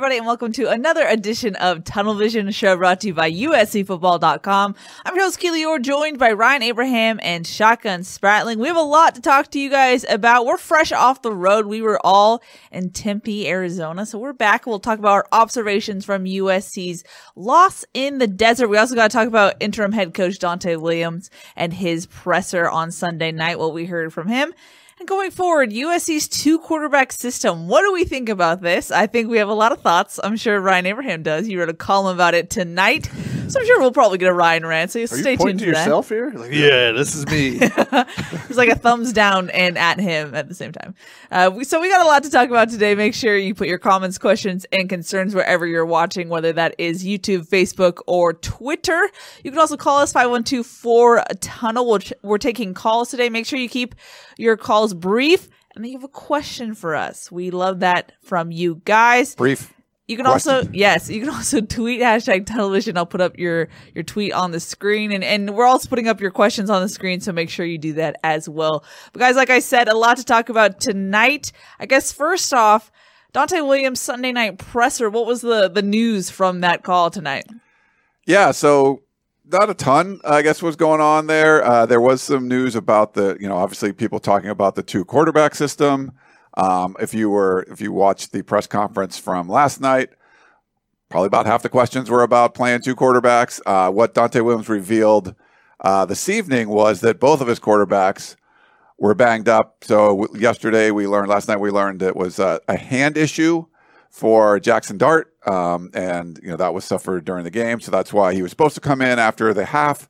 [0.00, 4.74] everybody, and welcome to another edition of Tunnel Vision, show brought to you by USCFootball.com.
[5.04, 8.56] I'm your host, Keely Orr, joined by Ryan Abraham and Shotgun Spratling.
[8.56, 10.46] We have a lot to talk to you guys about.
[10.46, 11.66] We're fresh off the road.
[11.66, 12.42] We were all
[12.72, 14.64] in Tempe, Arizona, so we're back.
[14.64, 17.04] We'll talk about our observations from USC's
[17.36, 18.68] loss in the desert.
[18.68, 22.90] We also got to talk about interim head coach Donte Williams and his presser on
[22.90, 24.54] Sunday night, what we heard from him.
[25.00, 27.68] And going forward, USC's two quarterback system.
[27.68, 28.90] What do we think about this?
[28.90, 30.20] I think we have a lot of thoughts.
[30.22, 31.48] I'm sure Ryan Abraham does.
[31.48, 33.08] You wrote a column about it tonight.
[33.50, 34.90] So I'm sure we'll probably get a Ryan rant.
[34.90, 35.78] So Are stay you tuned pointing to for that.
[35.84, 36.30] yourself here?
[36.30, 37.60] Like, yeah, this is me.
[38.50, 40.94] It's like a thumbs down and at him at the same time.
[41.30, 42.96] Uh, we, so we got a lot to talk about today.
[42.96, 47.04] Make sure you put your comments, questions, and concerns wherever you're watching, whether that is
[47.04, 49.08] YouTube, Facebook, or Twitter.
[49.44, 51.88] You can also call us 512 tunnel.
[51.88, 53.28] We're, we're taking calls today.
[53.28, 53.94] Make sure you keep
[54.36, 55.48] your calls brief.
[55.74, 57.30] And then you have a question for us.
[57.30, 59.36] We love that from you guys.
[59.36, 59.72] Brief.
[60.10, 62.96] You can also yes, you can also tweet hashtag television.
[62.96, 66.20] I'll put up your your tweet on the screen, and and we're also putting up
[66.20, 67.20] your questions on the screen.
[67.20, 68.84] So make sure you do that as well.
[69.12, 71.52] But guys, like I said, a lot to talk about tonight.
[71.78, 72.90] I guess first off,
[73.32, 75.08] Donte Williams Sunday night presser.
[75.08, 77.46] What was the the news from that call tonight?
[78.26, 79.02] Yeah, so
[79.46, 81.64] not a ton, I guess, was going on there.
[81.64, 85.04] Uh, there was some news about the, you know, obviously people talking about the two
[85.04, 86.12] quarterback system.
[86.60, 90.10] Um, if you were, if you watched the press conference from last night,
[91.08, 93.60] probably about half the questions were about playing two quarterbacks.
[93.64, 95.34] Uh, what Donte Williams revealed
[95.80, 98.36] uh, this evening was that both of his quarterbacks
[98.98, 99.82] were banged up.
[99.82, 103.64] So w- yesterday we learned, last night we learned it was a hand issue
[104.10, 107.80] for Jackson Dart, um, and you know that was suffered during the game.
[107.80, 110.08] So that's why he was supposed to come in after the half,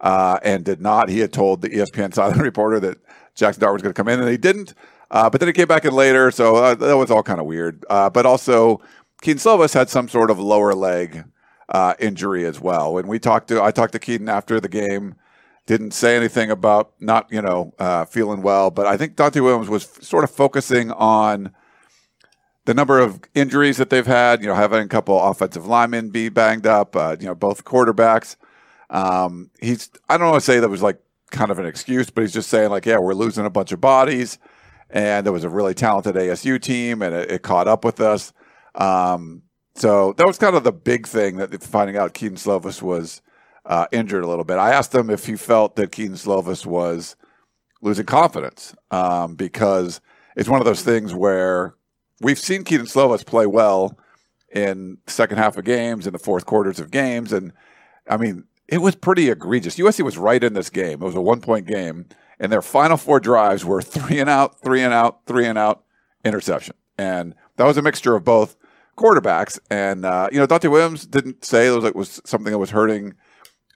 [0.00, 1.08] uh, and did not.
[1.08, 2.98] He had told the ESPN sideline reporter that
[3.34, 4.74] Jackson Dart was going to come in, and he didn't.
[5.10, 7.46] Uh, but then he came back in later, so uh, that was all kind of
[7.46, 7.84] weird.
[7.88, 8.80] Uh, but also,
[9.22, 11.24] Kedon Slovis had some sort of lower leg
[11.70, 12.94] uh, injury as well.
[12.94, 15.14] When we talked to, I talked to Kedon after the game.
[15.66, 19.68] Didn't say anything about not, you know, uh, feeling well, but I think Donte Williams
[19.68, 21.52] was f- sort of focusing on
[22.64, 24.40] the number of injuries that they've had.
[24.40, 26.96] You know, having a couple offensive linemen be banged up.
[26.96, 28.36] Uh, you know, both quarterbacks.
[28.88, 32.22] Um, he's I don't want to say that was like kind of an excuse, but
[32.22, 34.38] he's just saying like, yeah, we're losing a bunch of bodies,
[34.90, 38.32] and there was a really talented ASU team, and it, it caught up with us.
[38.74, 39.42] Um,
[39.74, 43.22] so that was kind of the big thing that finding out Kedon Slovis was
[43.64, 44.58] uh, injured a little bit.
[44.58, 47.16] I asked him if he felt that Kedon Slovis was
[47.80, 50.00] losing confidence um, because
[50.36, 51.74] it's one of those things where
[52.20, 53.98] we've seen Kedon Slovis play well
[54.52, 57.52] in second half of games, in the fourth quarters of games, and
[58.08, 59.76] I mean it was pretty egregious.
[59.76, 61.02] USC was right in this game.
[61.02, 62.06] It was a one point game,
[62.40, 65.84] and their final four drives were three and out, three and out, three and out,
[66.24, 68.56] interception, and that was a mixture of both
[68.96, 69.58] quarterbacks.
[69.70, 72.70] And uh, you know, Donte Williams didn't say it was, it was something that was
[72.70, 73.14] hurting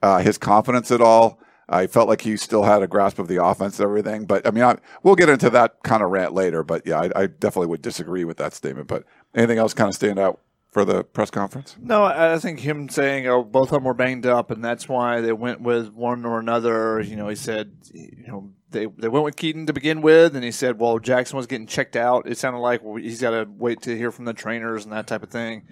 [0.03, 1.41] uh, his confidence at all.
[1.69, 4.27] I felt like he still had a grasp of the offense and everything.
[4.27, 6.63] But I mean, I, we'll get into that kind of rant later.
[6.63, 8.89] But yeah, I, I definitely would disagree with that statement.
[8.89, 10.41] But anything else kind of stand out
[10.73, 11.77] for the press conference?
[11.79, 15.21] No, I think him saying, "Oh, both of them were banged up, and that's why
[15.21, 19.25] they went with one or another." You know, he said, you know, they they went
[19.25, 22.39] with Kedon to begin with, and he said, "Well, Jackson was getting checked out." It
[22.39, 25.23] sounded like well, he's got to wait to hear from the trainers and that type
[25.23, 25.69] of thing.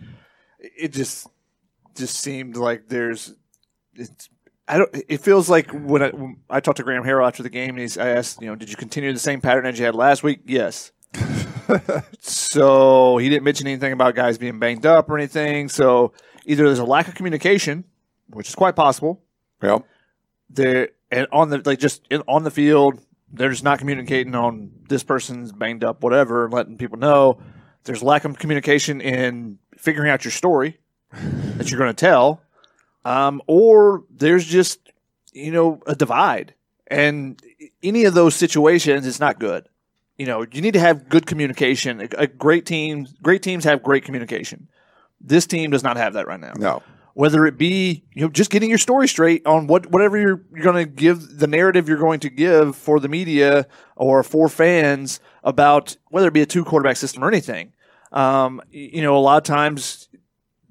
[0.58, 1.26] It just
[1.96, 3.34] just seemed like there's
[3.94, 4.28] it's.
[4.68, 4.90] I don't.
[5.08, 7.80] It feels like when I, when I talked to Graham Harrell after the game, and
[7.80, 10.22] he's, I asked, you know, did you continue the same pattern as you had last
[10.22, 10.42] week?
[10.44, 10.92] Yes.
[12.20, 15.68] So he didn't mention anything about guys being banged up or anything.
[15.68, 16.12] So
[16.46, 17.84] either there's a lack of communication,
[18.28, 19.22] which is quite possible.
[19.62, 19.86] Well,
[20.48, 23.00] There and on the like just in, on the field,
[23.32, 27.40] they're just not communicating on this person's banged up, whatever, and letting people know.
[27.84, 30.78] There's lack of communication in figuring out your story
[31.12, 32.42] that you're going to tell,
[33.04, 34.80] um, or there's just
[35.32, 36.54] you know a divide,
[36.86, 37.40] and
[37.82, 39.66] any of those situations is not good.
[40.20, 42.02] You know, you need to have good communication.
[42.02, 44.68] A, a great team, great teams have great communication.
[45.18, 46.52] This team does not have that right now.
[46.58, 46.82] No.
[47.14, 50.62] Whether it be you know just getting your story straight on what whatever you're you're
[50.62, 55.20] going to give the narrative you're going to give for the media or for fans
[55.42, 57.72] about whether it be a two quarterback system or anything.
[58.12, 60.09] Um, you know, a lot of times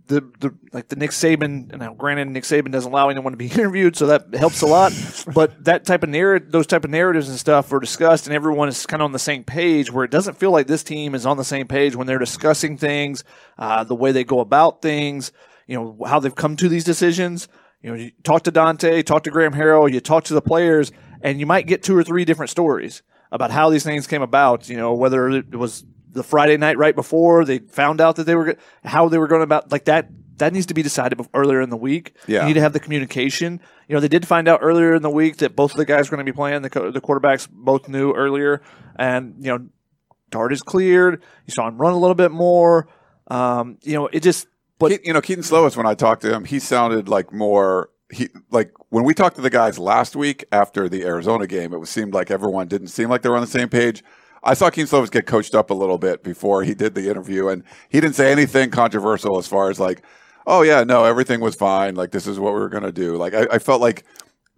[0.09, 1.71] the, the like the Nick Saban.
[1.71, 4.65] And now, granted, Nick Saban doesn't allow anyone to be interviewed, so that helps a
[4.65, 4.91] lot.
[5.33, 8.67] but that type of narrative, those type of narratives and stuff are discussed, and everyone
[8.67, 9.91] is kind of on the same page.
[9.91, 12.75] Where it doesn't feel like this team is on the same page when they're discussing
[12.75, 13.23] things,
[13.57, 15.31] uh, the way they go about things,
[15.67, 17.47] you know, how they've come to these decisions.
[17.81, 20.91] You know, you talk to Donte, talk to Graham Harrell, you talk to the players,
[21.21, 24.67] and you might get two or three different stories about how these things came about.
[24.67, 28.35] You know, whether it was the Friday night right before they found out that they
[28.35, 30.09] were how they were going about like that.
[30.37, 32.15] That needs to be decided earlier in the week.
[32.25, 32.41] Yeah.
[32.41, 33.59] You need to have the communication.
[33.89, 36.09] You know, they did find out earlier in the week that both of the guys
[36.09, 36.61] were going to be playing.
[36.61, 38.61] The, co- the quarterbacks both knew earlier,
[38.95, 39.67] and you know,
[40.29, 41.21] Dart is cleared.
[41.45, 42.87] You saw him run a little bit more.
[43.27, 44.47] Um, you know, it just.
[44.77, 47.89] But Ke- you know, Kedon Slovis, when I talked to him, he sounded like more.
[48.11, 51.79] He like when we talked to the guys last week after the Arizona game, it
[51.79, 54.03] was, seemed like everyone didn't seem like they were on the same page.
[54.43, 57.49] I saw Kedon Slovis get coached up a little bit before he did the interview,
[57.49, 60.01] and he didn't say anything controversial as far as like,
[60.47, 61.95] "Oh yeah, no, everything was fine.
[61.95, 64.05] Like this is what we were going to do." Like I, I felt like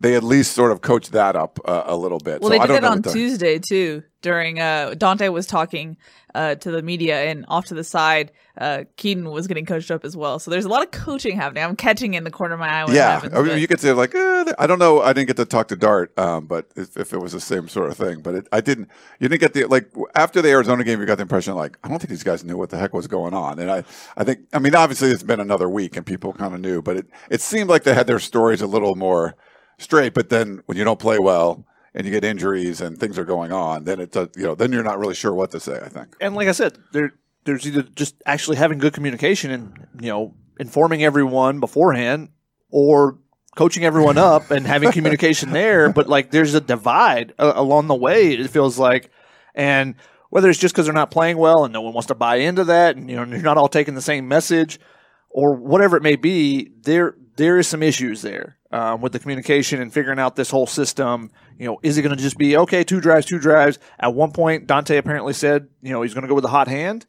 [0.01, 2.41] they at least sort of coached that up uh, a little bit.
[2.41, 4.03] Well, so they did that on Tuesday too.
[4.21, 5.97] During uh, Donte was talking
[6.35, 10.05] uh, to the media, and off to the side, uh, Kedon was getting coached up
[10.05, 10.37] as well.
[10.37, 11.63] So there's a lot of coaching happening.
[11.63, 13.33] I'm catching in the corner of my eye when it Yeah, happens.
[13.33, 15.01] I mean, you could say like, eh, I don't know.
[15.01, 17.67] I didn't get to talk to Dart, um, but if, if it was the same
[17.67, 18.89] sort of thing, but it, I didn't.
[19.19, 21.87] You didn't get the like after the Arizona game, you got the impression like I
[21.87, 23.83] don't think these guys knew what the heck was going on, and I,
[24.15, 26.97] I think, I mean, obviously it's been another week and people kind of knew, but
[26.97, 29.35] it, it seemed like they had their stories a little more
[29.77, 30.13] straight.
[30.13, 33.51] But then when you don't play well and you get injuries and things are going
[33.51, 35.79] on, then it's a, you know, then you're not really sure what to say.
[35.83, 36.15] I think.
[36.19, 37.13] and like I said, there
[37.43, 42.29] there's either just actually having good communication and you know informing everyone beforehand,
[42.69, 43.17] or
[43.55, 45.91] coaching everyone up and having communication there.
[45.91, 48.33] But like there's a divide uh, along the way.
[48.33, 49.09] It feels like,
[49.55, 49.95] and
[50.29, 52.65] whether it's just because they're not playing well and no one wants to buy into
[52.65, 54.79] that, and you know you're not all taking the same message,
[55.29, 59.81] or whatever it may be, there there is some issues there um, with the communication
[59.81, 61.31] and figuring out this whole system.
[61.57, 63.79] You know, is it going to just be okay, two drives, two drives?
[63.99, 66.67] At one point, Donte apparently said, you know, he's going to go with the hot
[66.67, 67.07] hand.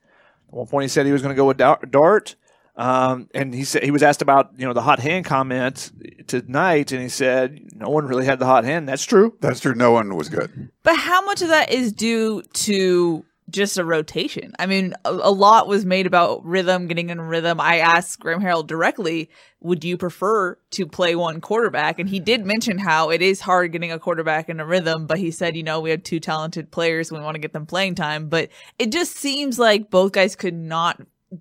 [0.49, 2.35] At one point, he said he was going to go with dart.
[2.75, 5.93] Um, and he said he was asked about you know the hot hand comment
[6.27, 8.89] tonight, and he said no one really had the hot hand.
[8.89, 9.37] That's true.
[9.43, 9.75] That's true.
[9.75, 10.71] No one was good.
[10.83, 14.53] But how much of that is due to just a rotation?
[14.59, 17.61] I mean, a, a lot was made about rhythm, getting in rhythm.
[17.61, 21.99] I asked Graham Harrell directly, would you prefer to play one quarterback?
[21.99, 25.19] And he did mention how it is hard getting a quarterback in a rhythm, but
[25.19, 27.67] he said, you know, we have two talented players and we want to get them
[27.67, 28.29] playing time.
[28.29, 31.01] But it just seems like both guys could not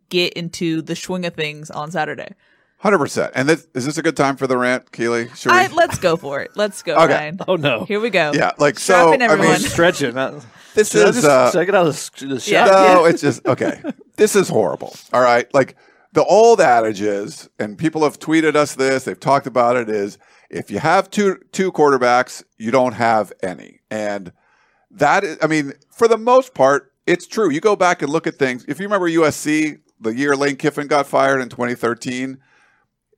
[0.09, 2.33] get into the swing of things on Saturday.
[2.77, 3.31] Hundred percent.
[3.35, 5.29] And this, is this a good time for the rant, Keely?
[5.35, 5.57] Should we?
[5.59, 6.49] I, let's go for it.
[6.55, 7.13] Let's go, Okay.
[7.13, 7.39] Ryan.
[7.47, 8.31] Oh no, Here we go.
[8.33, 9.13] yeah, like Strap so.
[9.13, 9.59] in, I mean, everyone.
[9.59, 10.15] stretching.
[10.73, 11.15] This should is.
[11.15, 12.67] just uh, should I get out of the, the shot?
[12.67, 13.81] No, it's just okay.
[14.17, 14.95] This is horrible.
[15.13, 15.51] All right.
[15.51, 15.75] Like
[16.13, 20.19] the old adage is, and people have tweeted us this, they've talked about it, is
[20.51, 23.79] if you have two two quarterbacks, you don't have any.
[23.89, 24.31] And
[24.91, 27.49] that is I mean, for the most part, it's true.
[27.49, 28.63] You go back and look at things.
[28.67, 32.37] If you remember USC, the year Lane Kiffin got fired in 2013,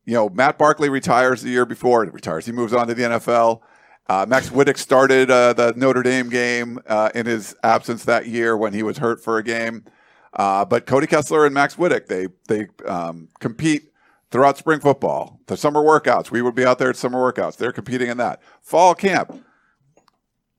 [0.06, 2.04] you know, Matt Barkley retires the year before.
[2.06, 2.46] He retires.
[2.46, 3.62] He moves on to the NFL.
[4.08, 8.58] Uh, Max Wittek started uh, the Notre Dame game uh, in his absence that year
[8.58, 9.86] when he was hurt for a game.
[10.34, 13.92] Uh, but Cody Kessler and Max Wittek, they they um, compete
[14.32, 15.40] throughout spring football.
[15.46, 17.56] The summer workouts, we would be out there at summer workouts.
[17.56, 18.42] They're competing in that.
[18.62, 19.44] Fall camp,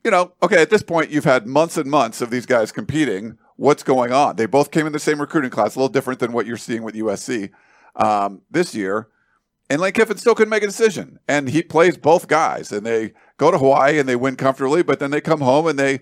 [0.05, 3.39] you know, okay, at this point, you've had months and months of these guys competing.
[3.57, 4.37] What's going on?
[4.37, 6.83] They both came in the same recruiting class, a little different than what you're seeing
[6.83, 7.51] with USC
[7.97, 9.09] um, this year.
[9.71, 11.19] And Lane Kiffin still couldn't make a decision.
[11.27, 12.71] And he plays both guys.
[12.71, 15.79] And they go to Hawaii and they win comfortably, but then they come home and
[15.79, 16.01] they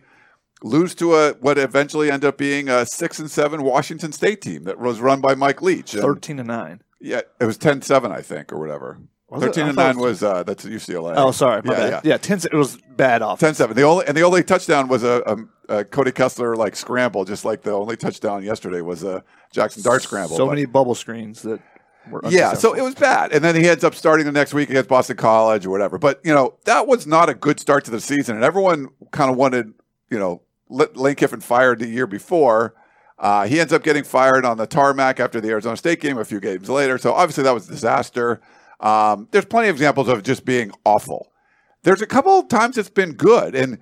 [0.64, 4.64] lose to a what eventually ended up being a six and seven Washington State team
[4.64, 5.94] that was run by Mike Leach.
[5.94, 6.82] And- Thirteen to nine.
[7.00, 8.98] yeah, it was 10-7, I think, or whatever.
[9.28, 9.42] Was?
[9.42, 11.14] Thirteen I and nine was- was uh, that's UCLA.
[11.16, 11.90] Oh, sorry, my yeah, bad.
[12.04, 12.10] Yeah.
[12.12, 12.38] Yeah, ten.
[12.38, 13.40] It was bad off.
[13.40, 13.74] 10-7.
[13.74, 15.22] The only and the only touchdown was a,
[15.68, 19.82] a, a Cody Kessler like scramble, just like the only touchdown yesterday was a Jackson
[19.82, 20.36] Dart scramble.
[20.36, 21.71] So But- many bubble screens that were
[22.28, 24.88] yeah, so it was bad, and then he ends up starting the next week against
[24.88, 25.98] Boston College or whatever.
[25.98, 29.30] But you know that was not a good start to the season, and everyone kind
[29.30, 29.72] of wanted
[30.10, 32.74] you know Lane Kiffin fired the year before.
[33.18, 36.24] Uh, he ends up getting fired on the tarmac after the Arizona State game a
[36.24, 36.98] few games later.
[36.98, 38.40] So obviously that was a disaster.
[38.80, 41.30] Um, there's plenty of examples of just being awful.
[41.84, 43.78] There's a couple of times it's been good, and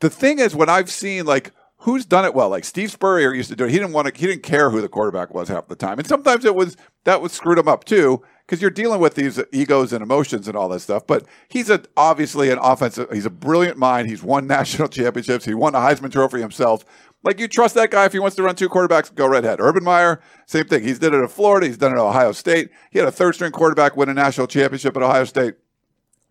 [0.00, 1.52] the thing is, when I've seen like
[1.84, 2.48] who's done it well?
[2.48, 3.70] Like Steve Spurrier used to do it.
[3.70, 4.18] He didn't want to.
[4.18, 7.20] He didn't care who the quarterback was half the time, and sometimes it was that
[7.20, 10.68] was screwed him up too because you're dealing with these egos and emotions and all
[10.70, 11.06] that stuff.
[11.06, 13.10] But he's a, obviously an offensive.
[13.12, 14.08] He's a brilliant mind.
[14.08, 15.44] He's won national championships.
[15.44, 16.84] He won a Heisman Trophy himself.
[17.22, 19.60] Like you trust that guy if he wants to run two quarterbacks, go right ahead.
[19.60, 20.82] Urban Meyer, same thing.
[20.82, 21.66] He's did it at Florida.
[21.66, 22.70] He's done it at Ohio State.
[22.90, 25.54] He had a third string quarterback win a national championship at Ohio State.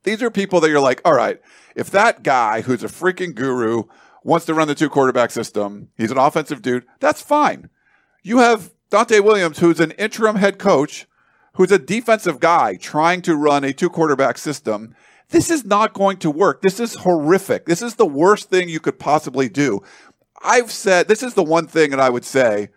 [0.03, 1.39] These are people that you're like, all right,
[1.75, 3.83] if that guy who's a freaking guru
[4.23, 7.69] wants to run the two quarterback system, he's an offensive dude, that's fine.
[8.21, 11.07] You have Donte Williams, who's an interim head coach,
[11.53, 14.95] who's a defensive guy trying to run a two quarterback system.
[15.29, 16.61] This is not going to work.
[16.61, 17.65] This is horrific.
[17.65, 19.81] This is the worst thing you could possibly do.
[20.43, 22.69] I've said this is the one thing that I would say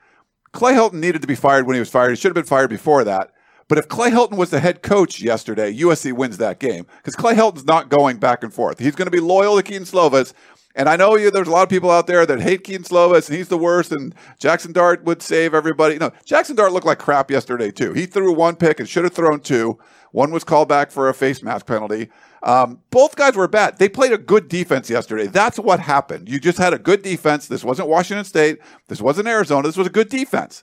[0.52, 2.10] Clay Helton needed to be fired when he was fired.
[2.10, 3.32] He should have been fired before that.
[3.68, 7.34] But if Clay Helton was the head coach yesterday, USC wins that game because Clay
[7.34, 8.78] Helton's not going back and forth.
[8.78, 10.32] He's going to be loyal to Kedon Slovis.
[10.76, 13.28] And I know you, there's a lot of people out there that hate Kedon Slovis
[13.28, 15.96] and he's the worst and Jackson Dart would save everybody.
[15.96, 17.94] No, Jackson Dart looked like crap yesterday too.
[17.94, 19.78] He threw one pick and should have thrown two.
[20.12, 22.10] One was called back for a face mask penalty.
[22.42, 23.78] Um, both guys were bad.
[23.78, 25.26] They played a good defense yesterday.
[25.26, 26.28] That's what happened.
[26.28, 27.48] You just had a good defense.
[27.48, 28.58] This wasn't Washington State.
[28.88, 29.66] This wasn't Arizona.
[29.66, 30.62] This was a good defense.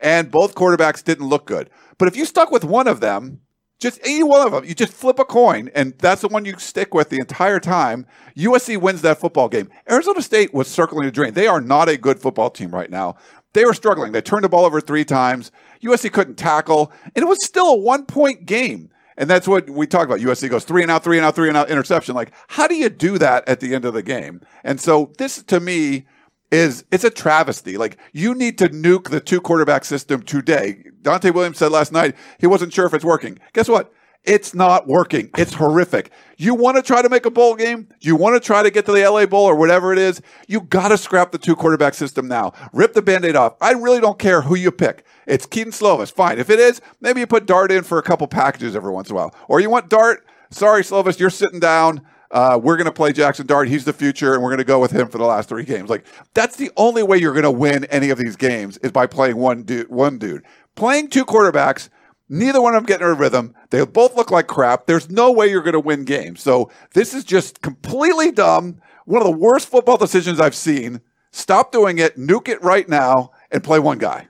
[0.00, 1.68] And both quarterbacks didn't look good.
[1.98, 3.42] But if you stuck with one of them,
[3.80, 6.56] just any one of them, you just flip a coin, and that's the one you
[6.58, 8.06] stick with the entire time.
[8.36, 9.70] USC wins that football game.
[9.90, 11.32] Arizona State was circling the drain.
[11.32, 13.16] They are not a good football team right now.
[13.54, 14.12] They were struggling.
[14.12, 15.50] They turned the ball over three times.
[15.82, 18.90] USC couldn't tackle, and it was still a one point game.
[19.16, 20.20] And that's what we talk about.
[20.20, 22.14] USC goes three and out, three and out, three and out, interception.
[22.14, 24.40] Like, how do you do that at the end of the game?
[24.62, 26.06] And so this to me
[26.50, 27.76] is it's a travesty.
[27.76, 30.84] Like you need to nuke the two quarterback system today.
[31.02, 33.38] Donte Williams said last night he wasn't sure if it's working.
[33.52, 33.92] Guess what?
[34.24, 35.30] It's not working.
[35.38, 36.10] It's horrific.
[36.36, 37.88] You want to try to make a bowl game?
[38.00, 40.20] You want to try to get to the LA Bowl or whatever it is?
[40.46, 42.52] You got to scrap the two quarterback system now.
[42.74, 43.54] Rip the band aid off.
[43.62, 45.06] I really don't care who you pick.
[45.26, 46.12] It's Kedon Slovis.
[46.12, 46.38] Fine.
[46.38, 49.16] If it is, maybe you put Dart in for a couple packages every once in
[49.16, 49.34] a while.
[49.48, 50.26] Or you want Dart?
[50.50, 52.02] Sorry, Slovis, you're sitting down.
[52.30, 53.68] Uh, we're going to play Jackson Dart.
[53.68, 55.90] He's the future, and we're going to go with him for the last three games.
[55.90, 59.06] Like that's the only way you're going to win any of these games is by
[59.06, 59.88] playing one dude.
[59.88, 60.44] One dude
[60.80, 61.90] playing two quarterbacks.
[62.30, 63.54] Neither one of them getting a rhythm.
[63.68, 64.86] They both look like crap.
[64.86, 66.40] There's no way you're going to win games.
[66.40, 68.80] So this is just completely dumb.
[69.04, 71.02] One of the worst football decisions I've seen.
[71.32, 72.16] Stop doing it.
[72.16, 74.28] Nuke it right now and play one guy.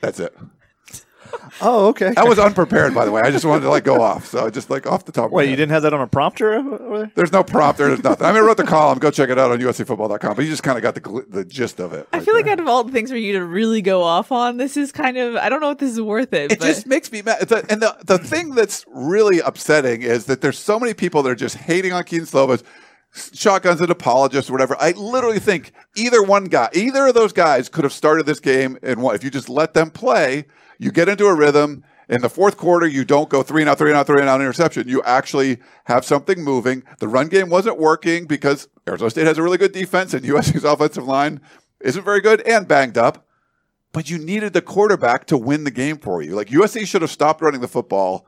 [0.00, 0.36] That's it.
[1.60, 2.12] Oh, okay.
[2.16, 3.22] I was unprepared, by the way.
[3.22, 4.26] I just wanted to like go off.
[4.26, 5.26] So just like off the top.
[5.26, 5.50] of my Wait, head.
[5.50, 7.12] you didn't have that on a prompter over there?
[7.14, 7.88] There's no prompter.
[7.88, 8.26] There's nothing.
[8.26, 8.98] I mean, I wrote the column.
[8.98, 10.34] Go check it out on USCFootball.com.
[10.36, 12.08] But you just kind of got the gl- the gist of it.
[12.12, 12.52] I right feel like there.
[12.52, 15.16] out of all the things for you to really go off on, this is kind
[15.16, 16.52] of I don't know if this is worth it.
[16.52, 17.38] it but just makes me mad.
[17.40, 21.22] It's a- and the the thing that's really upsetting is that there's so many people
[21.22, 22.62] that are just hating on Kedon Slovis.
[23.32, 24.76] Shotguns and apologists or whatever.
[24.78, 28.76] I literally think either one guy, either of those guys could have started this game
[28.82, 30.44] and what if you just let them play,
[30.78, 31.84] you get into a rhythm.
[32.08, 34.28] In the fourth quarter, you don't go three and out, three and out, three and
[34.28, 34.88] out interception.
[34.88, 36.84] You actually have something moving.
[37.00, 40.62] The run game wasn't working because Arizona State has a really good defense and USC's
[40.62, 41.40] offensive line
[41.80, 43.26] isn't very good and banged up.
[43.92, 46.36] But you needed the quarterback to win the game for you.
[46.36, 48.26] Like USC should have stopped running the football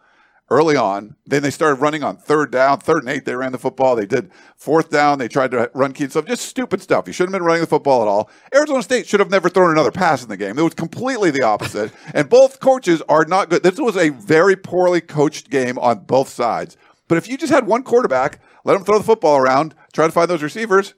[0.50, 1.16] early on.
[1.26, 3.24] Then they started running on third down, third and eight.
[3.24, 3.96] They ran the football.
[3.96, 5.18] They did fourth down.
[5.18, 7.06] They tried to run key stuff, just stupid stuff.
[7.06, 8.30] You shouldn't have been running the football at all.
[8.54, 10.58] Arizona State should have never thrown another pass in the game.
[10.58, 11.92] It was completely the opposite.
[12.14, 13.62] and both coaches are not good.
[13.62, 16.76] This was a very poorly coached game on both sides.
[17.08, 20.12] But if you just had one quarterback, let him throw the football around, try to
[20.12, 20.94] find those receivers,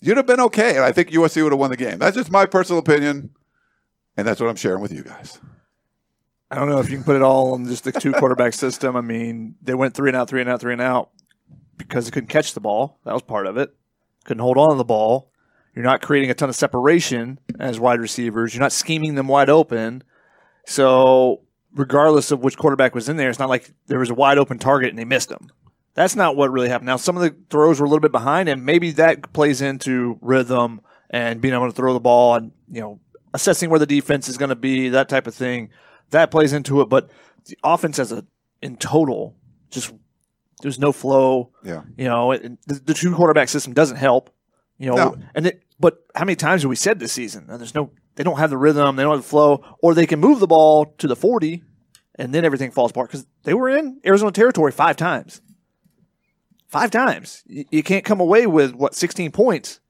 [0.00, 0.76] you'd have been okay.
[0.76, 1.98] And I think USC would have won the game.
[1.98, 3.30] That's just my personal opinion.
[4.16, 5.38] And that's what I'm sharing with you guys.
[6.50, 8.96] I don't know if you can put it all on just the two quarterback system.
[8.96, 11.10] I mean, they went three and out, three and out, three and out
[11.76, 12.98] because they couldn't catch the ball.
[13.04, 13.74] That was part of it.
[14.24, 15.30] Couldn't hold on to the ball.
[15.74, 18.52] You're not creating a ton of separation as wide receivers.
[18.52, 20.02] You're not scheming them wide open.
[20.66, 21.42] So,
[21.72, 24.58] regardless of which quarterback was in there, it's not like there was a wide open
[24.58, 25.50] target and they missed them.
[25.94, 26.86] That's not what really happened.
[26.86, 30.18] Now, some of the throws were a little bit behind, and maybe that plays into
[30.20, 30.80] rhythm
[31.10, 33.00] and being able to throw the ball and, you know,
[33.34, 35.70] assessing where the defense is going to be, that type of thing.
[36.10, 36.88] That plays into it.
[36.88, 37.10] But
[37.46, 38.24] the offense as a,
[38.62, 39.36] in total,
[39.70, 39.92] just,
[40.62, 41.52] there's no flow.
[41.64, 41.82] Yeah.
[41.96, 44.34] You know, it, the, the two quarterback system doesn't help.
[44.78, 45.16] You know, No.
[45.34, 47.46] and it, but how many times have we said this season?
[47.50, 50.06] "Oh, There's no, they don't have the rhythm, they don't have the flow, or they
[50.06, 51.62] can move the ball to the 40
[52.16, 55.40] and then everything falls apart because they were in Arizona territory five times.
[56.68, 57.42] Five times.
[57.46, 59.80] You, you can't come away with what 16 points.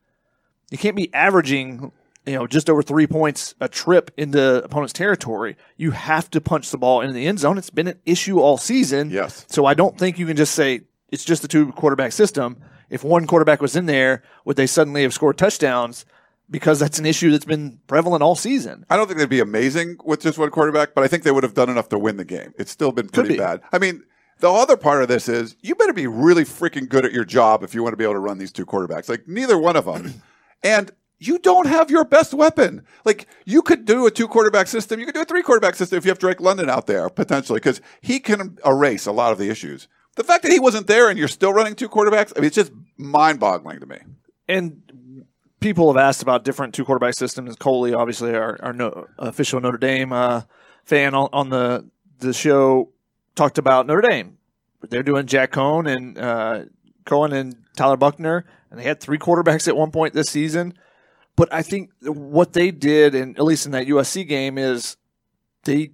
[0.70, 1.92] You can't be averaging,
[2.26, 5.56] you know, just over three points a trip into opponent's territory.
[5.76, 7.58] You have to punch the ball into the end zone.
[7.58, 9.10] It's been an issue all season.
[9.10, 9.46] Yes.
[9.48, 12.58] So I don't think you can just say it's just the two quarterback system.
[12.88, 16.04] If one quarterback was in there, would they suddenly have scored touchdowns?
[16.50, 18.84] because that's an issue that's been prevalent all season.
[18.90, 21.44] I don't think they'd be amazing with just one quarterback, but I think they would
[21.44, 22.52] have done enough to win the game.
[22.58, 23.38] It's still been pretty be.
[23.38, 23.60] bad.
[23.72, 24.02] I mean,
[24.40, 27.62] the other part of this is you better be really freaking good at your job
[27.62, 29.08] if you want to be able to run these two quarterbacks.
[29.08, 30.22] Like neither one of them.
[30.62, 32.84] and you don't have your best weapon.
[33.04, 35.98] Like you could do a two quarterback system, you could do a three quarterback system
[35.98, 39.38] if you have Drake London out there potentially because he can erase a lot of
[39.38, 39.86] the issues.
[40.16, 42.56] The fact that he wasn't there and you're still running two quarterbacks, I mean, it's
[42.56, 43.98] just mind boggling to me.
[44.48, 45.24] And
[45.60, 47.54] people have asked about different two quarterback systems.
[47.56, 50.42] Coley, obviously, our, our no, official Notre Dame uh,
[50.84, 52.90] fan on, on the the show,
[53.34, 54.38] talked about Notre Dame.
[54.88, 56.64] They're doing Jack Coan and uh,
[57.04, 60.74] Coan and Tyler Buchner, and they had three quarterbacks at one point this season.
[61.36, 64.96] But I think what they did, and at least in that USC game, is
[65.64, 65.92] they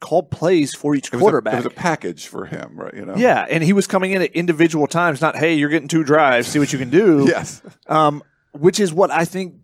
[0.00, 1.54] called plays for each It was, a, quarterback.
[1.54, 2.94] it was a package for him, right?
[2.94, 3.16] You know?
[3.16, 6.48] yeah, and he was coming in at individual times, not hey, you're getting two drives,
[6.48, 7.26] see what you can do.
[7.28, 7.62] Yes.
[7.88, 9.56] um, which is what I think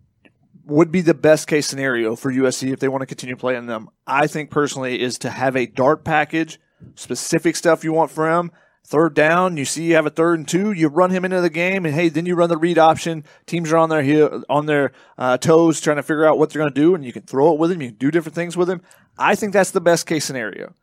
[0.64, 3.88] would be the best case scenario for USC if they want to continue playing them.
[4.06, 6.60] I think personally is to have a dart package,
[6.94, 8.50] specific stuff you want for him.
[8.84, 11.48] Third down, you see you have a third and two, you run him into the
[11.48, 13.24] game, and hey, then you run the read option.
[13.46, 16.60] Teams are on their heel, on their uh, toes, trying to figure out what they're
[16.60, 17.80] going to do, and you can throw it with him.
[17.80, 18.82] You can do different things with him.
[19.16, 20.74] I think that's the best case scenario.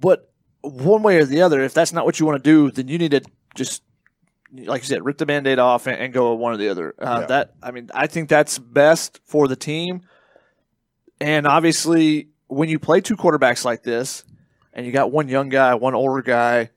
[0.00, 0.32] But
[0.62, 2.98] one way or the other, if that's not what you want to do, then you
[2.98, 3.22] need to
[3.54, 3.82] just
[4.54, 6.94] like you said, rip the band-aid off and, and go one or the other.
[6.98, 7.26] Uh, Yeah.
[7.26, 10.02] That I mean, I think that's best for the team.
[11.20, 14.24] And obviously, when you play two quarterbacks like this,
[14.74, 16.70] and you got one young guy, one older guy,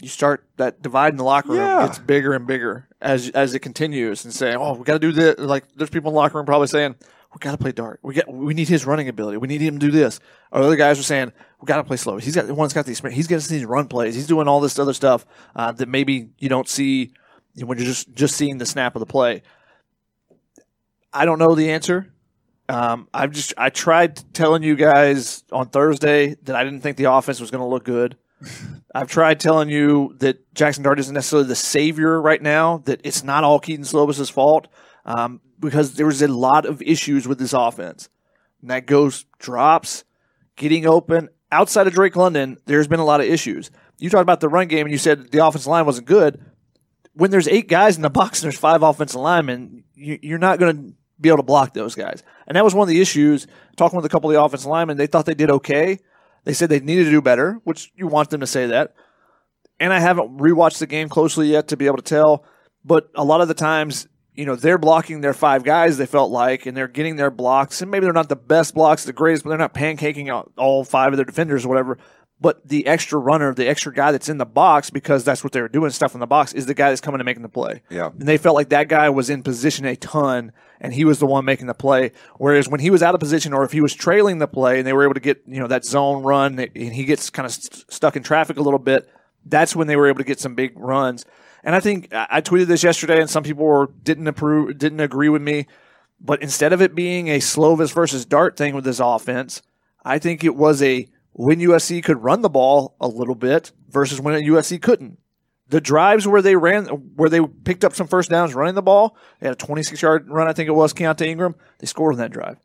[0.00, 1.86] you start that divide in the locker room Yeah.
[1.86, 5.10] gets bigger and bigger as as it continues, and saying, "Oh, we got to do
[5.12, 6.94] this." Like there's people in the locker room probably saying,
[7.34, 7.98] "We got to play dart.
[8.02, 9.38] We got we need his running ability.
[9.38, 10.20] We need him to do this."
[10.52, 12.16] Or other guys are saying, "We got to play slow.
[12.18, 13.16] He's got the one's got the experience.
[13.16, 14.14] He's getting these run plays.
[14.14, 17.12] He's doing all this other stuff uh, that maybe you don't see
[17.62, 19.42] when you're just just seeing the snap of the play."
[21.12, 22.12] I don't know the answer.
[22.70, 27.12] Um, I've just I tried telling you guys on Thursday that I didn't think the
[27.12, 28.16] offense was going to look good.
[28.94, 32.78] I've tried telling you that Jackson Dart isn't necessarily the savior right now.
[32.78, 34.68] That it's not all Kedon Slovis's fault
[35.04, 38.08] um, because there was a lot of issues with this offense.
[38.60, 40.04] And that goes drops,
[40.54, 42.56] getting open outside of Drake London.
[42.66, 43.72] There's been a lot of issues.
[43.98, 46.40] You talked about the run game and you said the offensive line wasn't good.
[47.14, 50.60] When there's eight guys in the box and there's five offensive linemen, you, you're not
[50.60, 52.22] going to be able to block those guys.
[52.46, 53.46] And that was one of the issues.
[53.76, 55.98] Talking with a couple of the offensive linemen, they thought they did okay.
[56.44, 58.94] They said they needed to do better, which you want them to say that.
[59.78, 62.44] And I haven't rewatched the game closely yet to be able to tell,
[62.84, 66.30] but a lot of the times, you know, they're blocking their five guys, they felt
[66.30, 67.80] like, and they're getting their blocks.
[67.80, 70.84] And maybe they're not the best blocks, the greatest, but they're not pancaking out all
[70.84, 71.98] five of their defenders or whatever.
[72.40, 75.60] But the extra runner, the extra guy that's in the box, because that's what they
[75.60, 77.82] were doing, stuff in the box, is the guy that's coming and making the play.
[77.90, 78.06] Yeah.
[78.06, 81.26] And they felt like that guy was in position a ton and he was the
[81.26, 82.12] one making the play.
[82.38, 84.86] Whereas when he was out of position or if he was trailing the play and
[84.86, 87.52] they were able to get, you know, that zone run and he gets kind of
[87.52, 89.10] st- stuck in traffic a little bit,
[89.44, 91.26] that's when they were able to get some big runs.
[91.62, 95.00] And I think I I tweeted this yesterday and some people were, didn't approve, didn't
[95.00, 95.66] agree with me.
[96.18, 99.60] But instead of it being a Slovis versus Dart thing with this offense,
[100.04, 101.08] I think it was a
[101.40, 105.18] when USC could run the ball a little bit versus when USC couldn't.
[105.68, 109.16] The drives where they ran, where they picked up some first downs running the ball,
[109.40, 111.54] they had a 26 yard run, I think it was, Keontae Ingram.
[111.78, 112.58] They scored on that drive.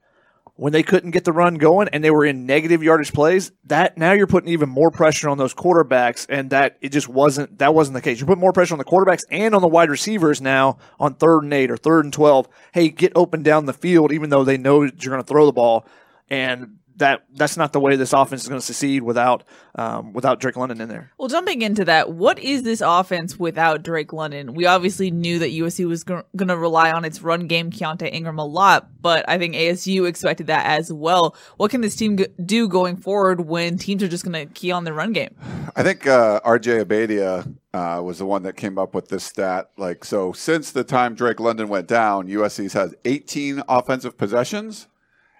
[0.55, 3.97] When they couldn't get the run going and they were in negative yardage plays, that
[3.97, 7.73] now you're putting even more pressure on those quarterbacks, and that it just wasn't that
[7.73, 8.19] wasn't the case.
[8.19, 11.43] You put more pressure on the quarterbacks and on the wide receivers now on third
[11.43, 12.49] and eight or third and twelve.
[12.73, 15.53] Hey, get open down the field, even though they know you're going to throw the
[15.53, 15.85] ball,
[16.29, 19.43] and that that's not the way this offense is going to succeed without
[19.75, 21.11] um, without Drake London in there.
[21.17, 24.53] Well, jumping into that, what is this offense without Drake London?
[24.53, 28.39] We obviously knew that USC was going to rely on its run game, Keontae Ingram,
[28.39, 31.35] a lot, but I think ASU expected that as well.
[31.57, 34.71] What can this team g- do going forward when teams are just going to key
[34.71, 35.35] on the run game?
[35.75, 39.71] I think uh, RJ Abeytia uh, was the one that came up with this stat.
[39.77, 44.87] Like, so since the time Drake London went down, USC's has 18 offensive possessions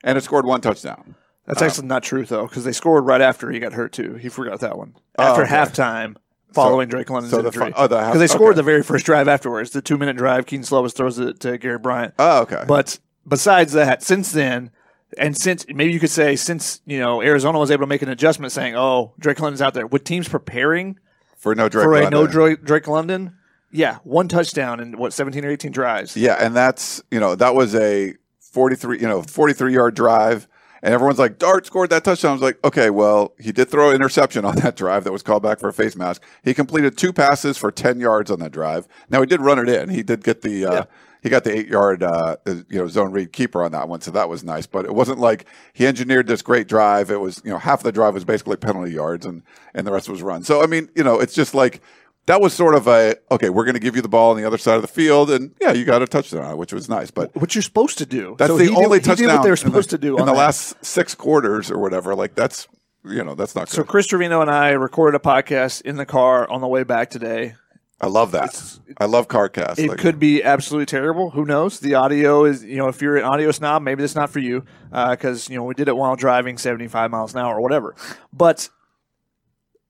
[0.04, 1.16] and it scored one touchdown.
[1.46, 4.16] That's um, actually not true though, because they scored right after he got hurt too.
[4.16, 5.54] He forgot that one after oh, okay.
[5.54, 6.16] halftime,
[6.54, 7.74] following Drake London's so the injury.
[7.76, 8.58] oh, the half- because they scored okay.
[8.58, 10.46] the very first drive afterwards, the two minute drive.
[10.46, 12.14] Kedon Slovis throws it to Gary Bryant.
[12.18, 12.64] Oh, okay.
[12.68, 14.72] But besides that, since then,
[15.18, 18.10] and since maybe you could say since you know Arizona was able to make an
[18.10, 21.00] adjustment, saying, "Oh, Drake London's out there," with teams preparing
[21.38, 22.22] for no Drake for a London.
[22.22, 23.38] no Drake, Drake London,
[23.72, 26.18] yeah, one touchdown in what seventeen or eighteen drives.
[26.18, 30.48] Yeah, and that's you know that was a 43 you know 43 yard drive,
[30.86, 32.30] and everyone's like Dart scored that touchdown.
[32.30, 35.24] I was like, okay, well he did throw an interception on that drive that was
[35.24, 36.24] called back for a face mask.
[36.44, 38.88] He completed two passes for 10 yards on that drive.
[39.10, 39.90] Now he did run it in.
[39.90, 40.84] He did get the uh, Yeah.
[41.24, 44.12] he got the eight yard uh, you know zone read keeper on that one, so
[44.12, 44.68] that was nice.
[44.68, 47.10] But it wasn't like he engineered this great drive.
[47.10, 49.42] It was you know half of the drive was basically penalty yards, and
[49.74, 50.44] and the rest was run.
[50.44, 51.82] So I mean, you know, it's just like
[52.28, 53.50] that was sort of a okay.
[53.50, 55.54] We're going to give you the ball on the other side of the field, and
[55.62, 57.12] yeah, you got a touchdown, which was nice.
[57.12, 58.36] But what you're supposed to do.
[58.38, 60.26] that's So the only did touchdown they were in supposed the, to do in on
[60.28, 60.38] the that.
[60.40, 62.16] last six quarters or whatever.
[62.16, 62.68] Like that's
[63.04, 63.84] you know that's not So.
[63.84, 67.56] Chris Trevino and I recorded a podcast in the car on the way back today.
[68.02, 68.62] I love that.
[68.98, 69.80] I love CarCast.
[69.80, 71.30] It Like, could be absolutely terrible.
[71.30, 71.80] Who knows?
[71.80, 74.66] The audio is, you know, if you're an audio snob, maybe that's not for you
[74.92, 77.96] uh, because, you know, we did it while driving 75 miles an hour or whatever.
[78.34, 78.68] But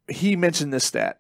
[0.08, 1.20] he mentioned this stat.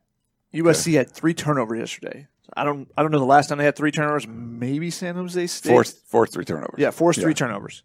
[0.55, 2.27] USC had three turnovers yesterday.
[2.55, 4.27] I don't, I don't know the last time they had three turnovers.
[4.27, 5.69] Maybe San Jose State.
[5.69, 6.75] forced forced three turnovers.
[6.77, 7.83] Yeah, forced three turnovers.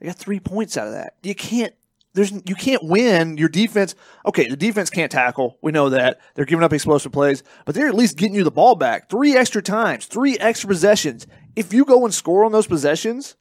[0.00, 1.14] They got three points out of that.
[1.22, 1.74] You can't.
[2.14, 3.38] There's you can't win.
[3.38, 3.94] Your defense.
[4.26, 5.58] Okay, the defense can't tackle.
[5.62, 8.50] We know that they're giving up explosive plays, but they're at least getting you the
[8.50, 11.26] ball back three extra times, three extra possessions.
[11.54, 13.36] If you go and score on those possessions,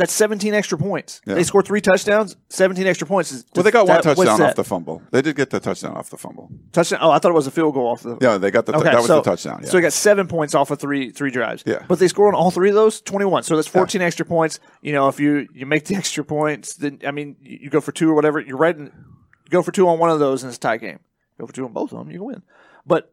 [0.00, 1.20] that's 17 extra points.
[1.26, 1.34] Yeah.
[1.34, 3.32] They score three touchdowns, 17 extra points.
[3.32, 5.02] Is- Well, they got one that- what's touchdown off the fumble.
[5.10, 6.48] They did get the touchdown off the fumble.
[6.72, 7.00] touchdown.
[7.02, 8.16] Oh, I thought it was a field goal off the.
[8.20, 8.74] Yeah, they got the.
[8.74, 9.60] Okay, that was so, the touchdown.
[9.62, 9.68] Yeah.
[9.68, 11.62] So he got seven points off of three three drives.
[11.66, 11.84] Yeah.
[11.86, 13.42] But they scored on all three of those, twenty one.
[13.42, 14.58] So that's fourteen extra points.
[14.80, 17.82] You know, if you you make the extra points, then I mean, you you go
[17.82, 18.40] for two or whatever.
[18.40, 18.74] You're right.
[18.76, 21.00] In, you go for two on one of those, and it's a tie game.
[21.38, 22.42] Go for two on both of them, you can win.
[22.86, 23.12] But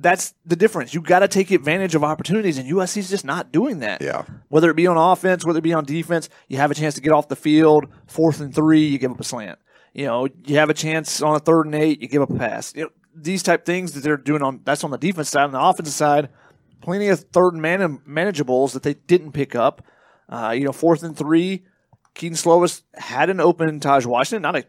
[0.00, 0.94] that's the difference.
[0.94, 4.00] You got to take advantage of opportunities, and USC's just not doing that.
[4.00, 4.24] Yeah.
[4.48, 7.00] Whether it be on offense, whether it be on defense, you have a chance to
[7.00, 7.86] get off the field.
[8.06, 9.58] Fourth and three, you give up a slant.
[9.92, 12.34] You know, you have a chance on a third and eight, you give up a
[12.34, 12.74] pass.
[12.74, 15.44] You know, these type things that they're doing on that's on the defense side.
[15.44, 16.28] On the offensive side,
[16.80, 19.82] plenty of third and man- manageables that they didn't pick up.
[20.28, 21.64] Uh, you know, fourth and three,
[22.14, 24.64] Kedon Slovis had an open Taj Washington, not a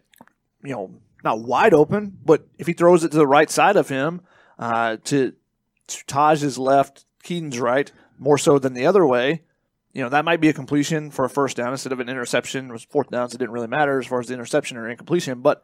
[0.64, 0.92] you know,
[1.24, 4.22] not wide open, but if he throws it to the right side of him,
[4.60, 5.34] uh, to,
[5.88, 9.42] to Taj's left, Kedon's right, more so than the other way,
[9.94, 12.70] you know, that might be a completion for a first down instead of an interception.
[12.70, 14.88] It was fourth downs, so it didn't really matter as far as the interception or
[14.88, 15.42] incompletion.
[15.42, 15.64] But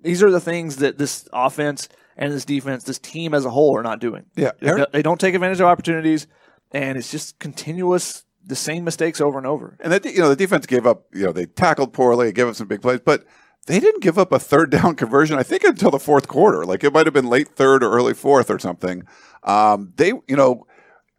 [0.00, 3.76] these are the things that this offense and this defense, this team as a whole,
[3.76, 4.24] are not doing.
[4.36, 6.26] Yeah, They- Aaron- they don't take advantage of opportunities,
[6.72, 9.76] and it's just continuous, the same mistakes over and over.
[9.80, 11.04] And the, you know the defense gave up.
[11.12, 13.24] You know they tackled poorly, gave up some big plays, but
[13.66, 15.38] they didn't give up a third down conversion.
[15.38, 16.64] I think until the fourth quarter.
[16.64, 19.04] Like it might have been late third or early fourth or something.
[19.42, 20.66] Um, they you know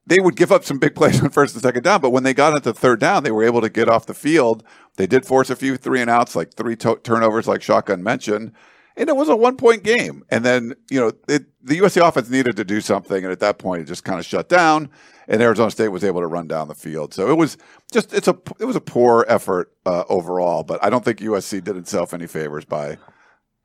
[0.08, 2.34] they would give up some big plays on first and second down, but when they
[2.34, 4.64] got into third down, they were able to get off the field.
[4.98, 8.52] They did force a few three and outs, like three to- turnovers, like Shotgun mentioned.
[8.98, 10.24] And it was a one point game.
[10.30, 13.24] And then, you know, it, the USC offense needed to do something.
[13.24, 14.90] And at that point, it just kind of shut down.
[15.28, 17.14] And Arizona State was able to run down the field.
[17.14, 17.58] So it was
[17.92, 20.64] just, it's a, it was a poor effort uh, overall.
[20.64, 22.98] But I don't think USC did itself any favors by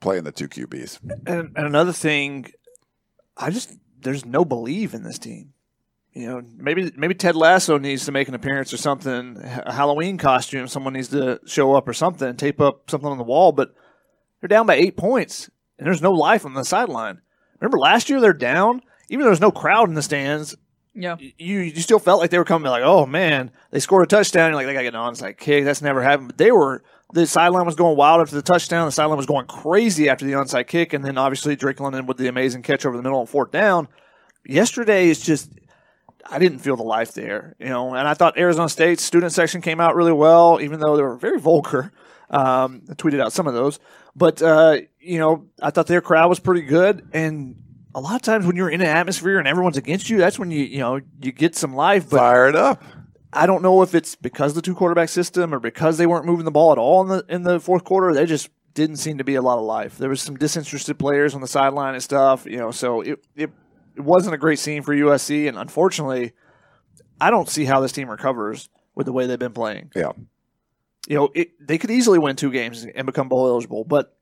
[0.01, 0.99] playing the two QBs.
[1.27, 2.51] And, and another thing,
[3.37, 5.53] I just there's no belief in this team.
[6.13, 9.37] You know, maybe maybe Ted Lasso needs to make an appearance or something.
[9.43, 13.25] A Halloween costume, someone needs to show up or something, tape up something on the
[13.25, 13.53] wall.
[13.53, 13.75] But
[14.41, 17.21] they're down by eight points, and there's no life on the sideline.
[17.61, 20.57] Remember last year they're down, even though there's no crowd in the stands.
[20.95, 21.17] Yeah.
[21.19, 24.51] You you still felt like they were coming like, oh man, they scored a touchdown.
[24.51, 25.65] You're like they got to get an onside kick.
[25.65, 26.29] That's never happened.
[26.29, 28.87] But they were the sideline was going wild after the touchdown.
[28.87, 32.17] The sideline was going crazy after the onside kick, and then obviously Drake London with
[32.17, 33.89] the amazing catch over the middle on fourth down.
[34.45, 35.51] Yesterday is just
[36.29, 37.95] I didn't feel the life there, you know.
[37.95, 41.17] And I thought Arizona State's student section came out really well, even though they were
[41.17, 41.93] very vulgar.
[42.31, 43.81] Um, I tweeted out some of those,
[44.15, 47.09] but uh, you know, I thought their crowd was pretty good.
[47.13, 47.57] And
[47.95, 50.51] a lot of times when you're in an atmosphere and everyone's against you, that's when
[50.51, 52.09] you you know you get some life.
[52.09, 52.83] But Fire it up.
[53.33, 56.27] I don't know if it's because of the two quarterback system or because they weren't
[56.27, 58.13] moving the ball at all in the in the fourth quarter.
[58.13, 59.99] They just didn't seem to be a lot of life.
[59.99, 62.71] There was some disinterested players on the sideline and stuff, you know.
[62.71, 63.51] So it it,
[63.97, 66.33] it wasn't a great scene for USC, and unfortunately,
[67.21, 69.91] I don't see how this team recovers with the way they've been playing.
[69.95, 70.13] Yeah.
[71.09, 74.17] You know, it, they could easily win two games and become bowl eligible, but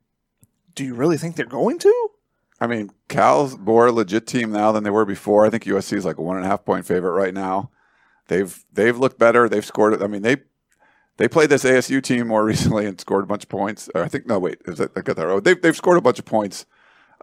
[0.75, 2.11] do you really think they're going to?
[2.61, 5.45] I mean, Cal's more legit team now than they were before.
[5.45, 7.71] I think USC is like a one and a half point favorite right now.
[8.29, 9.49] They've they've looked better.
[9.49, 10.03] They've scored.
[10.03, 10.38] I mean, they
[11.17, 13.88] they played this ASU team more recently and scored a bunch of points.
[13.95, 15.43] Or I think no, wait, is that, I got that wrong.
[15.43, 16.67] They've they've scored a bunch of points.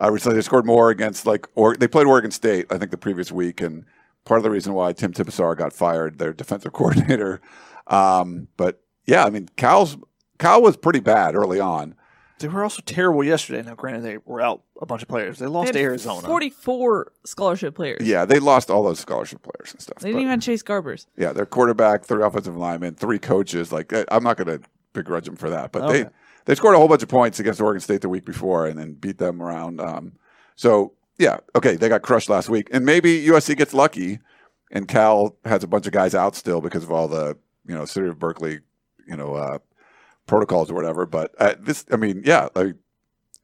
[0.02, 2.68] Uh, recently, they scored more against like or they played Oregon State.
[2.70, 3.86] I think the previous week, and
[4.24, 7.41] part of the reason why Tim Tibesar got fired, their defensive coordinator.
[7.88, 9.98] Um, but yeah, I mean, Cal's
[10.39, 11.96] Cal was pretty bad early on.
[12.39, 13.62] They were also terrible yesterday.
[13.62, 15.39] Now, granted, they were out a bunch of players.
[15.39, 16.28] They lost They had Arizona.
[16.28, 18.06] 44 scholarship players.
[18.06, 20.00] Yeah, they lost all those scholarship players and stuff.
[20.00, 21.06] They didn't but- even have Chase Garbers.
[21.18, 23.72] Yeah, their quarterback, three offensive linemen, three coaches.
[23.72, 26.04] Like I- I'm not going to begrudge them for that, but Okay.
[26.04, 26.10] they
[26.46, 28.94] they scored a whole bunch of points against Oregon State the week before and then
[28.94, 29.80] beat them around.
[29.82, 30.12] Um,
[30.58, 34.20] so yeah, okay, they got crushed last week, and maybe USC gets lucky
[34.72, 37.86] and Cal has a bunch of guys out still because of all the you know
[37.86, 38.60] city of Berkeley,
[39.08, 39.60] you know, uh,
[40.28, 41.06] protocols or whatever.
[41.06, 42.76] But uh, this, I mean, yeah, like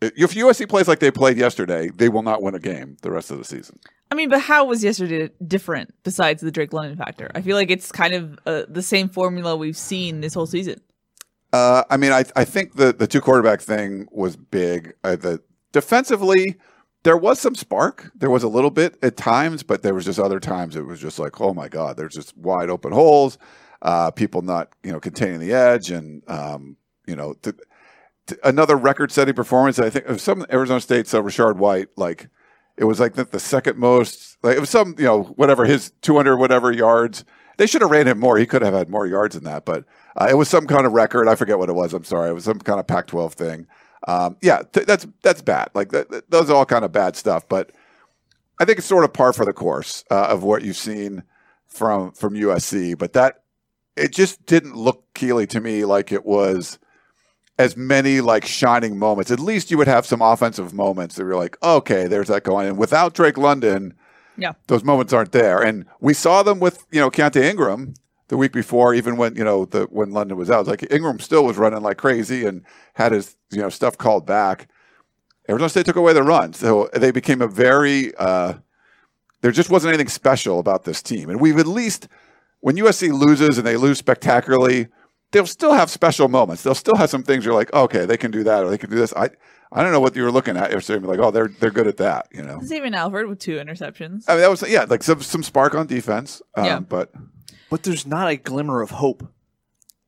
[0.02, 3.32] if USC plays like they played yesterday, they will not win a game the rest
[3.32, 3.80] of the season.
[4.10, 7.32] I mean, but how was yesterday different besides the Drake London factor?
[7.34, 10.82] I feel like it's kind of uh, the same formula we've seen this whole season.
[11.54, 14.93] Uh, I mean, I I think the the two quarterback thing was big.
[15.04, 16.58] Uh, the defensively,
[17.04, 18.12] there was some spark.
[18.15, 21.00] There was a little bit at times, but there was just other times it was
[21.00, 23.38] just like, oh my god, there's just wide open holes.
[23.81, 27.35] Uh, people not you know containing the edge, and um, you know
[28.43, 29.79] another record-setting performance.
[29.79, 31.07] I think of some Arizona State.
[31.07, 32.29] So Rachaad White, like
[32.77, 34.37] it was like the, the second most.
[34.43, 37.25] Like it was some you know whatever his 200 whatever yards.
[37.57, 38.37] They should have ran him more.
[38.37, 39.85] He could have had more yards than that, but
[40.19, 41.27] uh, it was some kind of record.
[41.27, 41.93] I forget what it was.
[41.93, 42.29] I'm sorry.
[42.29, 43.67] It was some kind of Pac-12 thing.
[44.07, 45.69] Um, yeah, th- that's that's bad.
[45.75, 47.47] Like th- th- those are all kind of bad stuff.
[47.47, 47.71] But
[48.59, 51.23] I think it's sort of par for the course uh, of what you've seen
[51.67, 52.97] from from USC.
[52.97, 53.40] But that
[53.95, 56.80] it just didn't look Keely to me like it was
[57.60, 59.30] as many like shining moments.
[59.32, 62.67] At least you would have some offensive moments that you're like, okay, there's that going.
[62.67, 63.93] And without Drake London,
[64.38, 64.54] Yeah.
[64.67, 65.62] those moments aren't there.
[65.62, 67.93] And we saw them with you know Keontae Ingram
[68.30, 70.62] the week before, even when you know the when London was out.
[70.62, 74.25] It's like Ingram still was running like crazy and had his you know stuff called
[74.25, 74.69] back.
[75.49, 78.15] Arizona State took away the run, so they became a very.
[78.15, 78.54] Uh,
[79.41, 82.08] there just wasn't anything special about this team, and we've at least
[82.62, 84.88] when USC loses and they lose spectacularly,
[85.32, 86.63] they'll still have special moments.
[86.63, 88.89] They'll still have some things you're like, okay, they can do that or they can
[88.89, 89.13] do this.
[89.15, 89.30] I
[89.74, 90.69] I don't know what you were looking at.
[90.71, 92.60] You're saying like, oh, they're they're good at that, you know.
[92.63, 94.26] Xavier Alford with two interceptions.
[94.28, 96.41] I mean, that was yeah, like some some spark on defense.
[96.56, 96.80] Um, Yeah.
[96.80, 97.12] but
[97.69, 99.28] But there's not a glimmer of hope.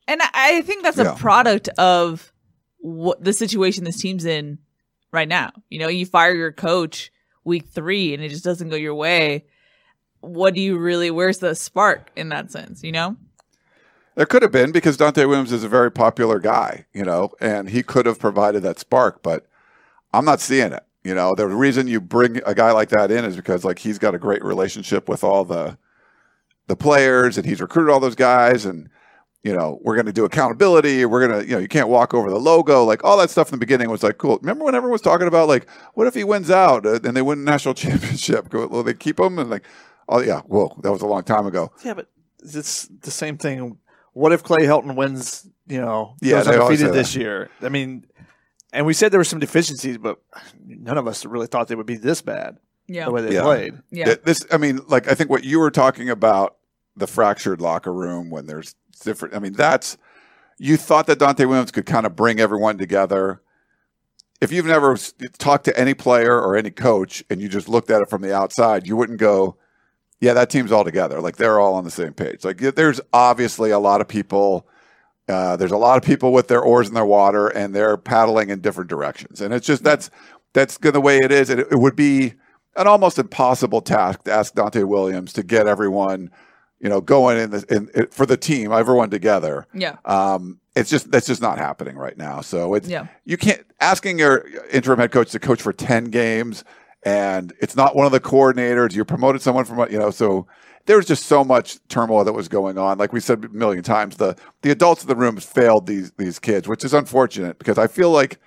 [0.08, 1.14] And I- I think that's Yeah.
[1.14, 2.34] a product of
[2.80, 4.58] what the situation this team's in
[5.14, 5.52] right now.
[5.70, 7.10] You know, you fire your coach
[7.46, 9.46] week three and it just doesn't go your way.
[10.24, 13.18] What do you really, where's the spark in that sense, you know?
[14.16, 17.70] There could have been because Donte Williams is a very popular guy, you know, and
[17.70, 19.48] he could have provided that spark, but
[20.14, 20.84] I'm not seeing it.
[21.04, 24.00] You know, the reason you bring a guy like that in is because like he's
[24.00, 25.78] got a great relationship with all the
[26.68, 28.90] the players and he's recruited all those guys and
[29.44, 31.06] you know, we're going to do accountability.
[31.06, 32.86] We're going to, you know, you can't walk over the logo.
[32.86, 34.40] Like all that stuff in the beginning was like, cool.
[34.42, 37.22] Remember when everyone was talking about like, what if he wins out uh, and they
[37.22, 38.54] win a national championship?
[38.54, 39.38] Will they keep him?
[39.38, 39.66] And like,
[40.10, 41.72] oh yeah, whoa, that was a long time ago.
[41.84, 42.08] Yeah, but
[42.44, 43.78] it's the same thing.
[44.14, 45.48] What if Clay Helton wins?
[45.68, 47.50] You know, Yeah, goes they always undefeated this year.
[47.62, 48.06] I mean,
[48.74, 50.20] and we said there were some deficiencies, but
[50.66, 53.06] none of us really thought they would be this bad Yeah.
[53.06, 53.44] the way they Yeah.
[53.44, 53.74] played.
[53.92, 54.16] Yeah.
[54.24, 56.58] This, I mean, like I think what you were talking about
[56.96, 59.36] the fractured locker room when there's different.
[59.36, 59.98] I mean, that's
[60.60, 63.42] you thought that Donte Williams could kind of bring everyone together.
[64.42, 64.98] If you've never
[65.40, 68.36] talked to any player or any coach and you just looked at it from the
[68.36, 69.56] outside, you wouldn't go,
[70.24, 71.20] "Yeah, that team's all together.
[71.22, 74.68] Like they're all on the same page." Like there's obviously a lot of people.
[75.30, 78.50] Uh, there's a lot of people with their oars in their water and they're paddling
[78.50, 80.10] in different directions, and it's just that's
[80.54, 81.50] that's the way it is.
[81.50, 82.34] And it, it would be
[82.76, 86.30] an almost impossible task to ask Donte Williams to get everyone,
[86.80, 89.66] you know, going in, the, in, in for the team, everyone together.
[89.74, 89.98] Yeah.
[90.06, 92.42] Um, it's just that's just not happening right now.
[92.42, 93.08] So it's Yeah.
[93.26, 96.64] you can't asking your interim head coach to coach for ten games,
[97.06, 98.94] and it's not one of the coordinators.
[98.94, 100.48] You promoted someone from you know, so
[100.86, 102.98] there was just so much turmoil that was going on.
[102.98, 106.40] Like we said a million times, the the adults in the room failed these these
[106.40, 108.40] kids, which is unfortunate because I feel like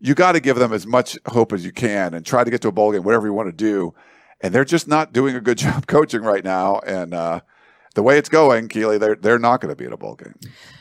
[0.00, 2.62] you got to give them as much hope as you can and try to get
[2.62, 3.94] to a bowl game, whatever you want to do.
[4.40, 6.78] And they're just not doing a good job coaching right now.
[6.86, 7.40] And uh,
[7.94, 10.34] the way it's going, Keely, they're they're not going to be at a bowl game.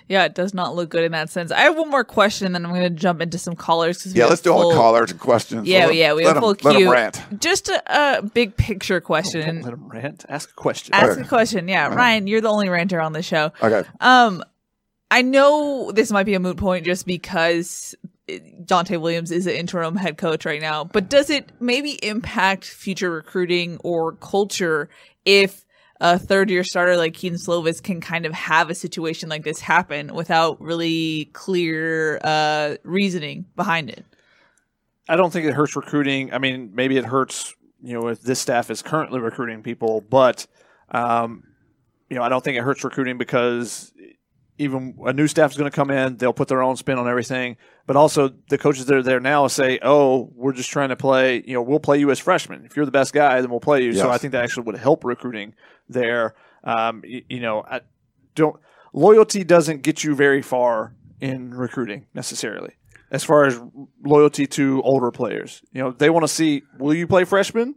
[0.09, 1.51] Yeah, it does not look good in that sense.
[1.51, 4.01] I have one more question, and then I'm going to jump into some callers.
[4.03, 5.67] 'cause we Yeah, let's do all the callers and questions.
[5.67, 6.91] Yeah, Let 'em- yeah, we let have full 'em- let 'em queue.
[6.91, 7.21] rant.
[7.39, 9.41] Just a, a big picture question.
[9.55, 10.25] Don't let him rant.
[10.29, 10.93] Ask a question.
[10.95, 11.67] Ask a question.
[11.67, 13.51] Yeah, Ryan, you're the only ranter on the show.
[13.61, 13.83] Okay.
[13.99, 14.43] Um,
[15.11, 17.95] I know this might be a moot point just because
[18.29, 23.09] Donte Williams is an interim head coach right now, but does it maybe impact future
[23.11, 24.89] recruiting or culture
[25.25, 25.65] if
[25.99, 29.59] a third year starter like Kedon Slovis can kind of have a situation like this
[29.59, 34.05] happen without really clear uh, reasoning behind it?
[35.09, 36.33] I don't think it hurts recruiting.
[36.33, 40.45] I mean, maybe it hurts, you know, if this staff is currently recruiting people, but,
[40.91, 41.43] um,
[42.09, 43.93] you know, I don't think it hurts recruiting because
[44.57, 47.07] even a new staff is going to come in, they'll put their own spin on
[47.07, 47.57] everything.
[47.85, 51.43] But also, the coaches that are there now say, "Oh, we're just trying to play.
[51.45, 52.65] You know, we'll play you as freshmen.
[52.65, 54.77] If you're the best guy, then we'll play you." So I think that actually would
[54.77, 55.53] help recruiting
[55.87, 56.35] there.
[56.63, 57.81] Um, y- you know, I
[58.35, 58.57] don't
[58.93, 62.73] loyalty doesn't get you very far in recruiting necessarily
[63.11, 63.59] as far as
[64.03, 65.61] loyalty to older players.
[65.71, 67.75] You know, they want to see will you play freshman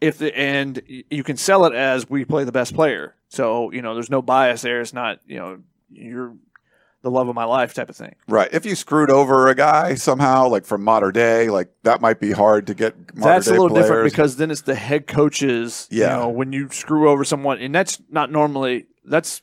[0.00, 3.14] if the, and you can sell it as we play the best player.
[3.28, 4.80] So you know, there's no bias there.
[4.80, 5.58] It's not you know
[5.92, 6.34] you're
[7.02, 8.14] the love of my life type of thing.
[8.28, 8.48] Right.
[8.52, 12.30] If you screwed over a guy somehow, like from modern day, like that might be
[12.30, 12.96] hard to get.
[13.16, 13.86] Modern That's a little players.
[13.86, 15.88] different because then it's the head coaches.
[15.90, 16.16] Yeah.
[16.16, 19.42] You know, when you screw over someone, and that's not normally that's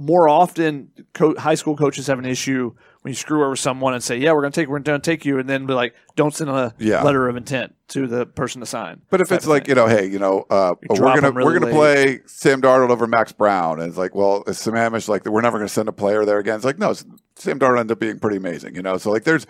[0.00, 2.72] more often co- high school coaches have an issue
[3.06, 5.10] when you screw over someone and say, "Yeah, we're going to take, we're going to
[5.10, 7.04] take you," and then be like, "Don't send a Yeah.
[7.04, 9.68] letter of intent to the person to sign." But if it's like thing.
[9.70, 12.16] you know, hey, you know, uh, You we're gonna really we're gonna late.
[12.16, 15.56] play Sam Darnold over Max Browne, and it's like, well, Sam Amish like we're never
[15.56, 16.56] gonna send a player there again?
[16.56, 16.94] It's like, no,
[17.36, 18.98] Sam Darnold ended up being pretty amazing, you know.
[18.98, 19.46] So like, there's,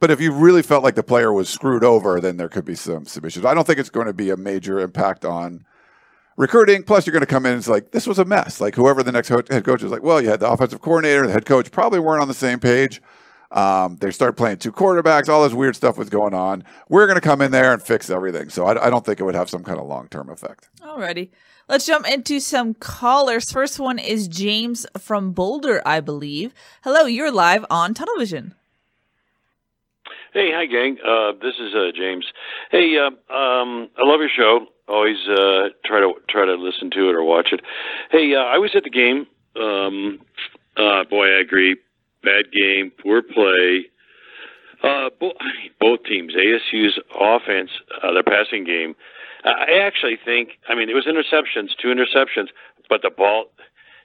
[0.00, 2.74] but if you really felt like the player was screwed over, then there could be
[2.74, 3.44] some issues.
[3.44, 5.64] I don't think it's going to be a major impact on
[6.38, 6.82] recruiting.
[6.82, 8.62] Plus, you're going to come in and it's like this was a mess.
[8.62, 11.32] Like whoever the next head coach is, like, well, you had the offensive coordinator, the
[11.34, 13.02] head coach probably weren't on the same page.
[13.50, 15.28] Um, they started playing two quarterbacks.
[15.28, 16.64] All this weird stuff was going on.
[16.88, 18.50] We're going to come in there and fix everything.
[18.50, 20.68] So I, I don't think it would have some kind of long term effect.
[20.80, 21.30] Alrighty.
[21.68, 23.52] Let's jump into some callers.
[23.52, 26.54] First one is James from Boulder, I believe.
[26.82, 28.54] Hello, you're live on television.
[30.32, 30.98] Hey, hi, gang.
[31.04, 32.26] Uh, this is uh, James.
[32.70, 34.66] Hey, uh, um, I love your show.
[34.88, 37.60] Always uh, try to try to listen to it or watch it.
[38.10, 39.26] Hey, uh, I was at the game.
[39.56, 40.20] Um,
[40.76, 41.76] uh, boy, I agree.
[42.22, 43.86] Bad game, poor play.
[44.82, 45.34] Uh, bo-
[45.80, 47.70] both teams, ASU's offense,
[48.02, 48.94] uh, their passing game.
[49.44, 50.50] I actually think.
[50.68, 52.48] I mean, it was interceptions, two interceptions,
[52.88, 53.46] but the ball.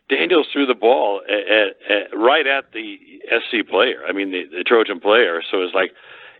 [0.09, 2.97] Daniels threw the ball at, at, at, right at the
[3.29, 4.03] SC player.
[4.07, 5.41] I mean, the, the Trojan player.
[5.49, 5.91] So it was like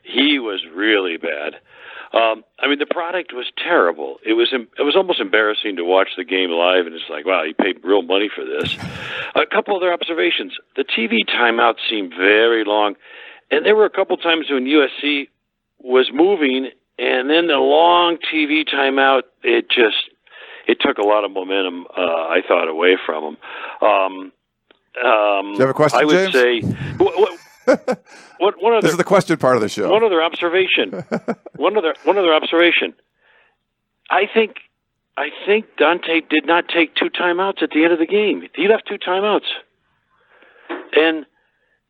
[0.04, 1.56] he was really bad.
[2.14, 4.18] Um, I mean, the product was terrible.
[4.24, 7.42] It was it was almost embarrassing to watch the game live, and it's like, wow,
[7.44, 8.78] you paid real money for this.
[9.36, 12.96] A couple other observations: the TV timeout seemed very long,
[13.50, 15.28] and there were a couple times when USC
[15.80, 20.10] was moving, and then the long TV timeout, it just
[20.68, 21.88] it took a lot of momentum.
[21.98, 23.38] Uh, I thought away from them.
[23.82, 24.32] Um,
[25.04, 26.68] um, Do you have a question, I would James?
[26.68, 26.76] say.
[27.66, 29.90] What, one other This is the question part of the show.
[29.90, 30.92] one other observation.
[31.56, 32.94] one other one other observation.
[34.10, 34.58] I think
[35.18, 38.48] I think Donte did not take two timeouts at the end of the game.
[38.56, 39.48] He left two timeouts,
[40.96, 41.26] and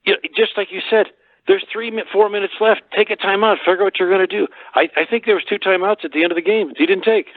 [0.05, 1.07] you know, just like you said,
[1.47, 2.81] there's three four minutes left.
[2.95, 3.57] Take a timeout.
[3.59, 4.47] Figure out what you're going to do.
[4.75, 6.73] I, I think there was two timeouts at the end of the game.
[6.77, 7.27] He didn't take.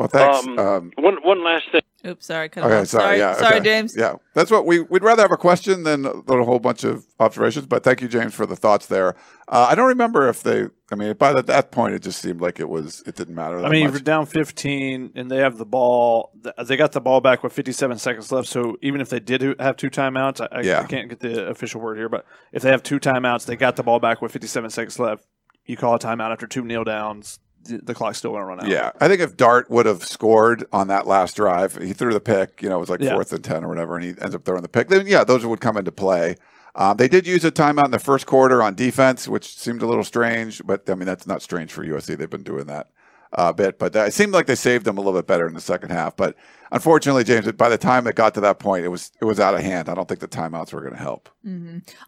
[0.00, 0.46] Well, thanks.
[0.46, 1.80] Um, Um, one one last thing.
[2.06, 2.48] Oops, sorry.
[2.48, 2.86] Cut Okay, off.
[2.86, 3.02] sorry.
[3.04, 3.64] sorry, yeah, sorry okay.
[3.64, 3.94] James.
[3.94, 6.82] Yeah, that's what we we'd rather have a question than a, than a whole bunch
[6.82, 7.66] of observations.
[7.66, 9.14] But thank you, James, for the thoughts there.
[9.48, 10.68] Uh, I don't remember if they.
[10.90, 13.02] I mean, by that, that point, it just seemed like it was.
[13.06, 13.58] It didn't matter.
[13.60, 13.92] That I mean, much.
[13.92, 16.32] you're down 15, and they have the ball.
[16.64, 18.48] They got the ball back with 57 seconds left.
[18.48, 20.80] So even if they did have two timeouts, I, I, Yeah.
[20.80, 23.76] I can't get the official word here, but if they have two timeouts, they got
[23.76, 25.26] the ball back with 57 seconds left.
[25.66, 28.60] You call a timeout after two kneel downs, the, the clock's still going to run
[28.60, 28.68] out.
[28.68, 32.20] Yeah, I think if Dart would have scored on that last drive, he threw the
[32.20, 32.62] pick.
[32.62, 33.12] You know, it was like Yeah.
[33.14, 34.88] fourth and ten or whatever, and he ends up throwing the pick.
[34.88, 36.36] Then yeah, those would come into play.
[36.74, 39.86] Um, they did use a timeout in the first quarter on defense, which seemed a
[39.86, 42.16] little strange, but I mean that's not strange for USC.
[42.16, 42.88] They've been doing that
[43.32, 45.54] a bit, but uh, it seemed like they saved them a little bit better in
[45.54, 46.16] the second half.
[46.16, 46.36] But
[46.72, 49.54] unfortunately, James, by the time it got to that point, it was it was out
[49.54, 49.88] of hand.
[49.88, 51.28] I don't think the timeouts were going to help.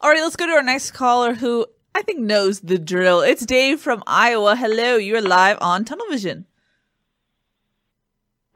[0.00, 3.20] All right, let's go to our next caller who I think knows the drill.
[3.20, 4.56] It's Dave from Iowa.
[4.56, 6.46] Hello, you're live on Tunnel Vision.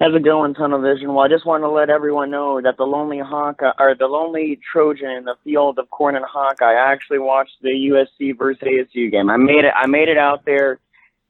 [0.01, 1.13] How's it going, Tunnel Vision?
[1.13, 4.59] Well, I just want to let everyone know that the lonely Hawkeye or the lonely
[4.73, 6.65] Trojan in the field of corn and Hawkeye.
[6.65, 9.29] I actually watched the USC versus ASU game.
[9.29, 9.73] I made it.
[9.75, 10.79] I made it out there,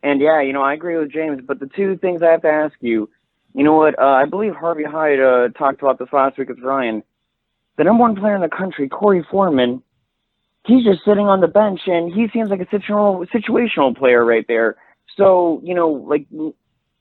[0.03, 1.43] and yeah, you know, I agree with James.
[1.45, 3.09] But the two things I have to ask you,
[3.53, 3.99] you know what?
[3.99, 7.03] Uh, I believe Harvey Hyde uh, talked about this last week with Ryan.
[7.79, 9.83] The number one player in the country, Korey Foreman,
[10.67, 14.45] he's just sitting on the bench, and he seems like a situational situational player right
[14.49, 14.77] there.
[15.17, 16.27] So you know, like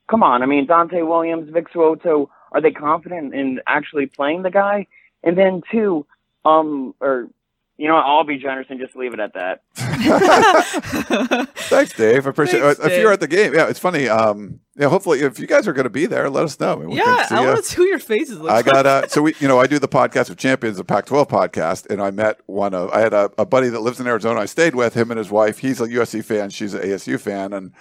[0.10, 0.44] come on.
[0.44, 4.88] I mean, Donte Williams, Vic So'oto, are they confident in actually playing the guy?
[5.24, 6.06] And then two,
[6.46, 7.28] um, or
[7.78, 9.64] you know, what, I'll be generous and just leave it at that.
[11.56, 12.26] Thanks, Dave.
[12.26, 12.84] I appreciate Thanks, it.
[12.84, 13.02] If Dave.
[13.02, 14.08] you're at the game, yeah, it's funny.
[14.08, 16.78] Um, yeah, hopefully, if you guys are going to be there, let us know.
[16.78, 17.48] We can yeah, see I ya.
[17.48, 18.66] want to see who your faces look I like.
[18.66, 21.90] got uh, so we you know I do the podcast of champions, the Pac-12 podcast,
[21.90, 24.40] and I met one of I had a, a buddy that lives in Arizona.
[24.40, 25.60] I stayed with him and his wife.
[25.60, 27.74] He's a USC fan, she's an ASU fan, and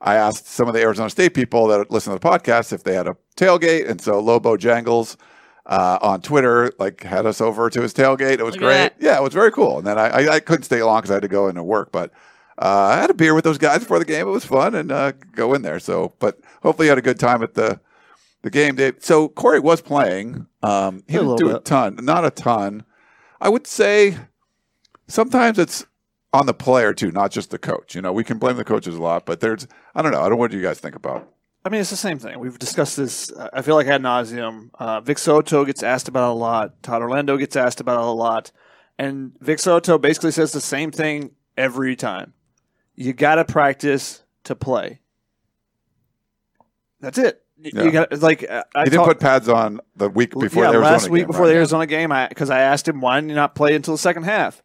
[0.00, 2.94] I asked some of the Arizona State people that listen to the podcast if they
[2.94, 5.16] had a tailgate, and so Lobo Jangles
[5.66, 8.38] uh, on Twitter like had us over to his tailgate.
[8.38, 8.74] It was Look great.
[8.76, 8.94] that.
[8.98, 9.78] Yeah, it was very cool.
[9.78, 11.92] And then I, I, I couldn't stay long because I had to go into work,
[11.92, 12.12] but.
[12.62, 14.28] Uh, I had a beer with those guys before the game.
[14.28, 15.80] It was fun and uh, go in there.
[15.80, 17.80] So, but hopefully, you had a good time at the
[18.42, 18.96] the game, Dave.
[18.98, 20.46] So Korey was playing.
[20.62, 22.84] Um, he A didn't little do a ton, not a ton.
[23.40, 24.18] I would say
[25.08, 25.86] sometimes it's
[26.34, 27.94] on the player too, not just the coach.
[27.94, 30.20] You know, we can blame the coaches a lot, but there's I don't know.
[30.20, 30.36] I don't.
[30.36, 31.32] What do you guys think about?
[31.64, 32.38] I mean, it's the same thing.
[32.38, 33.30] We've discussed this.
[33.32, 34.70] uh, I feel like ad nauseum.
[34.74, 36.82] Uh, Vic So'oto gets asked about it a lot.
[36.82, 38.50] Todd Orlando gets asked about it a lot,
[38.98, 42.32] and Vic So'oto basically says the same thing every time.
[42.94, 45.00] You got to practice to play.
[47.00, 47.42] That's it.
[47.62, 47.82] Yeah.
[47.82, 50.70] You got like uh, I He didn't talk- put pads on the week before yeah,
[50.70, 51.50] the Arizona last week game, before right?
[51.50, 53.98] the Arizona game, I because I asked him why didn't you not play until the
[53.98, 54.62] second half.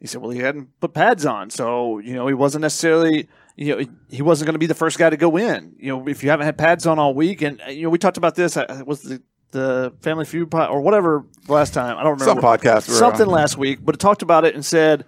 [0.00, 3.76] He said, "Well, he hadn't put pads on, so you know he wasn't necessarily you
[3.76, 5.74] know he wasn't going to be the first guy to go in.
[5.78, 7.98] You know, if you haven't had pads on all week, and uh, you know we
[7.98, 8.56] talked about this.
[8.56, 11.96] uh, Was the the Family Feud pod, or whatever last time?
[11.98, 13.32] I don't remember Some podcast something on.
[13.32, 15.04] last week, but it talked about it and said,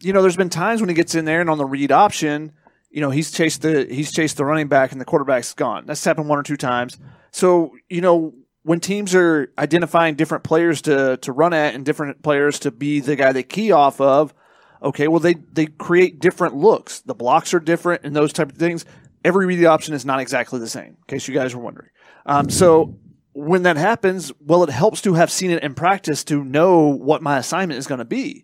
[0.00, 2.52] you know, there's been times when he gets in there and on the read option,
[2.90, 5.86] you know, he's chased the he's chased the running back and the quarterback's gone.
[5.86, 6.98] That's happened one or two times.
[7.30, 8.34] So you know,
[8.64, 12.98] when teams are identifying different players to to run at and different players to be
[13.00, 14.34] the guy they key off of,
[14.82, 17.00] okay, well they they create different looks.
[17.00, 18.84] The blocks are different and those type of things.
[19.24, 20.88] Every read option is not exactly the same.
[20.88, 21.88] In case you guys were wondering.
[22.26, 22.98] Um, so
[23.32, 27.22] when that happens, well, it helps to have seen it in practice to know what
[27.22, 28.43] my assignment is going to be.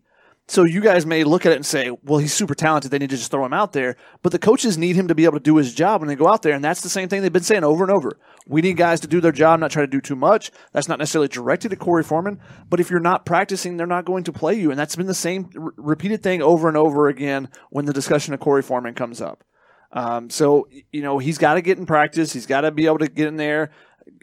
[0.51, 2.91] So you guys may look at it and say, well, he's super talented.
[2.91, 3.95] They need to just throw him out there.
[4.21, 6.27] But the coaches need him to be able to do his job when they go
[6.27, 6.55] out there.
[6.55, 8.19] And that's the same thing they've been saying over and over.
[8.49, 10.51] We need guys to do their job, not try to do too much.
[10.73, 12.41] That's not necessarily directed at Korey Foreman.
[12.69, 14.73] But if you're not practicing, they're not going to play you.
[14.73, 18.35] And that's been the same r- repeated thing over and over again when the discussion
[18.35, 19.45] of Korey Foreman comes up.
[19.93, 22.33] Um, so, you know, he's got to get in practice.
[22.33, 23.71] He's got to be able to get in there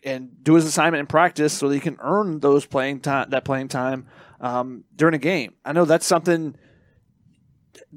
[0.03, 3.45] and do his assignment in practice so that he can earn those playing time, that
[3.45, 4.07] playing time
[4.39, 5.53] um, during a game.
[5.65, 6.55] I know that's something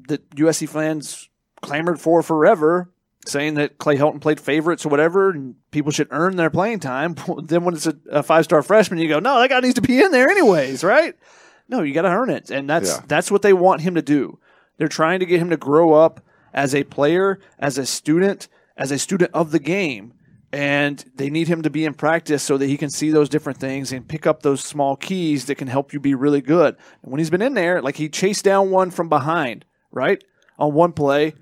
[0.09, 1.29] that USC fans
[1.63, 2.91] clamored for forever,
[3.27, 7.17] saying that Clay Helton played favorites or whatever, and people should earn their playing time.
[7.45, 9.83] then when it's a, a five star freshman, you go, no, that guy needs to
[9.83, 11.15] be in there anyways, right?
[11.69, 13.03] No, you got to earn it, and that's Yeah.
[13.07, 14.39] that's what they want him to do.
[14.77, 16.21] They're trying to get him to grow up
[16.53, 20.15] as a player, as a student, as a student of the game.
[20.53, 23.61] And they need him to be in practice so that he can see those different
[23.61, 26.77] things and pick up those small keys that can help you be really good.
[27.03, 30.23] And when he's been in there, like he chased down one from behind, right?
[30.59, 31.35] On one play.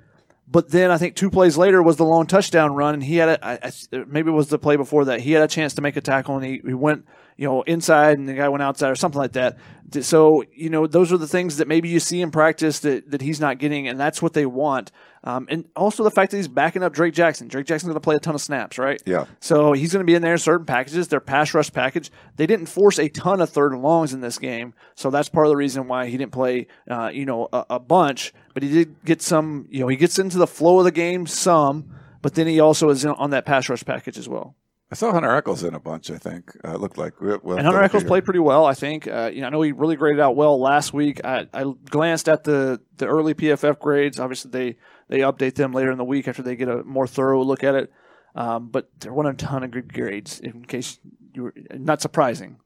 [0.51, 3.39] But then I think two plays later was the long touchdown run, and he had
[3.43, 3.73] a,
[4.07, 5.21] maybe it was the play before that.
[5.21, 7.07] He had a chance to make a tackle, and he, he went,
[7.37, 9.59] you know, inside, and the guy went outside or something like that.
[10.01, 13.21] So you know, those are the things that maybe you see in practice that, that
[13.21, 14.93] he's not getting, and that's what they want.
[15.25, 17.49] Um, and also the fact that he's backing up Drake Jackson.
[17.49, 19.03] Drake Jackson's going to play a ton of snaps, right?
[19.05, 19.25] Yeah.
[19.41, 21.09] So he's going to be in there in certain packages.
[21.09, 22.11] Their pass rush package.
[22.37, 25.47] They didn't force a ton of third and longs in this game, so that's part
[25.47, 28.33] of the reason why he didn't play, uh, you know, a, a bunch.
[28.55, 29.67] But he did get some.
[29.71, 31.91] You know, he gets into the flow of the game some,
[32.23, 34.55] but then he also is on that pass rush package as well.
[34.91, 36.11] I saw Hunter Eccles in a bunch.
[36.11, 37.21] I think uh, it looked like.
[37.21, 39.07] We'll, we'll And Hunter Eccles played pretty well, I think.
[39.07, 41.23] Uh, you know, I know he really graded out well last week.
[41.25, 44.19] I, I glanced at the, the early PFF grades.
[44.19, 44.77] Obviously, they
[45.09, 47.75] they update them later in the week after they get a more thorough look at
[47.75, 47.93] it.
[48.35, 50.41] Um, but there weren't a ton of good grades.
[50.41, 50.99] In case
[51.35, 52.59] you were not surprising,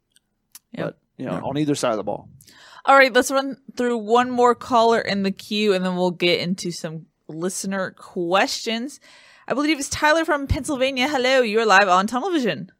[0.73, 0.87] Yep.
[0.87, 2.29] but you know, on either side of the ball.
[2.85, 6.41] All right, let's run through one more caller in the queue and then we'll get
[6.41, 8.99] into some listener questions.
[9.49, 11.09] I believe it's Tyler from Pennsylvania.
[11.09, 12.71] Hello, you're live on Tunnel Vision.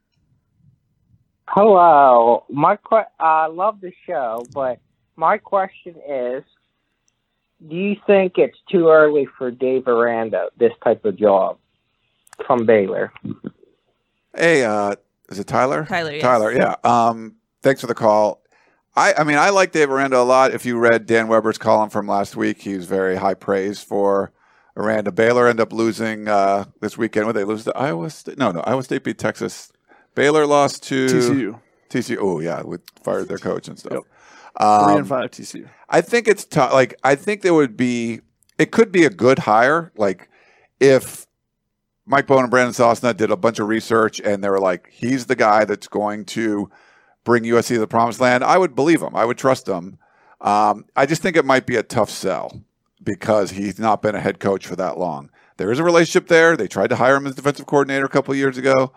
[1.49, 2.45] Hello.
[2.49, 4.79] My que- I love the show, but
[5.17, 6.45] my question is
[7.69, 11.59] do you think it's too early for Dave Aranda, this type of job
[12.47, 13.13] from Baylor?
[14.35, 14.97] Hey, uh,
[15.31, 15.85] is it Tyler?
[15.85, 16.23] Tyler, yes.
[16.23, 16.77] Tyler, yeah.
[16.83, 18.43] Um, thanks for the call.
[18.97, 20.53] I, I mean, I like Dave Aranda a lot.
[20.53, 24.33] If you read Dan Weber's column from last week, he was very high praise for
[24.77, 25.13] Aranda.
[25.13, 27.27] Baylor end up losing uh, this weekend.
[27.27, 28.39] Would they lose to Iowa State?
[28.39, 28.61] No, no.
[28.61, 29.73] Iowa State beat Texas.
[30.15, 31.61] Baylor lost to TCU
[31.93, 32.17] TCU.
[32.21, 33.93] Oh, yeah, with fired their coach and stuff.
[33.93, 34.03] Yep.
[34.03, 35.69] three Um, and five TCU.
[35.89, 36.73] I think it's tough.
[36.73, 38.21] Like, I think there would be,
[38.59, 39.93] it could be a good hire.
[39.97, 40.29] Like,
[40.81, 41.27] if
[42.07, 45.27] Mike Bohn and Brandon Sosna did a bunch of research and they were like, he's
[45.27, 46.71] the guy that's going to
[47.25, 49.15] bring USC to the promised land, I would believe him.
[49.15, 49.99] I would trust him.
[50.41, 52.63] Um, I just think it might be a tough sell
[53.03, 55.31] because he's not been a head coach for that long.
[55.57, 56.57] There is a relationship there.
[56.57, 58.93] They tried to hire him as defensive coordinator a couple of years ago.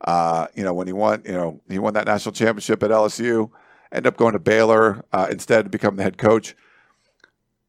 [0.00, 3.50] Uh, you know, when he won, you know, he won that national championship at LSU,
[3.92, 6.54] ended up going to Baylor uh, instead to become the head coach.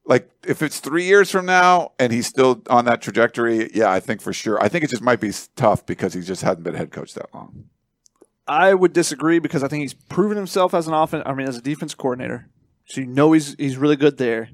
[0.05, 3.99] Like, if it's three years from now and he's still on that trajectory, yeah, I
[3.99, 4.61] think for sure.
[4.63, 7.33] I think it just might be tough because he just hasn't been head coach that
[7.33, 7.65] long.
[8.47, 11.23] I would disagree because I think he's proven himself as an offense.
[11.27, 12.49] I mean, as a defense coordinator,
[12.85, 14.49] so you know he's he's really good there.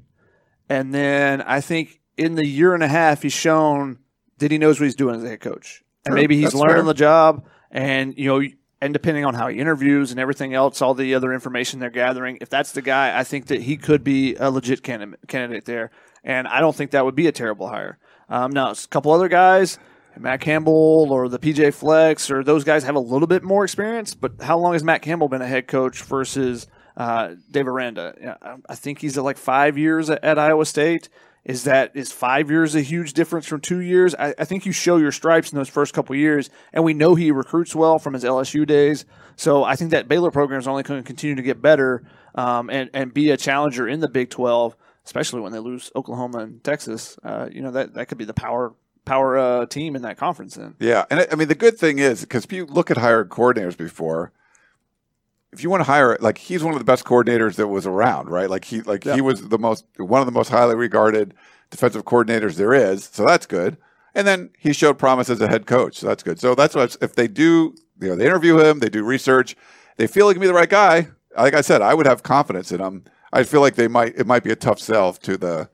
[0.70, 4.00] And then I think in the year and a half, he's shown
[4.40, 6.76] that he knows what he's doing as a head coach, and Sure, maybe he's learning
[6.78, 6.84] fair.
[6.86, 7.46] the job.
[7.72, 8.48] And you know,
[8.82, 12.38] and depending on how he interviews and everything else, all the other information they're gathering,
[12.42, 15.92] if that's the guy, I think that he could be a legit candidate candidate there.
[16.24, 17.98] and I don't think that would be a terrible hire.
[18.30, 19.78] Um, now, a couple other guys,
[20.18, 24.16] Matt Campbell or the PJ Fleck, or those guys have a little bit more experience.
[24.16, 26.66] But how long has Matt Campbell been a head coach versus
[26.98, 28.38] uh, Dave Aranda?
[28.70, 31.10] I- think he's at like five years at, at Iowa State.
[31.44, 34.16] Is that is five years a huge difference from two years?
[34.16, 37.14] I, I think you show your stripes in those first couple years, and we know
[37.14, 39.06] he recruits well from his LSU days.
[39.36, 42.72] So I think that Baylor program is only going to continue to get better um,
[42.72, 44.76] and and be a challenger in the Big Twelve,
[45.06, 47.16] especially when they lose Oklahoma and Texas.
[47.24, 48.74] Uh, you know that that could be the power
[49.06, 50.56] power uh, team in that conference.
[50.56, 52.98] Then Yeah, and I, I mean the good thing is because if you look at
[52.98, 54.32] hired coordinators before,
[55.56, 58.30] if you want to hire like he's one of the best coordinators that was around,
[58.30, 58.50] right?
[58.50, 59.16] Like he like Yeah.
[59.16, 61.34] he was the most one of the most highly regarded
[61.72, 63.78] defensive coordinators there is, so that's good.
[64.14, 66.40] And then he showed promise as a head coach, so that's good.
[66.40, 69.56] So that's what if they do, you know, they interview him, they do research,
[69.98, 71.08] they feel he can be the right guy.
[71.38, 73.04] Like I said, I would have confidence in him.
[73.34, 75.70] I feel like they might it might be a tough sell to the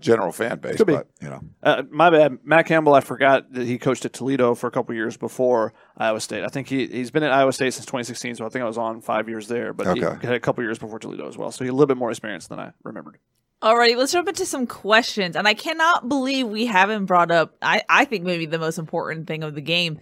[0.00, 0.94] general fan base, Could be.
[0.94, 1.40] but you know.
[1.62, 2.94] Uh, my bad, Matt Campbell.
[2.94, 6.44] I forgot that he coached at Toledo for a couple years before Iowa State.
[6.44, 8.78] I think he he's been at Iowa State since 2016, so I think I was
[8.78, 9.72] on five years there.
[9.72, 11.86] But he had a couple years before Toledo as well, so he had a little
[11.86, 13.18] bit more experience than I remembered.
[13.62, 15.34] Alrighty, let's jump into some questions.
[15.34, 19.26] And I cannot believe we haven't brought up, I, I think maybe the most important
[19.26, 19.98] thing of the game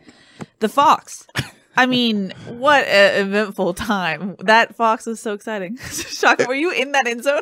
[0.59, 1.27] the Fox.
[1.77, 4.37] I mean, what an eventful time.
[4.41, 5.77] That Fox was so exciting.
[5.91, 7.41] Shaka, were you in that end zone?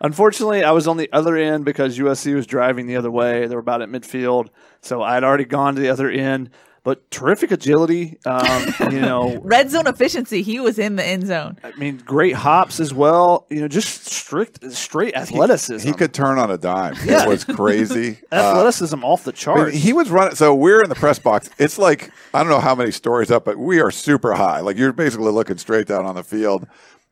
[0.00, 3.46] Unfortunately, I was on the other end because USC was driving the other way.
[3.46, 4.48] They were about at midfield,
[4.80, 6.50] so I had already gone to the other end.
[6.82, 9.38] But terrific agility, um, you know.
[9.42, 10.40] Red zone efficiency.
[10.40, 11.58] He was in the end zone.
[11.62, 13.46] I mean, great hops as well.
[13.50, 15.86] You know, just strict, straight athleticism.
[15.86, 16.94] He could turn on a dime.
[17.04, 17.24] Yeah.
[17.24, 18.20] It was crazy.
[18.32, 19.72] Uh, athleticism off the I charts.
[19.74, 20.34] mean, he was running.
[20.36, 21.50] So we're in the press box.
[21.58, 24.60] It's like I don't know how many stories up, but we are super high.
[24.60, 26.66] Like you're basically looking straight down on the field,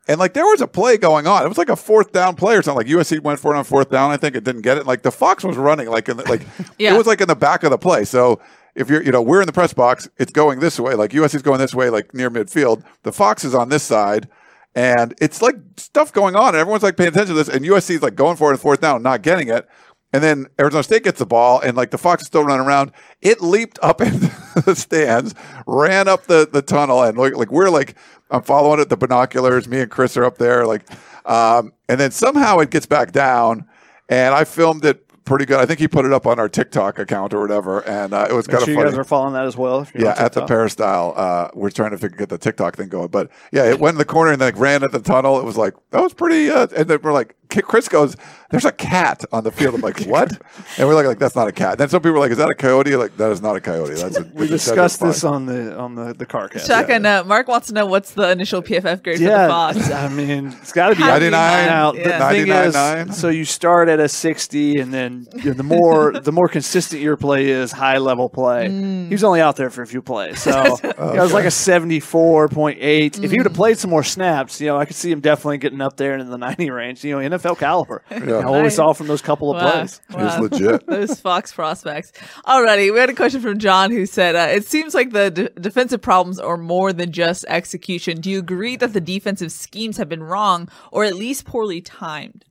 [0.08, 1.44] and like there was a play going on.
[1.44, 2.86] It was like a fourth down play or something.
[2.86, 4.10] Like USC went for it on fourth down.
[4.10, 4.86] I think it didn't get it.
[4.86, 6.42] Like the Fox was running like in the, like
[6.78, 6.94] Yeah.
[6.94, 8.04] it was like in the back of the play.
[8.04, 8.40] So.
[8.74, 10.94] If you're, you know, we're in the press box, it's going this way.
[10.94, 12.84] Like USC's going this way, like near midfield.
[13.02, 14.28] The Fox is on this side,
[14.76, 17.48] and it's like stuff going on, and everyone's like paying attention to this.
[17.48, 19.66] And USC's like going for it in fourth down, not getting it.
[20.12, 22.92] And then Arizona State gets the ball, and like the Fox is still running around.
[23.20, 24.30] It leaped up into
[24.64, 25.34] the stands,
[25.66, 27.96] ran up the, the tunnel, and like, like we're like,
[28.30, 29.68] I'm following it, the binoculars.
[29.68, 30.82] Me and Chris are up there, like,
[31.24, 33.66] um, and then somehow it gets back down,
[34.08, 35.60] and I filmed it pretty good.
[35.60, 38.32] I think he put it up on our TikTok account or whatever, and uh, it
[38.32, 38.90] was kind sure of you funny.
[38.90, 39.86] guys are following that as well.
[39.94, 41.12] Yeah, at the peristyle.
[41.16, 43.08] Uh, we're trying to figure, get the TikTok thing going.
[43.08, 45.38] But yeah, it went in the corner and then like, ran at the tunnel.
[45.38, 46.50] It was like, that was pretty.
[46.50, 48.16] Uh, and then we're like, Chris goes,
[48.50, 49.74] there's a cat on the field.
[49.74, 50.32] I'm like, what?
[50.78, 51.72] and we're like, like, that's not a cat.
[51.72, 52.96] And then some people were like, is that a coyote?
[52.96, 53.94] Like, that is not a coyote.
[53.94, 56.66] That's a, We discussed this on the on the the car cast.
[56.66, 59.48] Shaka, and uh, Mark wants to know what's the initial PFF grade for the Yeah,
[59.48, 59.90] Fox.
[59.90, 62.28] I mean, it's got to be How do you 99, Now, the Yeah.
[62.30, 63.12] thing is, 99.9.
[63.14, 67.02] so you start at a sixty, and then you know, the more the more consistent
[67.02, 68.70] your play is, high level play.
[68.70, 72.00] He was only out there for a few plays, so it was like a seventy
[72.00, 73.18] four point eight.
[73.22, 75.58] If he would have played some more snaps, you know, I could see him definitely
[75.58, 77.04] getting up there in the ninety range.
[77.04, 78.02] You know, NFL caliber.
[78.10, 79.70] You know, what we saw from those couple of Wow.
[79.70, 80.00] plays.
[80.10, 80.86] It was legit.
[80.88, 82.12] Those Fox prospects.
[82.46, 85.48] Alrighty, we had a question from John who said, uh, "It seems like the d-
[85.60, 88.20] defensive problems are more than just execution.
[88.20, 92.44] Do you agree that the defensive schemes have been wrong or at least poorly timed?"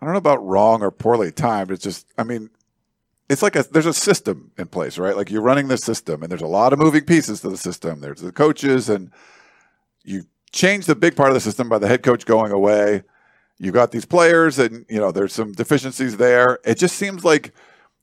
[0.00, 1.72] I don't know about wrong or poorly timed.
[1.72, 2.50] It's just, I mean,
[3.28, 5.16] it's like a there's a system in place, right?
[5.16, 8.00] Like you're running the system, and there's a lot of moving pieces to the system.
[8.00, 9.10] There's the coaches, and
[10.04, 13.02] you change the big part of the system by the head coach going away.
[13.58, 16.58] You got these players, and you know there's some deficiencies there.
[16.64, 17.52] It just seems like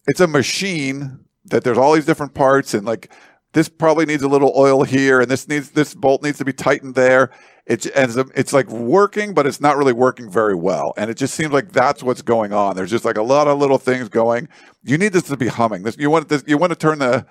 [0.08, 3.12] it's a machine that there's all these different parts, and like
[3.54, 6.52] this probably needs a little oil here, and this needs this bolt needs to be
[6.52, 7.32] tightened there.
[7.66, 11.16] It ends up it's like working, but it's not really working very well, and it
[11.16, 12.76] just seems like that's what's going on.
[12.76, 14.50] There's just like a lot of little things going.
[14.84, 15.84] You need this to be humming.
[15.84, 17.26] This you want this you want to turn the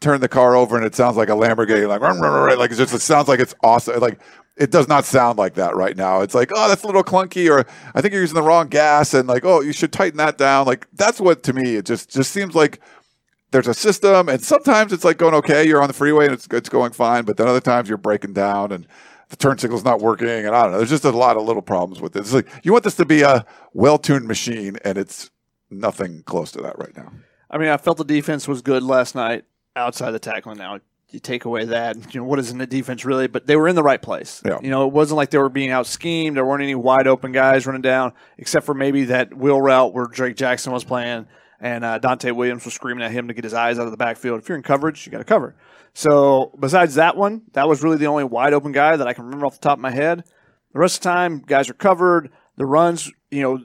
[0.00, 2.00] turn the car over and it sounds like a Lamborghini, like
[2.58, 3.98] like it just it sounds like it's awesome.
[3.98, 4.20] Like
[4.56, 6.22] it does not sound like that right now.
[6.22, 9.14] It's like oh that's a little clunky, or I think you're using the wrong gas,
[9.14, 10.66] and like oh you should tighten that down.
[10.66, 12.80] Like that's what to me it just just seems like
[13.50, 16.46] there's a system, and sometimes it's like going okay, you're on the freeway and it's
[16.50, 18.86] it's going fine, but then other times you're breaking down and
[19.28, 20.78] the turn signal's not working, and I don't know.
[20.78, 22.30] There's just a lot of little problems with it.
[22.32, 25.30] Like you want this to be a well-tuned machine, and it's
[25.70, 27.12] nothing close to that right now.
[27.50, 29.44] I mean, I felt the defense was good last night
[29.74, 30.58] outside the tackling.
[30.58, 30.80] Now
[31.16, 33.26] you take away that, you know, what is in the defense really?
[33.26, 34.42] But they were in the right place.
[34.44, 34.58] Yeah.
[34.62, 36.36] You know, it wasn't like they were being out schemed.
[36.36, 40.06] There weren't any wide open guys running down, except for maybe that wheel route where
[40.06, 41.26] Drake Jackson was playing
[41.58, 43.96] and uh, Donte Williams was screaming at him to get his eyes out of the
[43.96, 44.40] backfield.
[44.40, 45.56] If you're in coverage, you got to cover.
[45.94, 49.24] So besides that one, that was really the only wide open guy that I can
[49.24, 50.24] remember off the top of my head.
[50.72, 52.30] The rest of the time, guys are covered.
[52.56, 53.60] The runs, you know,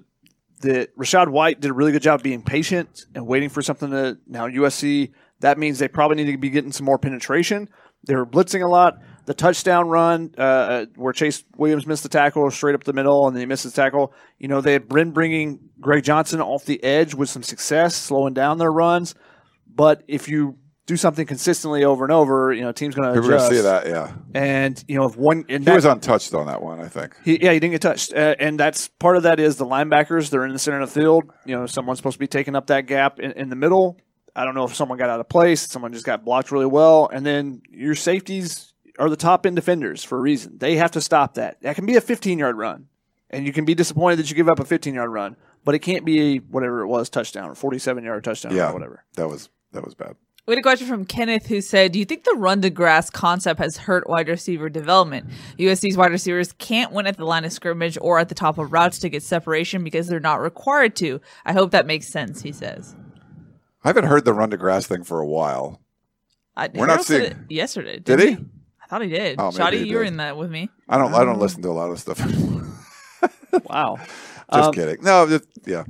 [0.61, 4.17] that Rachaad White did a really good job being patient and waiting for something to
[4.27, 5.11] now USC.
[5.41, 7.69] That means they probably need to be getting some more penetration.
[8.07, 8.97] They were blitzing a lot.
[9.25, 13.35] The touchdown run uh, where Chase Williams missed the tackle straight up the middle and
[13.35, 14.13] then he missed the tackle.
[14.39, 18.33] You know, they had been bringing Greg Johnson off the edge with some success, slowing
[18.33, 19.13] down their runs.
[19.67, 23.29] But if you do something consistently over and over, you know, team's going to People
[23.35, 23.51] adjust.
[23.51, 24.11] going to see that, yeah.
[24.33, 25.45] And, you know, if one.
[25.47, 27.15] And He that- was untouched on that one, I think.
[27.23, 30.31] he, yeah, he didn't get touched, uh, and that's part of that is the linebackers.
[30.31, 31.31] They're in the center of the field.
[31.45, 33.97] You know, someone's supposed to be taking up that gap in, in the middle.
[34.35, 37.09] I don't know if someone got out of place, someone just got blocked really well,
[37.11, 40.57] and then your safeties are the top end defenders for a reason.
[40.57, 41.61] They have to stop that.
[41.61, 42.87] That can be a 15 yard run,
[43.29, 45.79] and you can be disappointed that you give up a 15 yard run, but it
[45.79, 48.69] can't be a, whatever it was touchdown or 47 yard touchdown Yeah.
[48.69, 49.03] or whatever.
[49.15, 50.15] That was that was bad.
[50.47, 53.11] We had a question from Kenneth who said, Do you think the run to grass
[53.11, 55.27] concept has hurt wide receiver development?
[55.59, 58.73] USC's wide receivers can't win at the line of scrimmage or at the top of
[58.73, 61.21] routes to get separation because they're not required to.
[61.45, 62.95] I hope that makes sense, he says.
[63.83, 65.81] I haven't heard the run to grass thing for a while.
[66.55, 67.93] I, We're not seeing- it yesterday.
[67.99, 68.45] Did didn't he?
[68.83, 69.39] I thought he did.
[69.39, 70.69] Oh, maybe Shotty, he you were in that with me.
[70.89, 72.67] I don't I don't listen to a lot of stuff anymore.
[73.65, 73.97] Wow.
[73.97, 74.09] Just
[74.49, 75.03] Um, kidding.
[75.03, 75.83] No, just, yeah.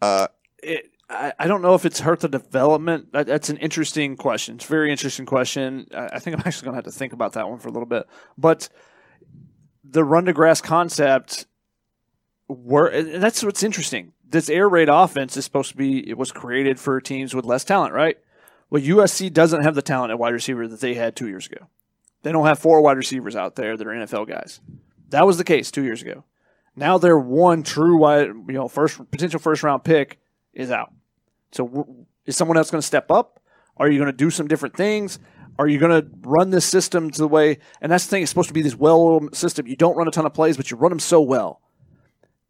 [0.00, 0.28] Uh,
[0.62, 3.12] it, I, I don't know if it's hurt the development.
[3.12, 4.54] That, that's an interesting question.
[4.56, 5.88] It's a very interesting question.
[5.92, 7.72] I, I think I'm actually going to have to think about that one for a
[7.72, 8.06] little bit.
[8.38, 8.68] But
[9.82, 11.46] the run to grass concept,
[12.48, 14.12] were and that's what's interesting.
[14.34, 16.10] This air raid offense is supposed to be.
[16.10, 18.18] It was created for teams with less talent, right?
[18.68, 21.68] Well, USC doesn't have the talent at wide receiver that they had two years ago.
[22.22, 24.60] They don't have four wide receivers out there that are NFL guys.
[25.10, 26.24] That was the case two years ago.
[26.74, 30.18] Now their one true wide, you know, first potential first round pick
[30.52, 30.92] is out.
[31.52, 33.40] So is someone else going to step up?
[33.76, 35.20] Are you going to do some different things?
[35.60, 37.58] Are you going to run this system to the way?
[37.80, 38.22] And that's the thing.
[38.22, 39.68] It's supposed to be this well-oiled system.
[39.68, 41.60] You don't run a ton of plays, but you run them so well.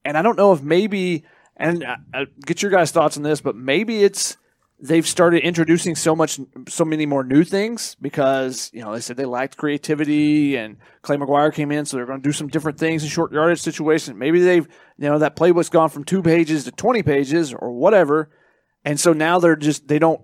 [0.03, 1.25] And I don't know if maybe,
[1.57, 4.37] and I, I get your guys' thoughts on this, but maybe it's
[4.81, 6.39] they've started introducing so much,
[6.69, 11.17] so many more new things because you know they said they lacked creativity, and Clay
[11.17, 14.17] McGuire came in, so they're going to do some different things in short yardage situations.
[14.17, 14.67] Maybe they've,
[14.99, 18.31] you know, that playbook's gone from two pages to twenty pages or whatever,
[18.85, 20.21] and so now they're just they don't,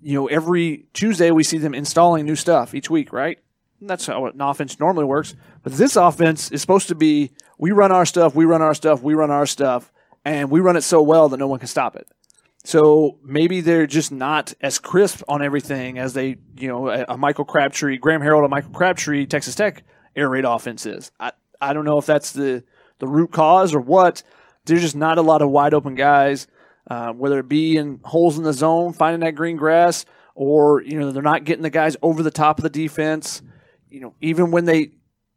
[0.00, 3.38] you know, every Tuesday we see them installing new stuff each week, right?
[3.80, 5.34] That's how an offense normally works.
[5.62, 9.02] But this offense is supposed to be we run our stuff, we run our stuff,
[9.02, 9.92] we run our stuff,
[10.24, 12.06] and we run it so well that no one can stop it.
[12.64, 17.16] So maybe they're just not as crisp on everything as they, you know, a, a
[17.16, 19.82] Michael Crabtree, Graham Harrell, a Michael Crabtree, Texas Tech
[20.14, 21.10] air raid offense is.
[21.18, 22.62] I, I don't know if that's the,
[23.00, 24.22] the root cause or what.
[24.64, 26.46] There's just not a lot of wide open guys,
[26.88, 30.04] uh, whether it be in holes in the zone, finding that green grass,
[30.36, 33.42] or, you know, they're not getting the guys over the top of the defense.
[33.90, 34.92] You know, even when they,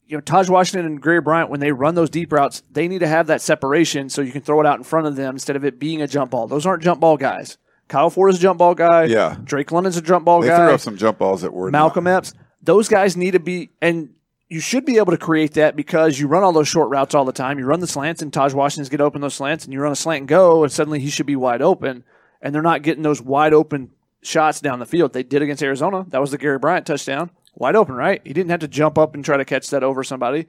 [0.08, 3.00] you know, Tahj Washington and Gary Bryant, when they run those deep routes, they need
[3.00, 5.56] to have that separation so you can throw it out in front of them instead
[5.56, 6.48] of it being a jump ball.
[6.48, 7.58] Those aren't jump ball guys.
[7.88, 9.06] Kyle Ford is a jump ball guy.
[9.06, 9.38] Yeah.
[9.44, 10.58] Drake London's a jump ball they guy.
[10.58, 12.34] threw up some jump balls that were Malcolm not- Epps.
[12.62, 14.10] Those guys need to be, and
[14.50, 17.26] you should be able to create that because you run all those short routes all
[17.26, 17.60] the time.
[17.60, 19.96] You run the slants, and Tahj Washington's get open those slants, and you run a
[19.96, 22.04] slant and go, and suddenly he should be wide open.
[22.42, 23.92] And they're not getting those wide open
[24.24, 25.14] shots down the field.
[25.14, 26.06] They did against Arizona.
[26.10, 27.30] That was the Gary Bryant touchdown.
[27.56, 28.22] Wide open, right?
[28.26, 30.48] He didn't have to jump up and try to catch that over somebody.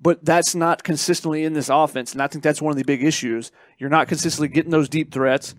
[0.00, 3.02] But that's not consistently in this offense, and I think that's one of the big
[3.02, 3.50] issues.
[3.78, 5.56] You're not consistently getting those deep threats,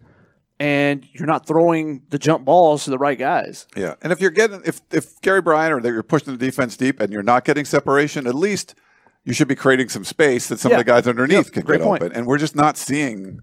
[0.62, 3.68] and you're not throwing the jump balls to the right guys.
[3.76, 6.78] Yeah, and if you're getting if if Gary Bryant or that you're pushing the defense
[6.78, 8.76] deep and you're not getting separation, at least
[9.26, 10.78] you should be creating some space that some Yeah.
[10.78, 12.02] of the guys underneath can great get point.
[12.04, 12.16] open.
[12.16, 13.42] And we're just not seeing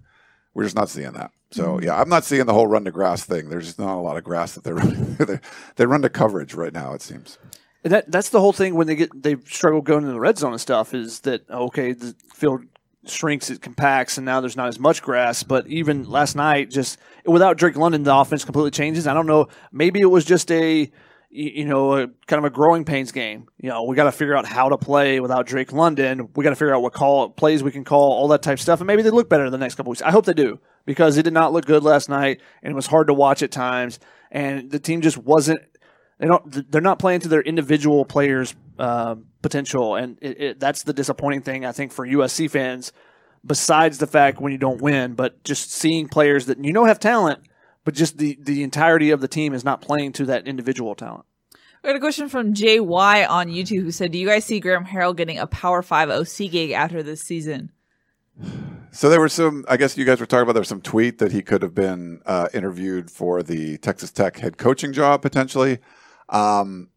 [0.57, 1.31] we're just not seeing that.
[1.51, 1.85] So Mm-hmm.
[1.85, 3.51] yeah, I'm not seeing the whole run to grass thing.
[3.51, 5.15] There's just not a lot of grass that they're running.
[5.17, 5.39] they,
[5.77, 6.95] they run to coverage right now.
[6.95, 7.39] It seems.
[7.85, 10.39] And that that's the whole thing when they get they struggle going into the red
[10.39, 12.63] zone and stuff is that okay the field
[13.07, 16.99] shrinks it compacts and now there's not as much grass but even last night just
[17.25, 20.91] without Drake London the offense completely changes I don't know maybe it was just a
[21.37, 24.37] you know a, kind of a growing pains game you know we got to figure
[24.37, 27.63] out how to play without Drake London we got to figure out what call plays
[27.63, 29.59] we can call all that type of stuff and maybe they look better in the
[29.59, 32.41] next couple weeks I hope they do because it did not look good last night
[32.63, 33.99] and it was hard to watch at times
[34.31, 35.61] and the team just wasn't
[36.19, 36.71] they don't.
[36.71, 41.43] They're not playing to their individual players' uh, potential, and it, it, that's the disappointing
[41.43, 42.93] thing I think for USC fans.
[43.45, 46.99] Besides the fact when you don't win, but just seeing players that you know have
[46.99, 47.41] talent,
[47.87, 51.25] but just the the entirety of the team is not playing to that individual talent.
[51.83, 54.85] We got a question from JY on YouTube who said, Do you guys see Graham
[54.85, 57.71] Harrell getting a Power 5 OC gig after this season?
[58.91, 59.65] So there were some.
[59.69, 61.75] I guess you guys were talking about there was some tweet that he could have
[61.75, 65.79] been uh, interviewed for the Texas Tech head coaching job potentially.
[66.29, 66.89] Um,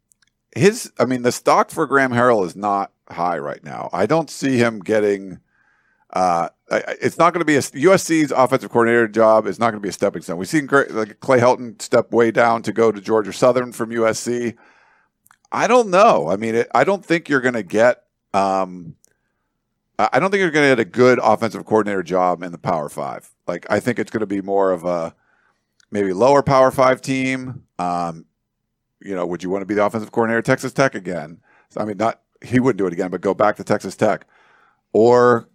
[0.56, 3.92] his, I mean, the stock for Graham Harrell is not high right now.
[3.94, 5.40] I don't see him getting
[6.12, 9.84] Uh, it's not going to be a USC's offensive coordinator job is not going to
[9.84, 10.38] be a stepping stone.
[10.38, 14.55] We've seen like Clay Helton step way down to go to Georgia Southern from USC.
[15.51, 16.30] I don't know.
[16.30, 18.03] I mean, it, I don't think you're going to get.
[18.34, 18.95] Um,
[19.97, 22.57] I I don't think you're going to get a good offensive coordinator job in the
[22.57, 23.30] Power Five.
[23.47, 25.16] Like, I think it's going to be more of a
[25.91, 27.64] maybe lower Power Five team.
[27.80, 28.26] Um,
[29.01, 31.39] you know, would you want to be the offensive coordinator at Texas Tech again?
[31.76, 34.26] I mean, not he wouldn't do it again, but go back to Texas Tech,
[34.93, 35.49] or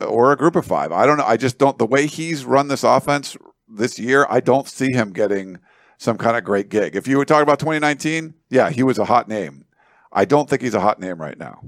[0.00, 0.92] or a group of five.
[0.92, 1.24] I don't know.
[1.26, 1.78] I just don't.
[1.78, 3.36] The way he's run this offense
[3.68, 5.58] this year, I don't see him getting
[5.98, 6.94] some kind of great gig.
[6.96, 9.64] If you were talking about 2019, yeah, he was a hot name.
[10.12, 11.60] I don't think he's a hot name right now.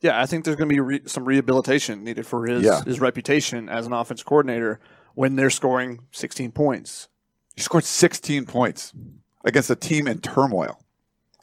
[0.00, 2.82] Yeah, I think there's going to be re- some rehabilitation needed for his Yeah.
[2.84, 4.80] his reputation as an offense coordinator
[5.14, 7.08] when they're scoring 16 points.
[7.56, 8.94] He scored 16 points
[9.44, 10.80] against a team in turmoil.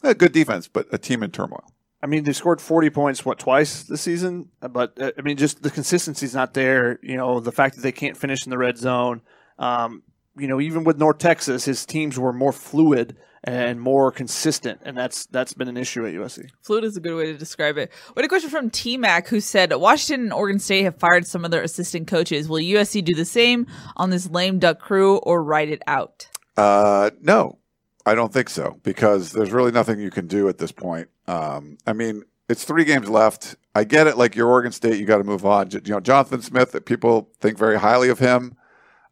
[0.03, 1.65] A good defense, but a team in turmoil.
[2.01, 4.49] I mean, they scored 40 points, what, twice this season?
[4.61, 6.99] But, uh, I mean, just the consistency's not there.
[7.01, 9.21] You know, the fact that they can't finish in the red zone.
[9.57, 10.03] Um,
[10.37, 14.97] you know, even with North Texas, his teams were more fluid and more consistent, and
[14.97, 16.49] that's that's been an issue at USC.
[16.61, 17.91] Fluid is a good way to describe it.
[18.13, 21.45] What a question from T Mac who said Washington and Oregon State have fired some
[21.45, 22.47] of their assistant coaches.
[22.47, 26.27] Will USC do the same on this lame duck crew or write it out?
[26.55, 27.59] Uh, no,
[28.05, 31.09] I don't think so because there's really nothing you can do at this point.
[31.27, 33.55] Um, I mean, it's three games left.
[33.75, 34.17] I get it.
[34.17, 35.69] Like your Oregon State, you got to move on.
[35.71, 36.75] You know, Jonathan Smith.
[36.85, 38.55] People think very highly of him.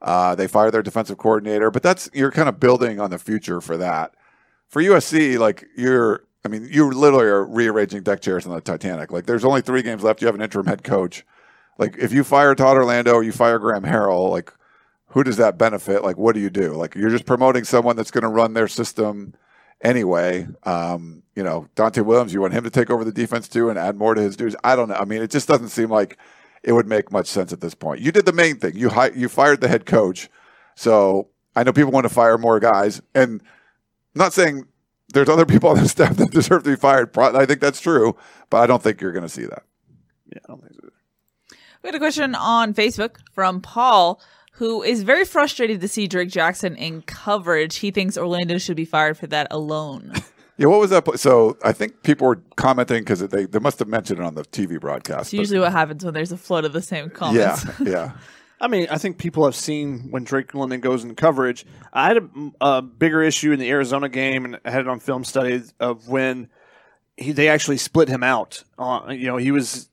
[0.01, 3.61] Uh, they fire their defensive coordinator, but that's you're kind of building on the future
[3.61, 4.13] for that.
[4.67, 9.11] For USC, like you're, I mean, you literally are rearranging deck chairs on the Titanic.
[9.11, 10.21] Like there's only three games left.
[10.21, 11.25] You have an interim head coach.
[11.77, 14.51] Like if you fire Todd Orlando or you fire Graham Harrell, like
[15.15, 16.03] who does that benefit?
[16.03, 16.73] Like, what do you do?
[16.73, 19.33] Like, you're just promoting someone that's going to run their system
[19.81, 20.45] anyway.
[20.63, 23.77] Um, you know, Donte Williams, you want him to take over the defense too and
[23.77, 24.55] add more to his duties?
[24.63, 24.95] I don't know.
[24.95, 26.17] I mean, it just doesn't seem like
[26.63, 28.01] it would make much sense at this point.
[28.01, 28.75] You did the main thing.
[28.75, 30.29] You hi- you fired the head coach.
[30.75, 34.65] So I know people want to fire more guys, and I'm not saying
[35.13, 37.15] there's other people on the staff that deserve to be fired.
[37.17, 38.15] I think that's true,
[38.49, 39.63] but I don't think you're going to see that.
[40.31, 40.89] Yeah, I don't think so.
[41.83, 44.19] We had a question on Facebook from Paul,
[44.53, 47.75] who is very frustrated to see Drake Jackson in coverage.
[47.77, 50.13] He thinks Orlando should be fired for that alone.
[50.57, 51.03] Yeah, what was that?
[51.05, 54.35] pl- So I think people were commenting because they they must have mentioned it on
[54.35, 55.21] the TV broadcast.
[55.23, 57.65] It's but- usually what happens when there's a flood of the same comments.
[57.79, 58.11] yeah, yeah.
[58.61, 61.65] I mean, I think people have seen when Drake London goes in coverage.
[61.91, 62.29] I had a,
[62.61, 66.07] a bigger issue in the Arizona game, and I had it on film study of
[66.07, 66.47] when
[67.17, 68.63] he, they actually split him out.
[68.79, 69.89] Uh, you know, he was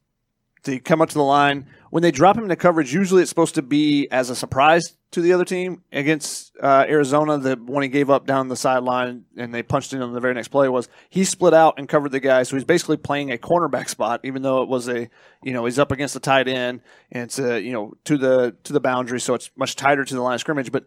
[0.65, 2.93] they come up to the line when they drop him into coverage.
[2.93, 5.83] Usually, it's supposed to be as a surprise to the other team.
[5.93, 10.03] Against uh, Arizona, the one he gave up down the sideline and they punched in
[10.03, 12.43] on the very next play was he split out and covered the guy.
[12.45, 15.09] So he's basically playing a cornerback spot, even though it was a
[15.43, 18.57] you know he's up against the tight end and it's uh, you know to the
[18.65, 20.85] to the boundary, so it's much tighter to the line of scrimmage, but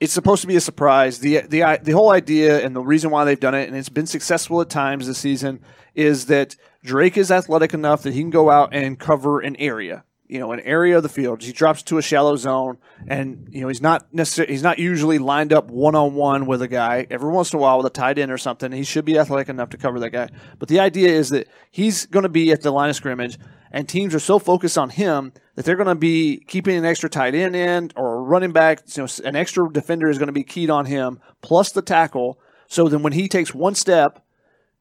[0.00, 1.18] it's supposed to be a surprise.
[1.18, 4.06] The the the whole idea and the reason why they've done it, and it's been
[4.06, 5.60] successful at times this season,
[5.94, 10.04] is that Drake is athletic enough that he can go out and cover an area.
[10.28, 11.42] You know, an area of the field.
[11.42, 12.76] He drops to a shallow zone,
[13.06, 16.60] and you know he's not necessarily he's not usually lined up one on one with
[16.60, 17.06] a guy.
[17.10, 19.48] Every once in a while, with a tight end or something, he should be athletic
[19.48, 20.28] enough to cover that guy.
[20.58, 23.38] But the idea is that he's going to be at the line of scrimmage,
[23.72, 27.10] and teams are so focused on him that they're going to be keeping an extra
[27.10, 28.80] tight end in or running back.
[28.94, 32.38] You know, an extra defender is going to be keyed on him, plus the tackle.
[32.68, 34.24] So then, when he takes one step,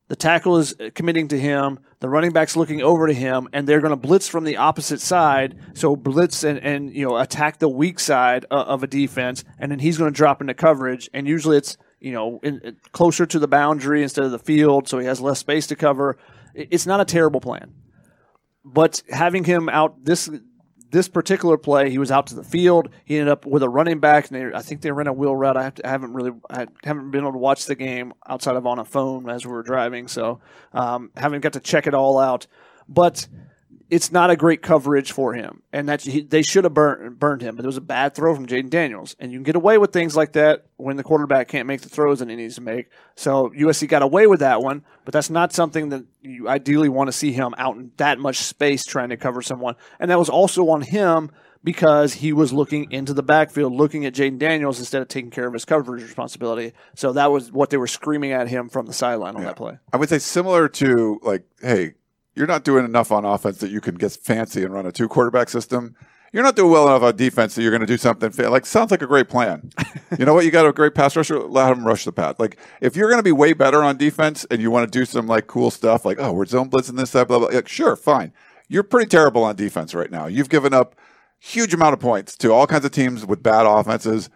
[0.08, 1.80] the tackle is committing to him.
[2.00, 5.02] The running back's looking over to him, and they're going to blitz from the opposite
[5.02, 5.58] side.
[5.74, 9.80] So blitz and, and you know attack the weak side of a defense, and then
[9.80, 11.10] he's going to drop into coverage.
[11.12, 15.00] And usually it's you know in- closer to the boundary instead of the field, so
[15.00, 16.20] he has less space to cover.
[16.54, 17.74] It's not a terrible plan,
[18.64, 20.30] but having him out this
[20.90, 22.90] this particular play, he was out to the field.
[23.04, 25.36] He ended up with a running back, and they, I think they ran a wheel
[25.36, 25.58] route.
[25.58, 28.56] I, have to, I haven't really, I haven't been able to watch the game outside
[28.56, 30.40] of on a phone as we were driving, so
[30.74, 32.48] um, haven't got to check it all out.
[32.88, 33.28] But
[33.90, 37.42] it's not a great coverage for him, and that's he, they should have burned burned
[37.42, 37.56] him.
[37.56, 39.94] But it was a bad throw from Jayden Daniels, and you can get away with
[39.94, 42.90] things like that when the quarterback can't make the throws that he needs to make.
[43.16, 47.08] So USC got away with that one, but that's not something that you ideally want
[47.08, 49.76] to see him out in that much space trying to cover someone.
[50.00, 51.32] And that was also on him
[51.64, 55.48] because he was looking into the backfield, looking at Jayden Daniels instead of taking care
[55.48, 56.74] of his coverage responsibility.
[56.96, 59.78] So that was what they were screaming at him from the sideline on that play.
[59.92, 61.96] I would say similar to like, hey,
[62.38, 65.08] you're not doing enough on offense that you can get fancy and run a two
[65.08, 65.96] quarterback system.
[66.32, 68.66] You're not doing well enough on defense that you're going to do something fa- like
[68.66, 69.72] sounds like a great plan.
[70.20, 70.46] you know what?
[70.46, 71.40] You got a great pass rusher.
[71.40, 72.36] Let him rush the pad.
[72.38, 75.04] Like if you're going to be way better on defense and you want to do
[75.06, 77.48] some like cool stuff, like oh we're zone blitzing this that blah blah.
[77.48, 78.34] Like, sure, fine.
[78.68, 80.28] you're pretty terrible on defense right now.
[80.28, 80.96] You've given up
[81.40, 84.30] huge amount of points to all kinds of teams with bad offenses.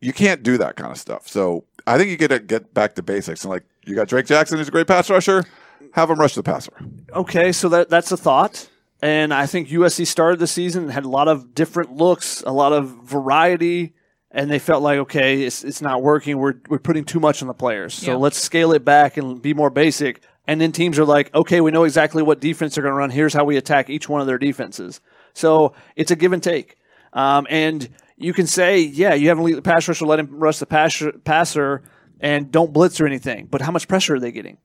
[0.00, 1.26] You can't do that kind of stuff.
[1.26, 4.26] So I think you get to get back to basics and like you got Drake
[4.26, 5.44] Jackson, who's a great pass rusher.
[5.92, 6.72] Have him rush the passer.
[7.12, 8.68] Okay, so that that's a thought.
[9.02, 12.72] And I think USC started the season had a lot of different looks, a lot
[12.72, 13.94] of variety,
[14.30, 16.38] and they felt like okay, it's it's not working.
[16.38, 17.94] We're we're putting too much on the players.
[17.94, 18.16] So Yeah.
[18.16, 20.22] let's scale it back and be more basic.
[20.46, 23.08] And then teams are like, okay, we know exactly what defense they're going to run.
[23.10, 25.00] Here's how we attack each one of their defenses.
[25.32, 26.76] So it's a give and take.
[27.14, 30.58] Um, and you can say, yeah, you haven't lead the pass rusher, let him rush
[30.58, 31.82] the passer, passer,
[32.20, 33.46] and don't blitz or anything.
[33.50, 34.58] But how much pressure are they getting?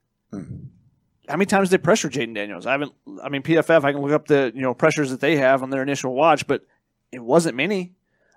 [1.30, 2.66] How many times did they pressure Jayden Daniels?
[2.66, 2.92] I haven't.
[3.22, 3.84] I mean, PFF.
[3.84, 6.46] I can look up the you know pressures that they have on their initial watch,
[6.46, 6.66] but
[7.12, 7.94] it wasn't many.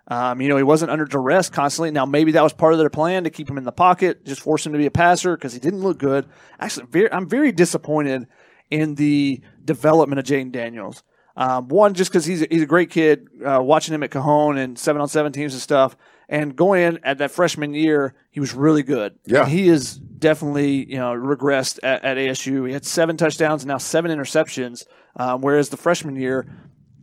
[0.07, 1.91] Um, you know, he wasn't under duress constantly.
[1.91, 4.41] Now, maybe that was part of their plan to keep him in the pocket, just
[4.41, 6.27] force him to be a passer because he didn't look good.
[6.59, 8.27] Actually, very, I'm very disappointed
[8.69, 11.03] in the development of Jayden Daniels.
[11.35, 13.27] Um, one, just because he's a, he's a great kid.
[13.43, 15.95] Uh, watching him at Cajon and seven on seven teams and stuff,
[16.29, 19.17] and going in at that freshman year, he was really good.
[19.25, 19.43] Yeah.
[19.43, 22.67] And he is definitely you know regressed at, at ASU.
[22.67, 26.47] He had seven touchdowns and now seven interceptions, um, whereas the freshman year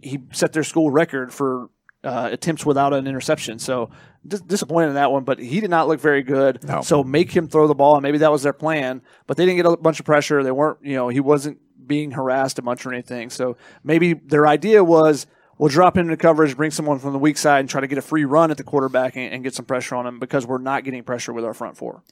[0.02, 1.68] he set their school record for
[2.02, 3.58] uh, attempts without an interception.
[3.58, 3.90] So
[4.26, 6.64] dis- disappointed in that one, but he did not look very good.
[6.64, 6.80] No.
[6.82, 9.02] So make him throw the ball, and maybe that was their plan.
[9.26, 10.42] But they didn't get a bunch of pressure.
[10.42, 13.30] They weren't, you know, he wasn't being harassed a bunch or anything.
[13.30, 15.26] So maybe their idea was.
[15.60, 17.98] We'll drop him into coverage, bring someone from the weak side, and try to get
[17.98, 20.56] a free run at the quarterback and, and get some pressure on him because we're
[20.56, 22.02] not getting pressure with our front four.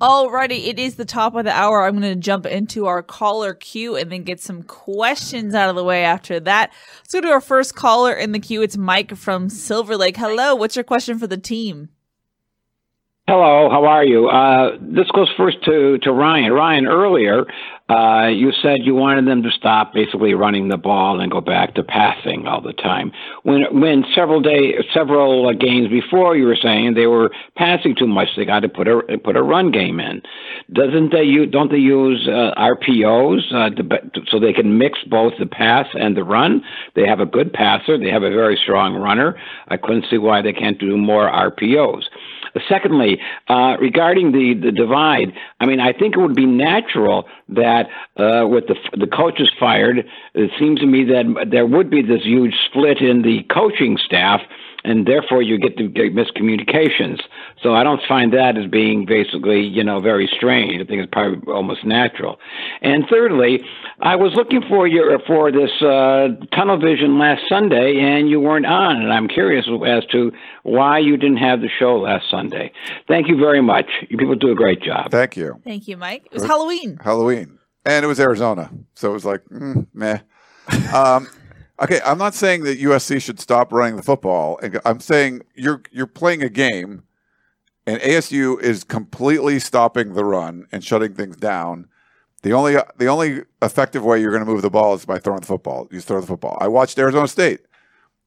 [0.00, 1.82] Alrighty, it is the top of the hour.
[1.82, 5.74] I'm going to jump into our caller queue and then get some questions out of
[5.74, 6.72] the way after that.
[7.00, 8.62] Let's go to our first caller in the queue.
[8.62, 10.16] It's Mike from Silver Lake.
[10.16, 11.88] Hello, what's your question for the team?
[13.26, 14.28] Hello, how are you?
[14.28, 16.52] Uh, this goes first to, to Ryan.
[16.52, 17.44] Ryan, earlier
[17.88, 21.74] uh, you said you wanted them to stop basically running the ball and go back
[21.74, 23.12] to passing all the time.
[23.42, 28.06] When when several day several uh, games before you were saying they were passing too
[28.06, 30.22] much, they got to put a put a run game in.
[30.72, 31.24] Doesn't they?
[31.24, 35.86] You don't they use uh, RPOs uh, to, so they can mix both the pass
[35.92, 36.62] and the run?
[36.96, 37.98] They have a good passer.
[37.98, 39.38] They have a very strong runner.
[39.68, 42.04] I couldn't see why they can't do more RPOs.
[42.68, 47.88] Secondly, uh, regarding the, the divide, I mean, I think it would be natural that
[48.16, 52.22] uh, with the the coaches fired, it seems to me that there would be this
[52.22, 54.40] huge split in the coaching staff,
[54.84, 57.20] and therefore you get to get miscommunications.
[57.62, 60.74] So I don't find that as being basically, you know, very strange.
[60.74, 62.38] I think it's probably almost natural.
[62.82, 63.60] And thirdly,
[64.00, 68.66] I was looking for your for this uh, tunnel vision last Sunday, and you weren't
[68.66, 70.32] on, and I'm curious as to
[70.62, 72.70] why you didn't have the show last Sunday.
[73.08, 73.86] Thank you very much.
[74.08, 75.10] You people do a great job.
[75.10, 75.60] Thank you.
[75.64, 76.26] Thank you, Mike.
[76.26, 76.98] It was Halloween.
[77.02, 80.18] Halloween, and it was Arizona, so it was like mm, meh.
[80.94, 81.28] Um,
[81.80, 84.60] okay, I'm not saying that USC should stop running the football.
[84.84, 87.04] I'm saying you're you're playing a game,
[87.86, 91.88] and ASU is completely stopping the run and shutting things down.
[92.42, 95.40] The only the only effective way you're going to move the ball is by throwing
[95.40, 95.88] the football.
[95.90, 96.58] You throw the football.
[96.60, 97.60] I watched Arizona State.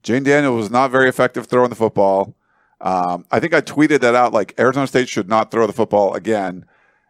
[0.03, 2.35] Jane Daniels was not very effective throwing the football.
[2.79, 6.13] Um, I think I tweeted that out like Arizona State should not throw the football
[6.13, 6.65] again.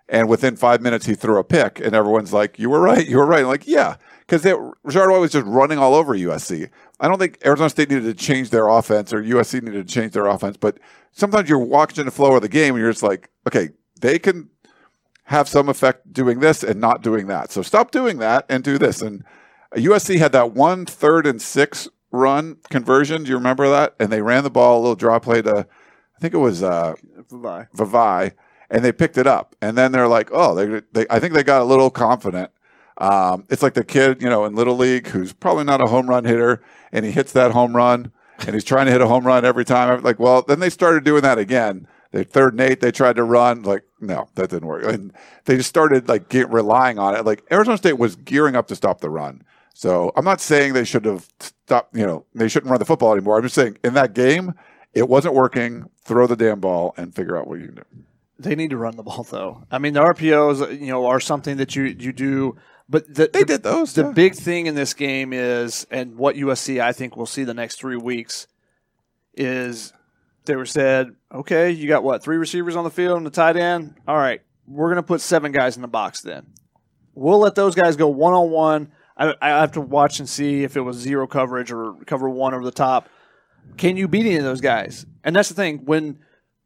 [0.09, 3.17] And within five minutes, he threw a pick, and everyone's like, "You were right, you
[3.17, 6.69] were right." I'm like, yeah, because Rashard White was just running all over USC.
[6.99, 10.13] I don't think Arizona State needed to change their offense or USC needed to change
[10.13, 10.77] their offense, but
[11.11, 14.49] sometimes you're watching the flow of the game, and you're just like, okay, they can
[15.25, 17.51] have some effect doing this and not doing that.
[17.51, 19.01] So stop doing that and do this.
[19.01, 19.25] And
[19.75, 23.23] USC had that one third and six run conversion.
[23.23, 23.93] Do you remember that?
[23.99, 25.67] And they ran the ball a little draw play to,
[26.15, 26.95] I think it was uh,
[27.29, 27.67] Bye.
[27.75, 28.33] Vavai,
[28.69, 29.55] and they picked it up.
[29.61, 32.51] And then they're like, oh, they, they I think they got a little confident.
[32.97, 36.09] Um, it's like the kid, you know, in little league who's probably not a home
[36.09, 39.25] run hitter, and he hits that home run, and he's trying to hit a home
[39.25, 39.89] run every time.
[39.89, 41.87] I'm like, well, then they started doing that again.
[42.11, 43.63] They third and eight, they tried to run.
[43.63, 44.83] Like, no, that didn't work.
[44.85, 45.13] And
[45.45, 47.25] they just started like get, relying on it.
[47.25, 49.43] Like Arizona State was gearing up to stop the run.
[49.73, 51.95] So I'm not saying they should have stopped.
[51.95, 53.37] You know, they shouldn't run the football anymore.
[53.37, 54.53] I'm just saying in that game,
[54.93, 55.89] it wasn't working.
[56.03, 57.83] Throw the damn ball and figure out what you can do.
[58.39, 59.63] They need to run the ball though.
[59.71, 62.57] I mean, the RPOs, you know, are something that you you do.
[62.89, 64.11] But the, They the- did those, The yeah.
[64.11, 67.79] big thing in this game is, and what USC I think we'll see the next
[67.79, 68.47] three weeks
[69.33, 69.91] is
[70.45, 73.57] they were said, okay, you got what three receivers on the field and the tight
[73.57, 73.95] end.
[74.07, 76.21] All right, we're gonna put seven guys in the box.
[76.21, 76.47] Then
[77.15, 78.91] we'll let those guys go one on one.
[79.17, 82.53] I I have to watch and see if it was zero coverage or cover one
[82.53, 83.09] over the top.
[83.75, 85.05] Can you beat any of those guys?
[85.23, 85.79] And that's the thing.
[85.85, 86.19] When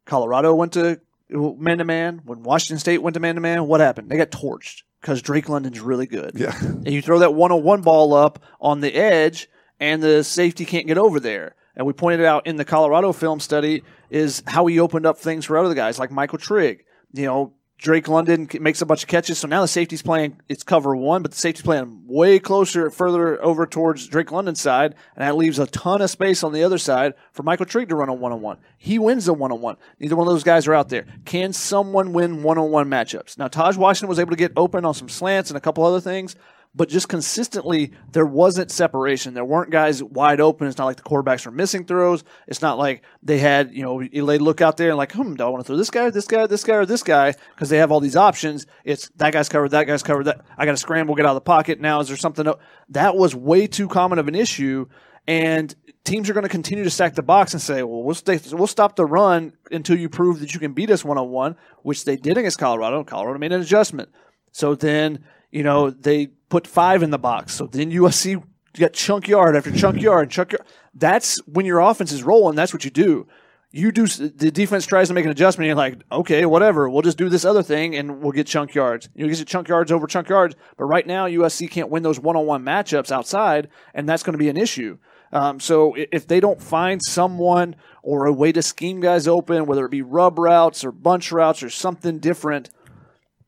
[0.04, 1.00] Colorado went to
[1.32, 4.10] man to man, when Washington State went to man to man, what happened?
[4.10, 4.82] They got torched.
[5.00, 6.32] because Drake London's really good.
[6.36, 6.56] Yeah.
[6.60, 9.48] And you throw that one on one ball up on the edge,
[9.80, 11.56] and the safety can't get over there.
[11.74, 15.44] And we pointed out in the Colorado film study is how he opened up things
[15.46, 16.84] for other guys like Michael Trigg.
[17.14, 20.62] You know, Drake London makes a bunch of catches, so now the safety's playing it's
[20.62, 25.26] cover one, but the safety's playing way closer, further over towards Drake London's side, and
[25.26, 28.08] that leaves a ton of space on the other side for Michael Trigg to run
[28.08, 28.58] a one on one.
[28.78, 29.76] He wins the one on one.
[29.98, 31.06] Neither one of those guys are out there.
[31.24, 33.36] Can someone win one on one matchups?
[33.36, 36.00] Now, Tahj Washington was able to get open on some slants and a couple other
[36.00, 36.36] things,
[36.74, 39.34] but just consistently there wasn't separation.
[39.34, 40.66] There weren't guys wide open.
[40.66, 42.24] It's not like the quarterbacks were missing throws.
[42.46, 45.44] It's not like they had, you know, they look out there and like, hmm, do
[45.44, 47.34] I want to throw this guy, this guy, this guy, or this guy?
[47.54, 48.66] Because they have all these options.
[48.84, 51.36] It's that guy's covered, that guy's covered, that I got to scramble, get out of
[51.36, 51.80] the pocket.
[51.80, 52.46] Now is there something
[52.88, 54.86] that was way too common of an issue,
[55.26, 58.40] and teams are going to continue to stack the box and say, well, we'll stay,
[58.50, 61.56] we'll stop the run until you prove that you can beat us one on one,
[61.82, 63.04] which they did against Colorado.
[63.04, 64.08] Colorado made an adjustment.
[64.52, 67.54] So then, you know, they put five in the box.
[67.54, 68.42] So then USC
[68.74, 70.66] got chunk yard after chunk yard and chunk yard.
[70.92, 72.56] That's when your offense is rolling.
[72.56, 73.26] That's what you do.
[73.70, 75.64] You do the defense tries to make an adjustment.
[75.64, 76.90] And you're like, okay, whatever.
[76.90, 79.08] We'll just do this other thing and we'll get chunk yards.
[79.14, 80.54] You get chunk yards over chunk yards.
[80.76, 84.50] But right now, USC can't win those one-on-one matchups outside, and that's going to be
[84.50, 84.98] an issue.
[85.32, 89.86] Um, so if they don't find someone or a way to scheme guys open, whether
[89.86, 92.68] it be rub routes or bunch routes or something different,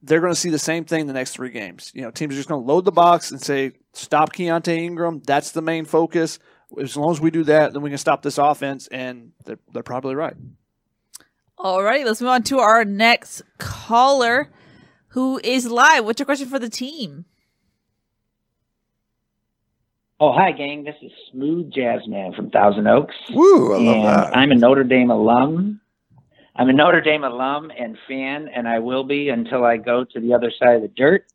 [0.04, 1.90] they're going to see the same thing the next three games.
[1.94, 5.22] You know, teams are just going to load the box and say, stop Keaontay Ingram.
[5.26, 6.38] That's the main focus.
[6.80, 9.82] As long as we do that, then we can stop this offense, and they're, they're
[9.82, 10.34] probably right.
[11.56, 14.50] All right, let's move on to our next caller
[15.08, 16.04] who is live.
[16.04, 17.24] What's your question for the team?
[20.20, 20.84] Oh, hi, gang.
[20.84, 23.14] This is Smooth Jazz Man from Thousand Oaks.
[23.30, 24.36] Woo, I love and that.
[24.36, 25.80] I'm a Notre Dame alum.
[26.56, 30.20] I'm a Notre Dame alum and fan, and I will be until I go to
[30.20, 31.26] the other side of the dirt.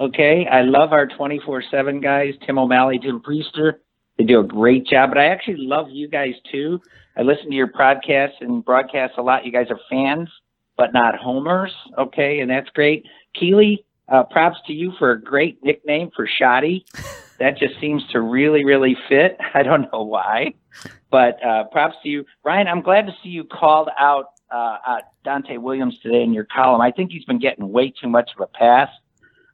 [0.00, 3.78] Okay, I love our 24 7 guys, Tim O'Malley, Tim Prister.
[4.18, 6.80] They do a great job, but I actually love you guys too.
[7.16, 9.46] I listen to your podcasts and broadcasts a lot.
[9.46, 10.28] You guys are fans,
[10.76, 11.72] but not homers.
[11.96, 13.06] Okay, and that's great.
[13.34, 16.84] Keely, uh, props to you for a great nickname for Shoddy.
[17.38, 19.36] That just seems to really, really fit.
[19.54, 20.54] I don't know why,
[21.10, 22.24] but uh, props to you.
[22.42, 26.80] Ryan, I'm glad to see you called out uh, Donte Williams today in your column.
[26.80, 28.88] I think he's been getting way too much of a pass.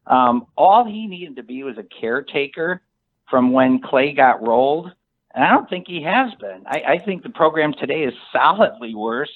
[0.06, 2.82] Um, all he needed to be was a caretaker
[3.30, 4.92] from when Clay got rolled.
[5.34, 6.64] And I don't think he has been.
[6.66, 9.30] I, I think the program today is solidly worse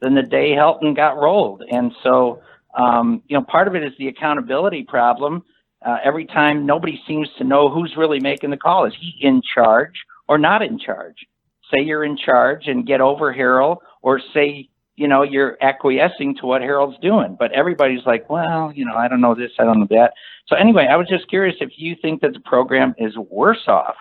[0.00, 1.62] than the day Helton got rolled.
[1.70, 2.42] And so,
[2.76, 5.44] um, you know, part of it is the accountability problem.
[5.84, 8.84] Uh, every time nobody seems to know who's really making the call.
[8.84, 9.94] Is he in charge
[10.28, 11.26] or not in charge?
[11.72, 14.68] Say you're in charge and get over Harrell, or say
[14.98, 17.36] you know, you're acquiescing to what Harrell's doing.
[17.38, 20.12] But everybody's like, well, you know, I don't know this, I don't know that.
[20.46, 23.94] So anyway, I was just curious if you think that the program is worse off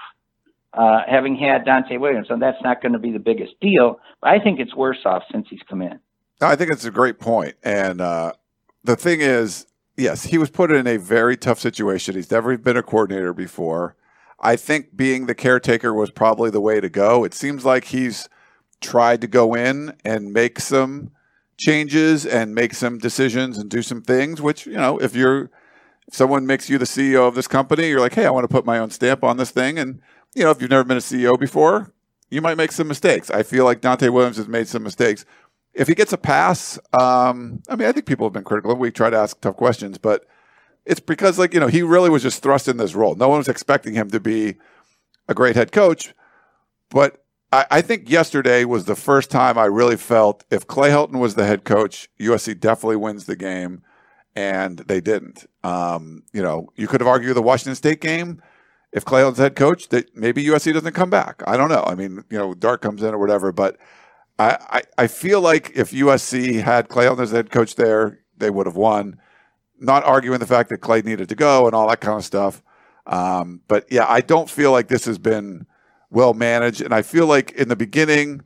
[0.73, 3.99] uh, having had Donte Williams, and that's not going to be the biggest deal.
[4.21, 5.99] But I think it's worse off since he's come in.
[6.41, 7.55] I think it's a great point.
[7.63, 8.33] And uh,
[8.83, 12.15] the thing is, yes, he was put in a very tough situation.
[12.15, 13.95] He's never been a coordinator before.
[14.39, 17.23] I think being the caretaker was probably the way to go.
[17.23, 18.29] It seems like he's
[18.81, 21.11] tried to go in and make some
[21.57, 25.49] changes and make some decisions and do some things, which, you know, if you're,
[26.07, 28.53] if someone makes you the CEO of this company, you're like, hey, I want to
[28.53, 29.79] put my own stamp on this thing.
[29.79, 30.01] And,
[30.35, 31.91] you know, if you've never been a CEO before,
[32.29, 33.29] you might make some mistakes.
[33.29, 35.25] I feel like Donte Williams has made some mistakes.
[35.73, 38.75] If he gets a pass, um, I mean, I think people have been critical.
[38.75, 40.25] We try to ask tough questions, but
[40.85, 43.15] it's because, like, you know, he really was just thrust in this role.
[43.15, 44.55] No one was expecting him to be
[45.27, 46.13] a great head coach.
[46.89, 51.19] But I, I think yesterday was the first time I really felt if Clay Helton
[51.19, 53.83] was the head coach, USC definitely wins the game,
[54.35, 55.45] and they didn't.
[55.63, 58.41] Um, you know, you could have argued the Washington State game.
[58.91, 61.41] If Clay Helton's head coach, that maybe USC doesn't come back.
[61.45, 61.83] I don't know.
[61.85, 63.77] I mean, you know, Dart comes in or whatever, but
[64.39, 68.49] I, I, I feel like if USC had Clay Helton as head coach there, they
[68.49, 69.19] would have won.
[69.79, 72.63] Not arguing the fact that Clay needed to go and all that kind of stuff.
[73.05, 75.65] Um, but yeah, I don't feel like this has been
[76.09, 76.81] well managed.
[76.81, 78.41] And I feel like in the beginning,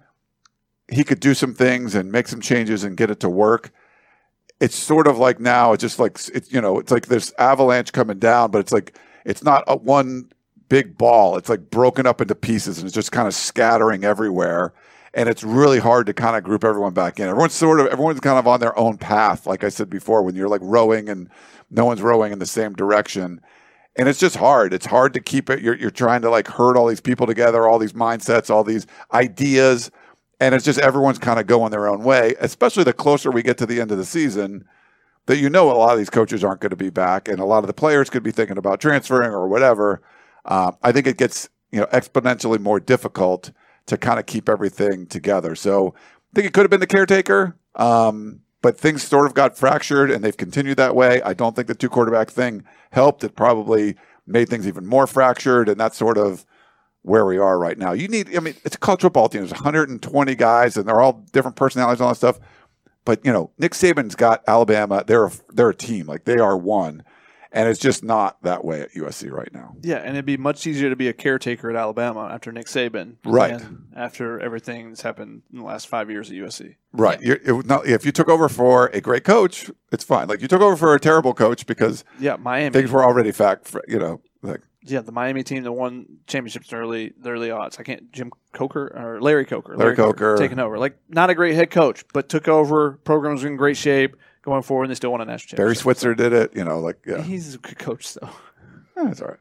[0.90, 3.72] he could do some things and make some changes and get it to work.
[4.60, 7.92] It's sort of like now, it's just like, it's, you know, it's like this avalanche
[7.94, 10.32] coming down, but it's like, it's not a one
[10.70, 11.38] big ball.
[11.38, 14.74] It's like broken up into pieces and it's just kind of scattering everywhere.
[15.14, 17.28] And it's really hard to kind of group everyone back in.
[17.28, 19.46] Everyone's sort of, everyone's kind of on their own path.
[19.46, 21.30] Like I said before, when you're like rowing and
[21.70, 23.42] no one's rowing in the same direction
[23.96, 24.74] and it's just hard.
[24.74, 25.62] It's hard to keep it.
[25.62, 28.88] You're, you're trying to like herd all these people together, all these mindsets, all these
[29.14, 29.92] ideas,
[30.40, 32.36] and it's just everyone's kind of going their own way.
[32.40, 34.66] Especially the closer we get to the end of the season,
[35.26, 37.46] that you know a lot of these coaches aren't going to be back, and a
[37.46, 40.02] lot of the players could be thinking about transferring or whatever.
[40.46, 43.52] Um, I think it gets you know exponentially more difficult
[43.88, 45.56] to kind of keep everything together.
[45.56, 49.58] So I think it could have been the caretaker, um, but things sort of got
[49.58, 51.22] fractured, and they've continued that way.
[51.22, 53.24] I don't think the two quarterback thing helped.
[53.24, 53.96] It probably
[54.28, 56.46] made things even more fractured, and that's sort of
[57.04, 57.94] where we are right now.
[57.94, 59.42] You need, I mean, it's a college football team.
[59.42, 62.40] There's 120 guys, and they're all different personalities and all that stuff.
[63.04, 65.04] But you know, Nick Saban's got Alabama.
[65.06, 66.06] They're a, they're a team.
[66.06, 67.04] Like they are one,
[67.54, 69.76] and it's just not that way at USC right now.
[69.82, 73.18] Yeah, and it'd be much easier to be a caretaker at Alabama after Nick Saban,
[73.26, 73.62] Right.
[73.96, 76.76] After everything that's happened in the last five years at USC.
[76.94, 77.22] Right.
[77.22, 80.28] You're, it, if you took over for a great coach, it's fine.
[80.28, 82.72] Like you took over for a terrible coach because Yeah, Miami.
[82.74, 83.76] things were already fact.
[83.88, 87.78] You know, like yeah, the Miami team that won championships in early the early odds.
[87.80, 89.76] I can't Jim Coker or Larry Coker.
[89.78, 90.38] Larry Coker.
[90.38, 90.78] taking over.
[90.80, 92.94] Like not a great head coach, but took over.
[93.04, 95.58] Programs in great shape going forward, and they still won a national championship.
[95.58, 95.82] Barry championship.
[95.84, 96.56] Switzer did it.
[96.58, 98.30] You know, like yeah, He's a good coach though.
[98.96, 99.40] that's all right.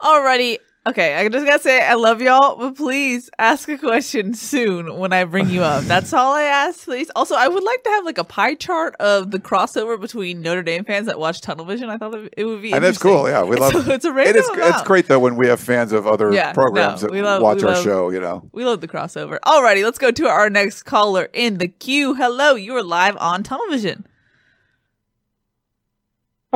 [0.00, 0.58] Alrighty.
[0.88, 5.12] Okay, I just gotta say I love y'all, but please ask a question soon when
[5.12, 5.82] I bring you up.
[5.82, 7.10] That's all I ask, please.
[7.16, 10.62] Also, I would like to have like a pie chart of the crossover between Notre
[10.62, 11.90] Dame fans that watch Tunnel Vision.
[11.90, 13.28] I thought it it would be, And it's cool.
[13.28, 14.12] Yeah, we love It's, it's a it.
[14.12, 14.86] random Is it's amount.
[14.86, 17.64] great though when we have fans of other Yeah, programs no, that we love- watch
[17.64, 18.10] our love- show.
[18.10, 19.40] You know, We love the crossover.
[19.40, 22.14] Alrighty, let's go to our next caller in the queue.
[22.14, 24.06] Hello, you are live on Tunnel Vision.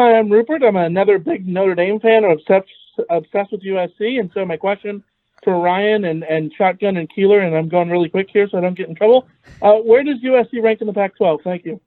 [0.00, 0.62] Hi, I'm Rupert.
[0.62, 2.24] I'm another big Notre Dame fan.
[2.24, 2.70] I'm obsessed,
[3.10, 4.18] obsessed with USC.
[4.18, 5.04] And so my question
[5.44, 8.62] for Ryan and, and Shotgun and Keeler, and I'm going really quick here so I
[8.62, 9.28] don't get in trouble.
[9.60, 11.42] Uh, where does USC rank in the Pac-12?
[11.44, 11.82] Thank you.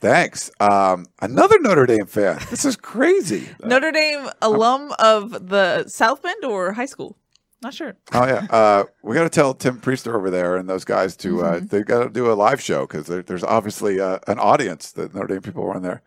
[0.00, 0.50] thanks.
[0.60, 2.40] Um, another Notre Dame fan.
[2.48, 3.50] This is crazy.
[3.62, 7.18] Notre Dame alum of the South Bend or high school?
[7.62, 7.98] Not sure.
[8.14, 11.44] Oh yeah, uh, we got to tell Tim Prister over there and those guys to
[11.44, 11.66] uh, Mm-hmm.
[11.66, 15.14] they got to do a live show because there, there's obviously uh, an audience that
[15.14, 16.00] Notre Dame people were on there.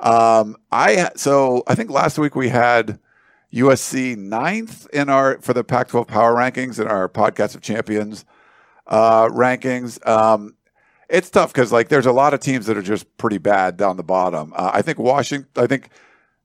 [0.00, 2.98] Um, I so I think last week we had
[3.52, 8.24] USC ninth in our for the Pac-12 power rankings in our podcast of champions
[8.90, 10.06] uh, rankings.
[10.06, 10.56] Um,
[11.08, 13.96] it's tough because like there's a lot of teams that are just pretty bad down
[13.96, 14.52] the bottom.
[14.54, 15.48] Uh, I think Washington.
[15.56, 15.88] I think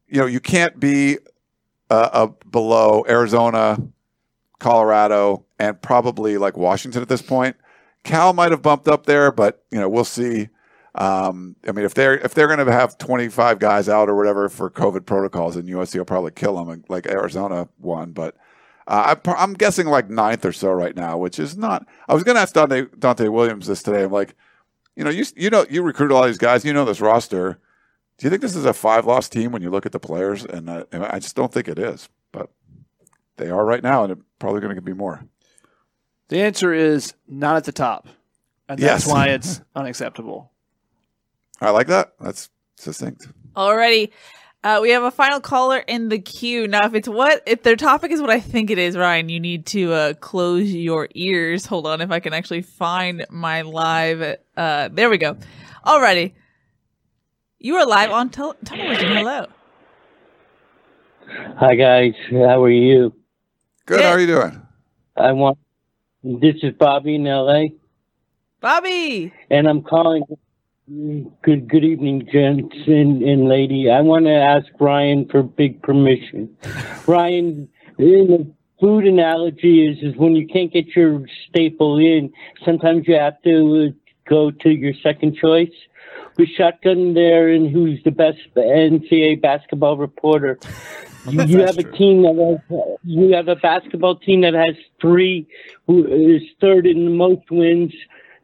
[0.08, 1.18] you know you can't be
[1.90, 3.78] uh, uh, below Arizona,
[4.60, 7.58] Colorado, and probably like Washington at this point.
[8.04, 10.50] Cal might have bumped up there, but you know we'll see.
[10.96, 14.48] Um, I mean, if they're if they're going to have 25 guys out or whatever
[14.50, 18.12] for COVID protocols, then USC will probably kill them, like Arizona won.
[18.12, 18.36] But
[18.88, 21.86] uh, I, I'm guessing like ninth or so right now, which is not.
[22.08, 24.04] I was going to ask Donte, Donte Williams this today.
[24.04, 24.36] I'm like,
[24.96, 26.64] you know, you you know, you recruit all these guys.
[26.64, 27.60] You know this roster.
[28.18, 30.46] Do you think this is a five loss team when you look at the players?
[30.46, 32.08] And, uh, I just don't think it is.
[32.32, 32.50] But
[33.36, 35.26] they are right now, and it's probably going to be more.
[36.30, 38.08] The answer is not at the top,
[38.70, 39.14] and that's Yes.
[39.14, 40.54] why it's unacceptable.
[41.62, 42.14] I like that.
[42.20, 43.28] That's succinct.
[43.56, 44.12] Alrighty.
[44.64, 46.68] Uh, we have a final caller in the queue.
[46.68, 49.40] Now, if it's what, if their topic is what I think it is, Ryan, you
[49.40, 51.68] need to uh, close your ears.
[51.68, 54.38] Hold on, if I can actually find my live.
[54.58, 55.38] Uh, there we go.
[55.86, 56.34] Alrighty.
[57.60, 59.18] You are live on tel- television.
[59.18, 59.46] Hello.
[61.58, 63.14] Hi guys, how are you?
[63.86, 64.02] Good.
[64.02, 64.62] How are you doing?
[65.16, 65.58] I want.
[66.24, 67.74] This is Bobby in L.A.
[68.62, 69.32] Bobby.
[69.50, 70.24] and I'm calling.
[70.88, 73.90] Good good evening, gents and, and lady.
[73.90, 76.56] I want to ask Ryan for big permission.
[77.08, 77.68] Ryan,
[77.98, 82.32] the food analogy is is when you can't get your staple in,
[82.64, 85.74] sometimes you have to uh, go to your second choice.
[86.38, 90.60] With Shotgun there, and who's the best NCAA basketball reporter?
[91.28, 95.48] You, you have a team that has, you have a basketball team that has three,
[95.88, 97.92] who is third in the most wins.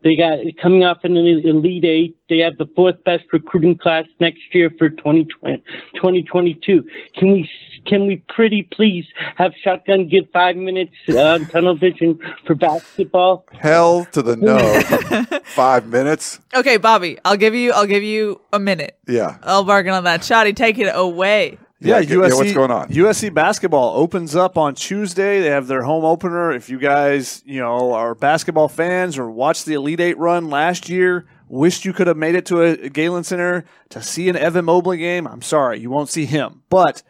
[0.03, 2.18] They got coming off in the Elite Eight.
[2.30, 5.64] They have the fourth best recruiting class next year for 2020,
[5.95, 6.84] 2022.
[7.15, 7.49] Can we
[7.86, 9.06] can we pretty please
[9.36, 13.45] have Shotgun give five minutes on tunnel vision for basketball?
[13.53, 15.40] Hell to the no.
[15.44, 16.40] Five minutes.
[16.56, 17.18] Okay, Bobby.
[17.26, 17.72] I'll give you.
[17.73, 18.98] I'll give you a minute.
[19.07, 19.38] Yeah.
[19.44, 20.23] I'll bargain on that.
[20.23, 21.57] Shoddy, take it away.
[21.82, 22.30] Yeah, Yeah, USC.
[22.30, 22.90] yeah, what's going on?
[22.90, 25.41] USC basketball opens up on Tuesday.
[25.41, 26.52] They have their home opener.
[26.52, 30.90] If you guys, you know, are basketball fans or watched the Elite Eight run last
[30.90, 34.66] year, wished you could have made it to a Galen Center to see an Evan
[34.66, 35.28] Mobley game.
[35.28, 36.62] I'm sorry, you won't see him.
[36.70, 37.02] But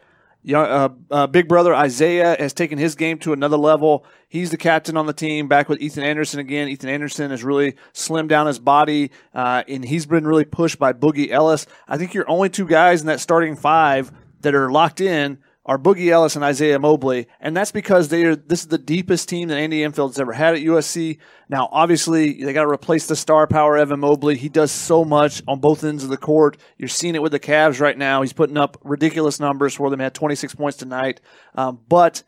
[0.42, 4.06] young, uh, uh, big brother Isaiah has taken his game to another level.
[4.26, 6.68] He's the captain on the team, back with Ethan Anderson again.
[6.68, 10.94] Ethan Anderson has really slimmed down his body, uh, and he's been really pushed by
[10.94, 11.66] Boogie Ellis.
[11.86, 14.10] I think your only two guys in that starting five
[14.42, 18.34] that are locked in are Boogie Ellis and Isaiah Mobley, and that's because they are.
[18.34, 21.18] This is the deepest team that Andy Enfield's ever had at USC.
[21.48, 24.36] Now, obviously, they got to replace the star power Evan Mobley.
[24.36, 26.56] He does so much on both ends of the court.
[26.78, 28.22] You're seeing it with the Cavs right now.
[28.22, 30.00] He's putting up ridiculous numbers for them.
[30.00, 31.20] He had 26 points tonight,
[31.54, 32.24] um, but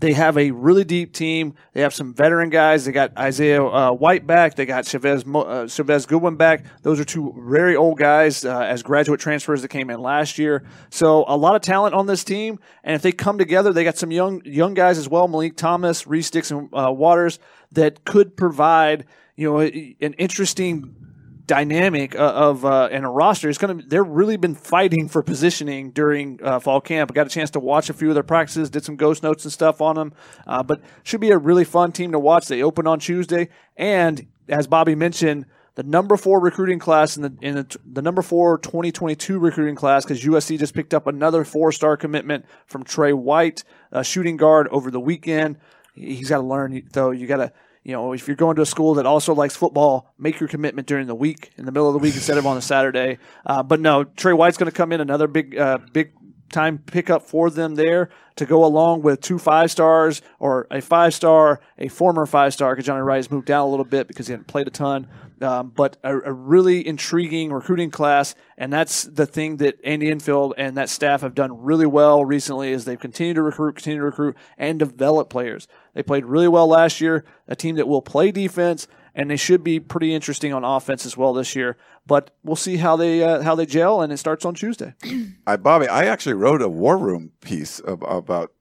[0.00, 1.54] they have a really deep team.
[1.74, 2.86] They have some veteran guys.
[2.86, 4.56] They got Isaiah uh, White back.
[4.56, 6.64] They got Chavez, uh, Chevez Goodwin back.
[6.82, 10.64] Those are two very old guys uh, as graduate transfers that came in last year.
[10.88, 12.58] So a lot of talent on this team.
[12.82, 15.28] And if they come together, they got some young young guys as well.
[15.28, 17.38] Malik Thomas, Reese Dixon uh, Waters
[17.72, 19.04] that could provide
[19.36, 21.09] you know an interesting
[21.50, 23.84] dynamic uh, of uh, and a roster is going to.
[23.84, 27.10] They're really been fighting for positioning during uh, fall camp.
[27.10, 29.44] I got a chance to watch a few of their practices, did some ghost notes
[29.44, 30.14] and stuff on them.
[30.46, 32.46] Uh, but should be a really fun team to watch.
[32.46, 35.46] They open on Tuesday, and as Bobby mentioned.
[35.76, 40.04] The number four recruiting class in the in the, the number four 2022 recruiting class
[40.04, 43.62] because USC just picked up another four star commitment from Trey White,
[44.02, 45.58] shooting guard over the weekend.
[45.94, 47.12] He's got to learn though.
[47.12, 47.52] You got to
[47.82, 50.86] you know, if you're going to a school that also likes football, make your commitment
[50.86, 53.18] during the week, in the middle of the week instead of on a Saturday.
[53.46, 56.12] Uh, but no, Trey White's going to come in another big, uh, big
[56.50, 61.14] time pickup for them there to go along with two five stars or a five
[61.14, 64.26] star, a former five star because Johnny Wright has moved down a little bit because
[64.26, 65.06] he hadn't played a ton.
[65.42, 70.52] Um, but a, a, really intriguing recruiting class, and that's the thing that Andy Enfield
[70.58, 74.04] and that staff have done really well recently is they've continued to recruit, continue to
[74.04, 75.66] recruit, and develop players.
[75.94, 79.62] They played really well last year, a team that will play defense, and they should
[79.64, 81.76] be pretty interesting on offense as well this year.
[82.06, 84.94] But we'll see how they uh, how they gel, and it starts on Tuesday.
[85.46, 88.52] I, Bobby, I actually wrote a war room piece about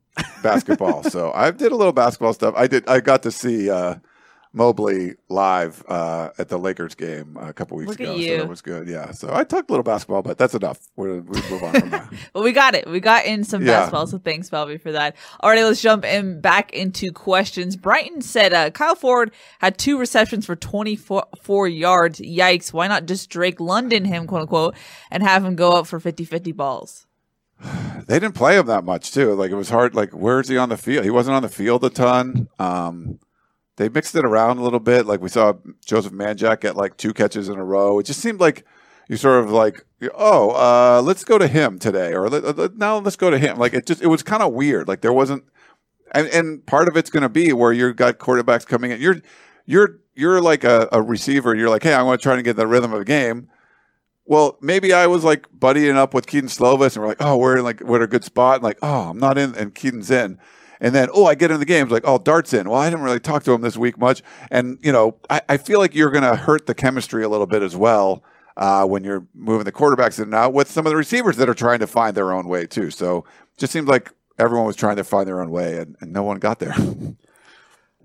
[0.44, 2.54] basketball, so I did a little basketball stuff.
[2.58, 2.88] I did.
[2.88, 3.70] I got to see.
[3.70, 3.96] Uh,
[4.52, 8.16] Mobley live uh, at the Lakers game a couple weeks Look ago.
[8.16, 8.88] at So that was good.
[8.88, 9.12] Yeah.
[9.12, 10.80] So I talked a little basketball, but that's enough.
[10.96, 12.10] We're, we move on from that.
[12.34, 12.88] Well, we got it.
[12.90, 13.74] We got in some Yeah.
[13.74, 15.16] basketball, so thanks, Bobby, for that.
[15.42, 17.76] All right, let's jump in back into questions.
[17.76, 22.20] Brighton said uh, Kyle Ford had two receptions for 24 yards.
[22.20, 22.74] Yikes.
[22.74, 24.76] Why not just Drake London him, quote unquote,
[25.12, 27.06] and have him go up for 50 50 balls?
[28.08, 29.34] they didn't play him that much too.
[29.36, 29.94] Like it was hard.
[29.94, 31.04] Like where's he on the field?
[31.04, 32.48] He wasn't on the field a ton.
[32.58, 33.20] Um,
[33.80, 35.06] they mixed it around a little bit.
[35.06, 35.54] Like we saw
[35.86, 37.98] Joseph Manjack get like two catches in a row.
[37.98, 38.66] It just seemed like
[39.08, 42.98] you sort of like, oh, uh, let's go to him today, or let, let- now
[42.98, 43.58] let's go to him.
[43.58, 44.90] Like it just it was kind of weird.
[44.90, 45.46] Like there wasn't,
[46.14, 49.00] and, and part of it's going to be where you've got quarterbacks coming in.
[49.00, 49.22] You're
[49.66, 51.56] you're you're like a, a receiver.
[51.56, 53.48] You're like, hey, I want to try to get the rhythm of the game.
[54.26, 57.58] Well, maybe I was like buddying up with Kedon Slovis, and we're like, oh, we're
[57.58, 58.56] in like we're in a good spot.
[58.56, 60.38] And like, oh, I'm not in, and Kedon's in.
[60.82, 62.70] And then, oh, I get in the games like, oh, Dart's in.
[62.70, 64.24] Well, I didn't really talk to him this week much.
[64.50, 67.48] And, you know, I, I feel like you're going to hurt the chemistry a little
[67.48, 68.24] bit as well
[68.56, 71.50] uh, when you're moving the quarterbacks in and out with some of the receivers that
[71.50, 72.92] are trying to find their own way, too.
[72.92, 73.26] So
[73.58, 76.40] just seems like everyone was trying to find their own way, and, and no one
[76.40, 76.76] got there.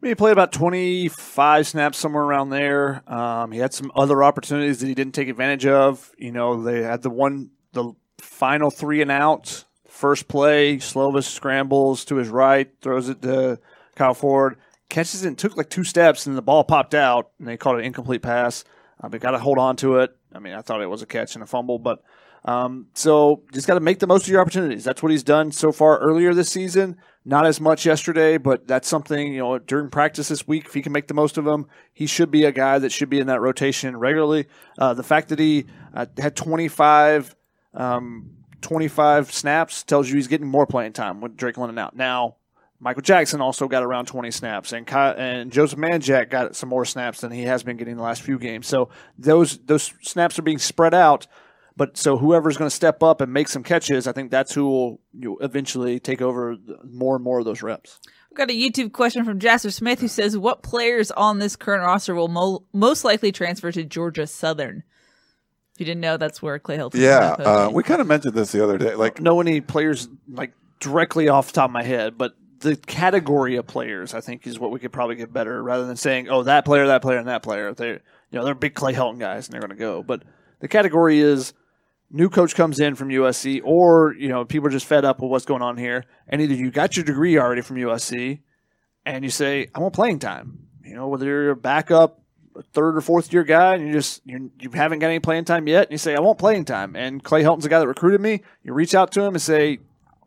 [0.04, 3.02] He played about 25 snaps somewhere around there.
[3.10, 6.12] Um, he had some other opportunities that he didn't take advantage of.
[6.18, 9.64] You know, they had the one, the final three and out,
[9.94, 10.76] first play.
[10.78, 13.58] Slovis scrambles to his right, throws it to
[13.94, 14.58] Kyle Ford,
[14.88, 17.76] catches it and took like two steps, and the ball popped out, and they called
[17.76, 18.64] it an incomplete pass.
[19.02, 20.16] Uh, but got to hold on to it.
[20.32, 22.02] I mean, I thought it was a catch and a fumble, but
[22.44, 24.84] um, so just got to make the most of your opportunities.
[24.84, 26.96] That's what he's done so far earlier this season.
[27.24, 30.66] Not as much yesterday, but that's something you know during practice this week.
[30.66, 33.08] If he can make the most of them, he should be a guy that should
[33.08, 34.46] be in that rotation regularly.
[34.78, 37.34] Uh, the fact that he uh, had 25,
[37.72, 41.94] um, 25 snaps tells you he's getting more playing time with Drake London out.
[41.94, 42.36] Now,
[42.80, 46.84] Michael Jackson also got around 20 snaps, and Ky- and Joseph Manjack got some more
[46.84, 48.66] snaps than he has been getting the last few games.
[48.66, 48.88] So
[49.18, 51.26] those those snaps are being spread out.
[51.76, 54.64] But so whoever's going to step up and make some catches, I think that's who
[54.68, 57.98] will you know, eventually take over more and more of those reps.
[58.30, 61.82] We've got a YouTube question from Jasper Smith who says, What players on this current
[61.82, 64.84] roster will mo- most likely transfer to Georgia Southern?
[65.74, 68.52] If you didn't know, that's where Clay Helton yeah, uh, we kind of mentioned this
[68.52, 68.94] the other day.
[68.94, 73.56] Like, know any players like directly off the top of my head, but the category
[73.56, 76.44] of players I think is what we could probably get better rather than saying, oh,
[76.44, 77.74] that player, that player, and that player.
[77.74, 80.02] They're you know they're big Clay Helton guys and they're going to go.
[80.02, 80.22] But
[80.60, 81.52] the category is
[82.10, 85.30] new coach comes in from USC, or you know people are just fed up with
[85.30, 88.40] what's going on here, and either you got your degree already from USC,
[89.04, 90.66] and you say I want playing time.
[90.84, 92.22] You know whether you're a backup, a
[92.72, 95.66] third or fourth year guy, and you just you you haven't got any playing time
[95.68, 98.20] yet, and you say I want playing time, and Clay Helton's the guy that recruited
[98.20, 98.42] me.
[98.62, 99.78] You reach out to him and say.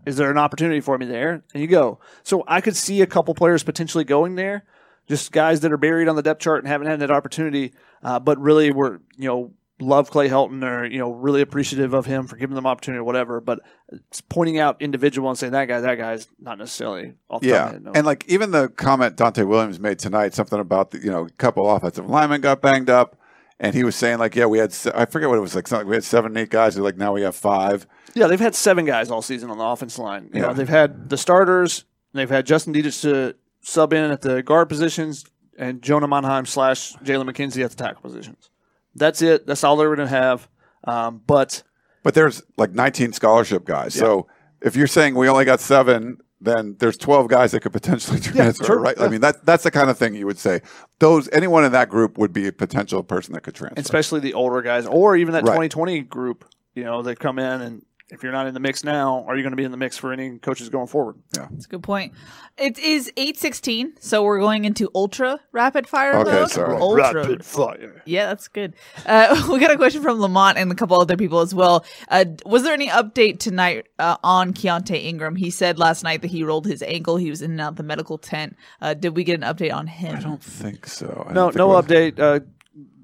[0.05, 1.43] Is there an opportunity for me there?
[1.53, 1.99] And you go.
[2.23, 4.63] So I could see a couple players potentially going there,
[5.05, 7.73] just guys that are buried on the depth chart and haven't had that opportunity.
[8.01, 12.05] Uh, but really, we're you know love Clay Helton or you know really appreciative of
[12.05, 13.39] him for giving them opportunity or whatever.
[13.39, 13.59] But
[13.89, 17.47] it's pointing out individual and saying that guy, that guy is not necessarily off the
[17.49, 17.91] Yeah, head, no.
[17.93, 21.29] and like even the comment Donte Williams made tonight, something about the you know a
[21.31, 23.15] couple offensive linemen got banged up,
[23.59, 25.87] and he was saying like, yeah, we had I forget what it was like, something,
[25.87, 27.85] we had seven, eight guys, and like now we have five.
[28.13, 30.29] Yeah, they've had seven guys all season on the offense line.
[30.33, 30.47] You Yeah.
[30.47, 31.85] know, they've had the starters.
[32.13, 35.23] They've had Justin Dedich to sub in at the guard positions,
[35.57, 38.49] and Jonah Monheim slash Jalen McKenzie at the tackle positions.
[38.97, 39.47] That's it.
[39.47, 40.47] That's all they're going to have.
[40.83, 41.63] Um, but
[42.03, 44.27] But there's like 19 scholarship guys, so
[44.61, 46.17] if you're saying we only got seven.
[46.39, 48.95] Then there's 12 guys that could potentially transfer, sure, right?
[49.01, 50.61] I mean, that that's the kind of thing you would say.
[50.99, 53.81] Those anyone in that group would be a potential person that could transfer.
[53.81, 55.53] especially the older guys, or even that Right.
[55.71, 56.45] 2020 group,
[56.75, 59.43] you know, they come in and if you're not in the mix now, are you
[59.43, 61.17] going to be in the mix for any coaches going forward?
[61.35, 61.47] Yeah.
[61.51, 62.13] That's a good point.
[62.57, 66.49] It is 816, so we're going into ultra rapid fire Okay, mode.
[66.49, 66.75] sorry.
[66.77, 67.43] Ultra.
[67.43, 68.01] fire.
[68.05, 68.75] Yeah, that's good.
[69.05, 71.85] Uh, we got a question from Lamont and a couple other people as well.
[72.07, 75.35] Uh, was there any update tonight uh, on Keaontay Ingram?
[75.35, 77.17] He said last night that he rolled his ankle.
[77.17, 78.55] He was in and out the medical tent.
[78.81, 80.15] Uh, did we get an update on him?
[80.15, 81.25] I don't think so.
[81.29, 82.19] I No, think no update.
[82.19, 82.39] Uh,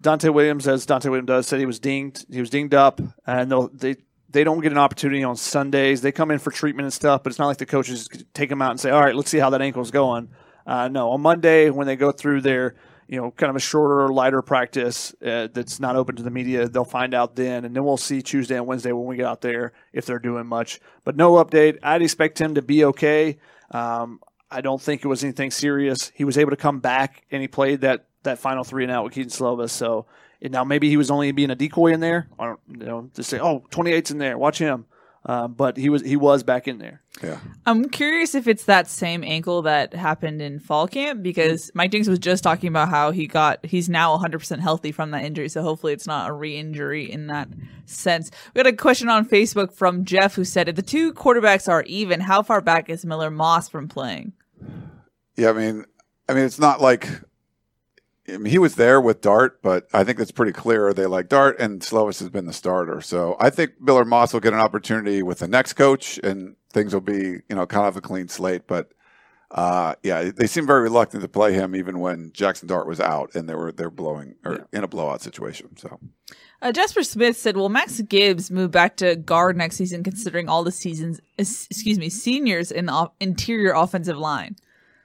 [0.02, 2.26] Donte Williams, as Donte Williams does, said he was dinged.
[2.30, 3.96] He was dinged up, and they'll, they
[4.34, 6.02] they don't get an opportunity on Sundays.
[6.02, 8.62] They come in for treatment and stuff, but it's not like the coaches take them
[8.62, 10.30] out and say, "All right, let's see how that ankle's going."
[10.66, 12.76] Uh, no, on Monday when they go through their
[13.08, 16.68] you know kind of a shorter, lighter practice uh, that's not open to the media,
[16.68, 19.42] they'll find out then, and then we'll see Tuesday and Wednesday when we get out
[19.42, 20.82] there if they're doing much.
[21.04, 21.78] But no update.
[21.84, 23.38] I'd expect him to be okay.
[23.72, 24.20] Um,
[24.50, 26.12] I don't think it was anything serious.
[26.14, 29.04] He was able to come back and he played that that final three and out
[29.04, 29.72] with Kedon Slovis.
[29.72, 30.06] So
[30.52, 32.28] now maybe he was only being a decoy in there.
[32.40, 34.86] I don't you know to say oh 28's in there, watch him.
[35.26, 37.02] Um, but he was he was back in there.
[37.22, 37.40] Yeah.
[37.66, 42.10] I'm curious if it's that same ankle that happened in fall camp because Mike Dinks
[42.10, 45.48] was just talking about how he got he's now 100% healthy from that injury.
[45.48, 47.48] So hopefully it's not a re-injury in that
[47.86, 48.32] sense.
[48.54, 51.84] We got a question on Facebook from Jeff who said if the two quarterbacks are
[51.84, 54.34] even, how far back is Miller Moss from playing?
[55.38, 55.86] Yeah, I mean,
[56.28, 57.08] I mean, it's not like
[58.28, 61.28] I mean, he was there with Dart, but I think it's pretty clear they like
[61.28, 63.02] Dart, and Slovis has been the starter.
[63.02, 66.94] So I think Miller Moss will get an opportunity with the next coach, and things
[66.94, 68.66] will be you know kind of a clean slate.
[68.66, 68.94] But
[69.52, 73.36] uh, yeah, they seem very reluctant to play him, even when Jackson Dart was out
[73.36, 75.76] and they were they're blowing or in a blowout situation.
[75.78, 76.00] So
[76.62, 80.64] Uh, Jasper Smith said, "Will Max Gibbs move back to guard next season, considering all
[80.64, 84.56] the seasons, excuse me, seniors in the interior offensive line?"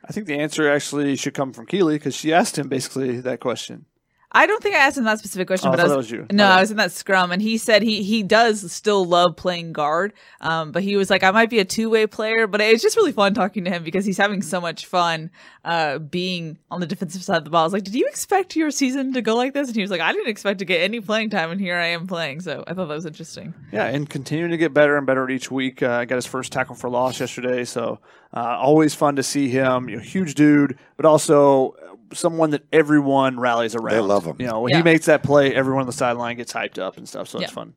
[0.08, 3.40] I think the answer actually should come from Keely because she asked him basically that
[3.40, 3.84] question.
[4.30, 6.10] I don't think I asked him that specific question, Oh, I but I thought was,
[6.10, 6.36] that was you.
[6.36, 6.52] no, Okay.
[6.52, 10.12] I was in that scrum, and he said he he does still love playing guard,
[10.42, 12.94] um, but he was like, I might be a two way player, but it's just
[12.98, 15.30] really fun talking to him because he's having so much fun
[15.64, 17.62] uh, being on the defensive side of the ball.
[17.62, 19.68] I was like, did you expect your season to go like this?
[19.68, 21.86] And he was like, I didn't expect to get any playing time, and here I
[21.86, 22.42] am playing.
[22.42, 23.54] So I thought that was interesting.
[23.72, 25.82] Yeah, and continuing to get better and better each week.
[25.82, 27.98] Uh, got his first tackle for loss yesterday, so
[28.34, 29.88] uh, always fun to see him.
[29.88, 31.74] You know, huge dude, but also
[32.12, 33.94] someone that everyone rallies around.
[33.94, 34.36] They love him.
[34.38, 34.78] You know, when Yeah.
[34.78, 37.28] he makes that play, everyone on the sideline gets hyped up and stuff.
[37.28, 37.44] So Yeah.
[37.44, 37.74] it's fun.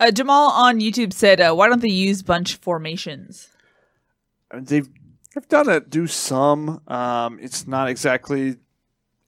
[0.00, 3.48] Uh, Jamal on YouTube said, uh, "Why don't they use bunch formations?"
[4.50, 4.88] I mean, they've
[5.34, 5.90] they've done it.
[5.90, 6.80] Do some.
[6.88, 8.56] Um, it's not exactly.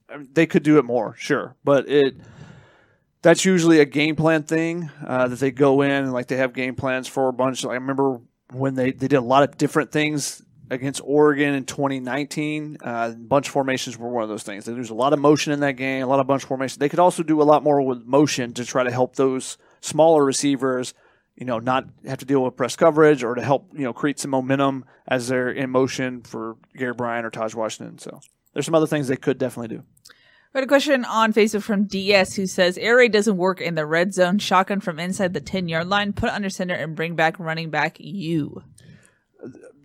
[0.09, 2.15] I mean, they could do it more, sure, but it.
[3.21, 6.53] That's usually a game plan thing uh, that they go in and like they have
[6.53, 7.63] game plans for a bunch.
[7.63, 8.19] I remember
[8.51, 10.41] when they, they did a lot of different things
[10.71, 12.77] against Oregon in 2019.
[12.83, 14.65] Uh, bunch formations were one of those things.
[14.65, 16.79] There's a lot of motion in that game, a lot of bunch formation.
[16.79, 20.25] They could also do a lot more with motion to try to help those smaller
[20.25, 20.95] receivers
[21.35, 24.19] you know, not have to deal with press coverage or to help, you know, create
[24.19, 27.97] some momentum as they're in motion for Gary Bryant or Tahj Washington.
[27.97, 28.19] So
[28.53, 29.83] there's some other things they could definitely do.
[30.53, 33.75] We had a question on Facebook from DS who says air raid doesn't work in
[33.75, 34.37] the red zone.
[34.37, 37.95] Shotgun from inside the 10 yard line, put under center and bring back running back
[37.99, 38.61] you.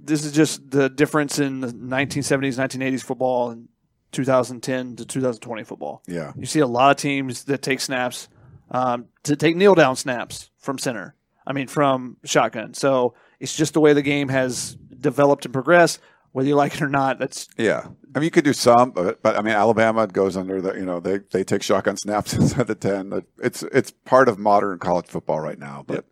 [0.07, 3.69] This is just the difference in the 1970s, 1980s football and
[4.13, 6.03] 2010 to 2020 football.
[6.07, 8.29] yeah, You see a lot of teams that take snaps,
[8.71, 11.15] um, to take kneel down snaps from center.
[11.47, 12.75] I mean, from shotgun.
[12.75, 16.01] So it's just the way the game has developed and progressed.
[16.33, 17.87] Whether you like it or not, that's yeah.
[18.15, 20.85] I mean, you could do some, but, but I mean, Alabama goes under the you
[20.85, 23.23] know they they take shotgun snaps inside the ten.
[23.43, 25.85] It's it's part of modern college football right now.
[25.87, 26.05] But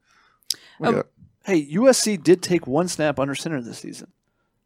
[0.80, 1.06] we Oh, get it.
[1.44, 4.08] Hey, USC did take one snap under center this season.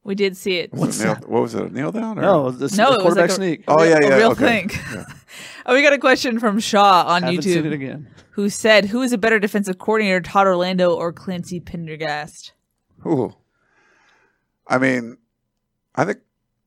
[0.04, 0.72] We did see it.
[0.72, 1.64] Was it kneel- what was it?
[1.64, 2.18] A kneel down?
[2.18, 2.22] Or?
[2.22, 3.64] No, the, No, the it was quarterback like a- sneak.
[3.68, 4.16] Oh yeah, a yeah.
[4.16, 4.66] real okay.
[4.66, 5.04] thing.
[5.66, 8.08] oh, we got a question from Shaw on Haven't seen it YouTube again.
[8.30, 12.52] who said, Who is a better defensive coordinator, Todd Orlando or Clancy Pendergast?
[13.06, 13.34] Ooh.
[14.66, 15.18] I mean,
[15.94, 16.18] I think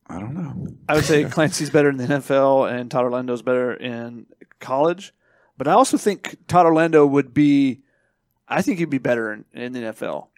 [0.06, 0.66] I don't know.
[0.88, 4.26] I would say Clancy's better in the NFL and Todd Orlando's better in
[4.60, 5.14] college.
[5.56, 7.81] But I also think Todd Orlando would be,
[8.52, 10.28] I think he'd be better in, in the NFL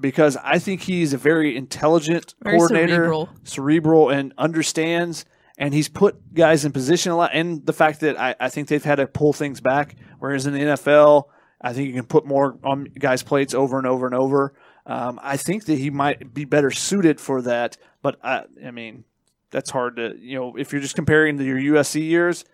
[0.00, 3.28] because I think he's a very intelligent Very coordinator, cerebral.
[3.44, 5.24] cerebral, and understands.
[5.58, 7.30] And he's put guys in position a lot.
[7.34, 10.54] And the fact that I, I think they've had to pull things back, whereas in
[10.54, 11.24] the NFL,
[11.60, 14.54] I think you can put more on guys' plates over and over and over.
[14.86, 17.76] Um, I think that he might be better suited for that.
[18.00, 19.04] But I, I mean,
[19.50, 22.44] that's hard to you know if you're just comparing to your USC years.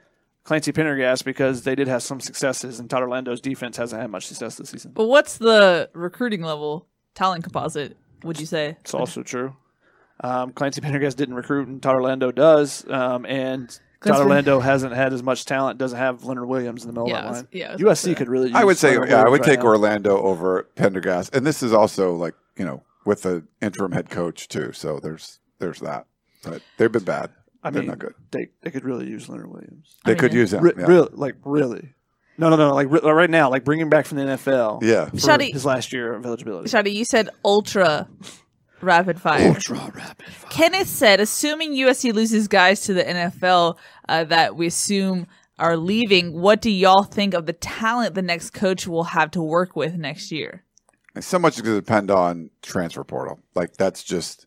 [0.48, 4.26] Clancy Pendergast because they did have some successes, and Todd Orlando's defense hasn't had much
[4.26, 4.92] success this season.
[4.94, 7.98] But what's the recruiting level talent composite?
[8.24, 8.78] Would you say?
[8.80, 9.54] It's also true.
[10.20, 12.88] Um, Clancy Pendergast didn't recruit, and Todd Orlando does.
[12.88, 15.78] Um, and Todd Clancy- Orlando hasn't had as much talent.
[15.78, 17.48] Doesn't have Leonard Williams in the middle Yeah, of that line.
[17.52, 18.14] yeah, was gonna USC say.
[18.14, 18.50] could really.
[18.54, 19.66] I would say, Leonard yeah, I would right take now.
[19.66, 24.48] Orlando over Pendergast, and this is also like you know with the interim head coach
[24.48, 24.72] too.
[24.72, 26.06] So there's there's that,
[26.42, 27.32] but they've been bad.
[27.62, 28.14] I They're mean, not good.
[28.30, 29.96] They they could really use Leonard Williams.
[30.04, 30.62] They could use him.
[30.62, 30.86] Re- yeah.
[30.86, 31.94] Really, like really.
[32.36, 32.72] No, no, no.
[32.72, 34.82] Like re- right now, like bring him back from the NFL.
[34.82, 35.06] Yeah.
[35.06, 36.70] for Shadi- his last year of eligibility.
[36.70, 38.08] Shadi, you said ultra
[38.80, 39.48] rapid fire.
[39.48, 40.26] Ultra rapid.
[40.26, 40.50] Fire.
[40.50, 43.76] Kenneth said, assuming USC loses guys to the NFL
[44.08, 45.26] uh, that we assume
[45.58, 49.42] are leaving, what do y'all think of the talent the next coach will have to
[49.42, 50.62] work with next year?
[51.20, 53.40] So much is going to depend on transfer portal.
[53.56, 54.46] Like that's just,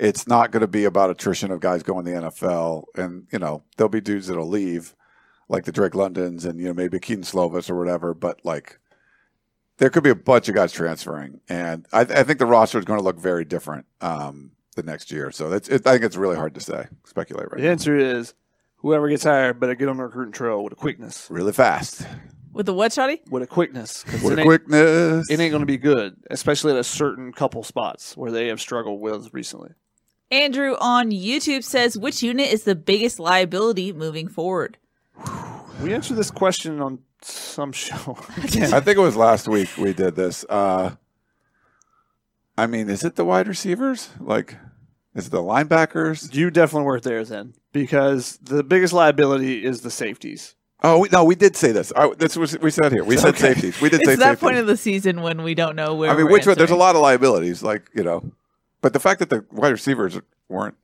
[0.00, 3.38] it's not going to be about attrition of guys going to the NFL, and you
[3.38, 4.96] know there'll be dudes that'll leave,
[5.48, 8.14] like the Drake Londons and you know maybe Kedon Slovis or whatever.
[8.14, 8.80] But like,
[9.76, 12.86] there could be a bunch of guys transferring, and I, I think the roster is
[12.86, 15.30] going to look very different um, the next year.
[15.30, 18.32] So that's, it, I think it's really hard to say, speculate right The answer is
[18.76, 21.26] whoever gets hired better get on the recruiting trail with a quickness.
[21.30, 22.06] Really fast.
[22.52, 23.20] With the what, Shadi?
[23.30, 24.04] With a quickness.
[24.24, 25.30] With a quickness.
[25.30, 28.60] It ain't going to be good, especially at a certain couple spots where they have
[28.60, 29.70] struggled with recently.
[30.30, 34.78] Andrew on YouTube says, which unit is the biggest liability moving forward?
[35.82, 38.16] We answered this question on some show.
[38.36, 40.44] I think it was last week we did this.
[40.48, 40.94] Uh,
[42.56, 44.10] I mean, is it the wide receivers?
[44.20, 44.56] Like,
[45.14, 46.34] is it the linebackers?
[46.34, 50.54] You definitely weren't there then because the biggest liability is the safeties.
[50.82, 51.92] Oh we, no, we did say this.
[51.94, 53.04] I, that's what we said here.
[53.04, 53.52] We said Okay.
[53.52, 53.80] safeties.
[53.82, 54.40] We did It's say that safeties.
[54.40, 56.10] point of the season when we don't know where.
[56.10, 56.56] I mean, we're which one?
[56.56, 58.32] There's a lot of liabilities, like you know,
[58.80, 60.74] but the fact that the wide receivers weren't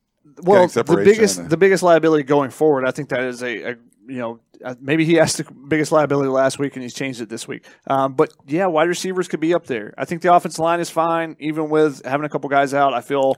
[0.43, 3.75] Well, the biggest the biggest liability going forward, I think that is a, a
[4.07, 7.29] you know uh, maybe he asked the biggest liability last week and he's changed it
[7.29, 7.65] this week.
[7.87, 9.93] Um, but yeah, wide receivers could be up there.
[9.97, 12.93] I think the offensive line is fine, even with having a couple guys out.
[12.93, 13.35] I feel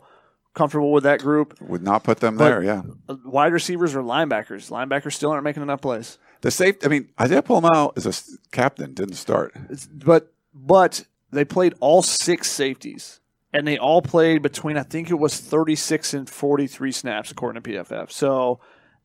[0.54, 1.60] comfortable with that group.
[1.62, 2.64] would not put them But- there.
[2.64, 4.72] Yeah, Uh, Wide receivers or linebackers.
[4.72, 6.18] Linebackers still aren't making enough plays.
[6.42, 6.76] the safe.
[6.86, 8.14] I mean, Isaiah Pola-Mao is a
[8.56, 8.94] captain.
[8.94, 9.54] Didn't start.
[9.94, 13.19] But but they played all six safeties,
[13.54, 17.32] and they all played between I think it was thirty six and forty three snaps
[17.32, 18.12] according to PFF.
[18.12, 18.60] So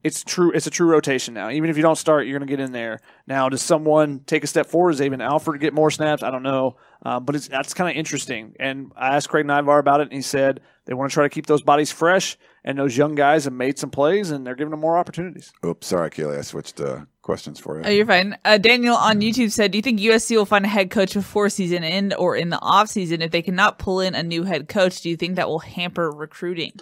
[0.04, 0.52] it's true.
[0.52, 1.48] It's a true rotation now.
[1.48, 3.00] Even if you don't start, you're going to get in there.
[3.26, 4.92] Now, does someone take a step forward?
[4.92, 6.22] Does even Alfred get more snaps?
[6.22, 8.54] I don't know, uh, but it's that's kind of interesting.
[8.60, 11.30] And I asked Craig Naivar about it, and he said they want to try to
[11.30, 14.72] keep those bodies fresh, and those young guys have made some plays, and they're giving
[14.72, 15.52] them more opportunities.
[15.64, 16.36] Oops, sorry, Keely.
[16.36, 17.84] I switched uh, questions for you.
[17.84, 18.36] Oh, you're fine.
[18.44, 21.48] Uh, Daniel on YouTube said, "Do you think USC will find a head coach before
[21.48, 23.22] season end or in the off season?
[23.22, 26.10] If they cannot pull in a new head coach, do you think that will hamper
[26.10, 26.72] recruiting?"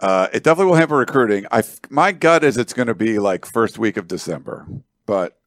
[0.00, 1.46] Uh, it definitely will hamper recruiting.
[1.52, 4.66] I my gut is it's going to be like first week of December,
[5.06, 5.38] but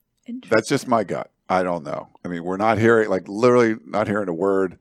[0.49, 1.31] that's just my gut.
[1.49, 2.07] I don't know.
[2.23, 4.79] I mean, we're not hearing like literally not hearing a word.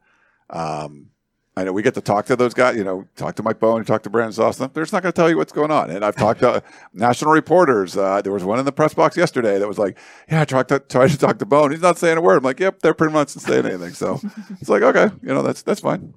[0.51, 1.10] Um,
[1.59, 2.77] I know we get to talk to those guys.
[2.77, 4.70] You know, talk to Mike Bohn, talk to Brandon Sosna.
[4.73, 5.89] They're just not going to tell you what's going on.
[5.89, 6.62] And I've talked to
[6.93, 7.97] national reporters.
[7.97, 10.69] Uh, there was one in the press box yesterday that was like, "Yeah, I tried
[10.69, 11.70] to, tried to talk to Bohn.
[11.70, 14.20] He's not saying a word." I'm like, "Yep, they're pretty much not saying anything." So
[14.61, 16.12] it's like, okay, you know, that's that's fine.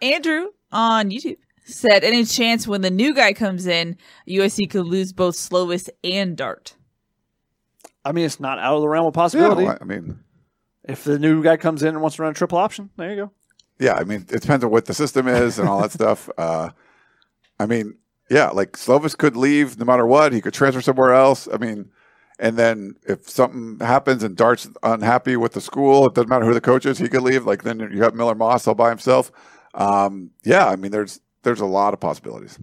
[0.00, 3.96] Andrew on YouTube said, "Any chance when the new guy comes in,
[4.28, 6.76] USC could lose both Slovis and Dart?"
[8.04, 9.64] I mean, it's not out of the realm of possibility.
[9.64, 10.20] Yeah, I mean,
[10.84, 13.16] if the new guy comes in and wants to run a triple option, there you
[13.16, 13.32] go.
[13.78, 16.28] Yeah, I mean, it depends on what the system is and all that stuff.
[16.38, 16.70] Uh,
[17.60, 17.96] I mean,
[18.30, 20.32] yeah, like Slovis could leave no matter what.
[20.32, 21.48] He could transfer somewhere else.
[21.52, 21.90] I mean,
[22.38, 26.54] and then if something happens and Dart's unhappy with the school, it doesn't matter who
[26.54, 26.98] the coach is.
[26.98, 27.46] He could leave.
[27.46, 29.32] Like then you have Miller Moss all by himself.
[29.74, 32.58] Um, yeah, I mean, there's there's a lot of possibilities.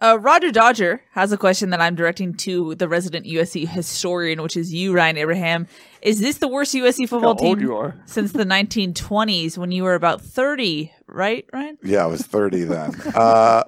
[0.00, 4.56] Uh, Roger Dodger has a question that I'm directing to the resident USC historian, which
[4.56, 5.66] is you, Ryan Abraham.
[6.02, 7.96] Is this the worst USC football How team you are.
[8.06, 11.78] since the 1920s when you were about 30, right, Ryan?
[11.82, 12.94] Yeah, I was 30 then.
[13.14, 13.64] uh,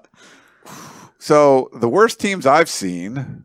[1.19, 3.45] so the worst teams I've seen,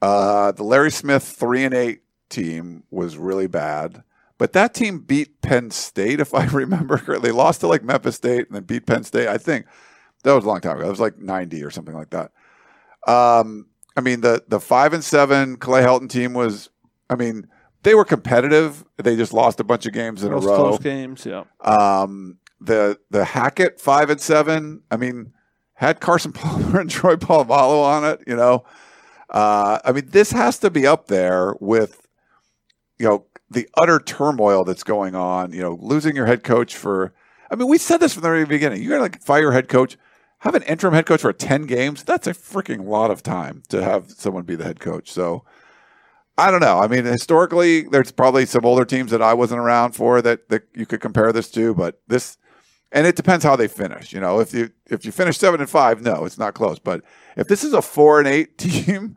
[0.00, 4.04] uh, the Larry Smith three and eight team was really bad.
[4.38, 7.30] But that team beat Penn State, if I remember correctly.
[7.30, 9.28] They lost to like Memphis State and then beat Penn State.
[9.28, 9.66] I think
[10.26, 10.86] that was a long time ago.
[10.86, 12.32] It was like 90 or something like that.
[13.06, 16.68] Um, I mean, the the five and seven Clay Helton team was
[17.08, 17.46] I mean,
[17.82, 18.84] they were competitive.
[18.96, 20.56] They just lost a bunch of games in Those a row.
[20.56, 21.44] close games, yeah.
[21.60, 24.82] Um, the the Hackett five and seven.
[24.90, 25.32] I mean,
[25.74, 28.24] had Carson Palmer and Troy Polamalu on it.
[28.26, 28.64] You know,
[29.30, 32.06] uh, I mean, this has to be up there with
[32.98, 35.52] you know the utter turmoil that's going on.
[35.52, 37.14] You know, losing your head coach for.
[37.48, 38.82] I mean, we said this from the very beginning.
[38.82, 39.96] You got to like fire your head coach.
[40.46, 42.04] Have an interim head coach for 10 games.
[42.04, 45.10] That's a freaking lot of time to have someone be the head coach.
[45.10, 45.44] So,
[46.38, 46.78] I don't know.
[46.78, 50.64] I mean, historically, there's probably some older teams that I wasn't around for that, that
[50.74, 52.36] you could compare this to, but this,
[52.92, 54.12] and it depends how they finish.
[54.12, 56.78] You know, if you if you finish seven and five, no, it's not close.
[56.78, 57.02] But
[57.36, 59.16] if this is a four and eight team,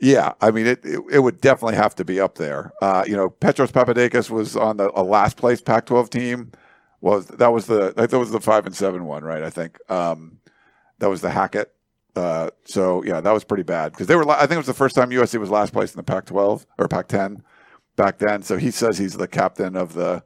[0.00, 2.72] yeah, I mean, it it, it would definitely have to be up there.
[2.80, 6.52] Uh, you know, Petros Papadakis was on the a last place Pac-12 team.
[7.00, 9.44] Was that was the that was the five and seven one, right?
[9.44, 10.37] I think um,
[10.98, 11.74] that was the Hackett.
[12.16, 14.28] Uh, so yeah, that was pretty bad because they were.
[14.28, 16.88] I think it was the first time USC was last place in the Pac-12 or
[16.88, 17.42] Pac-10
[17.96, 18.42] back then.
[18.42, 20.24] So he says he's the captain of the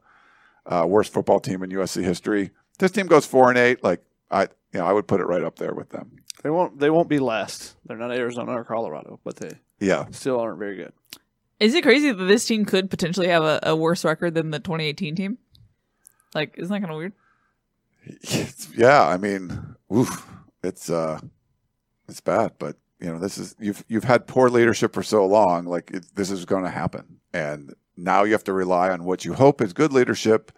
[0.65, 2.51] uh, worst football team in USC history.
[2.79, 3.83] This team goes four and eight.
[3.83, 6.17] Like I, you know, I would put it right up there with them.
[6.41, 6.79] They won't.
[6.79, 7.75] They won't be last.
[7.85, 10.93] They're not Arizona or Colorado, but they Yeah, still aren't very good.
[11.59, 14.59] Is it crazy that this team could potentially have a, a worse record than the
[14.59, 15.37] 2018 team?
[16.33, 17.13] Like, isn't that kind of weird?
[18.75, 19.05] yeah.
[19.07, 20.27] I mean, oof,
[20.63, 21.19] it's uh,
[22.07, 22.53] it's bad.
[22.57, 25.65] But you know, this is you've you've had poor leadership for so long.
[25.65, 29.25] Like it, this is going to happen, and now you have to rely on what
[29.25, 30.51] you hope is good leadership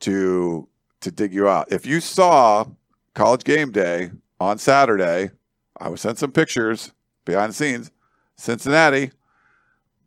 [0.00, 0.68] to
[1.00, 1.72] to dig you out.
[1.72, 2.66] If you saw
[3.14, 5.30] College Game Day on Saturday,
[5.78, 6.92] I was sent some pictures
[7.24, 7.90] behind the scenes,
[8.36, 9.10] Cincinnati,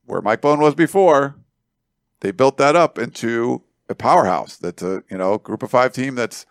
[0.05, 1.35] where Mike Bohn was before.
[2.21, 4.55] They built that up into a powerhouse.
[4.55, 6.45] That's a you know group of five team that's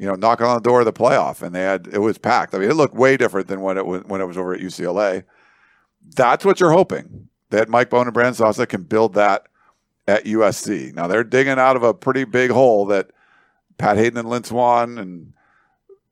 [0.00, 2.54] you know knocking on the door of the playoff, and they had it was packed.
[2.54, 4.60] I mean, it looked way different than when it was when it was over at
[4.60, 5.24] UCLA.
[6.16, 9.46] That's what you're hoping that Mike Bohn and Brandon Sosna can build that
[10.08, 10.94] at USC.
[10.94, 13.10] Now they're digging out of a pretty big hole that
[13.76, 15.34] Pat Haden and Lynn Swann and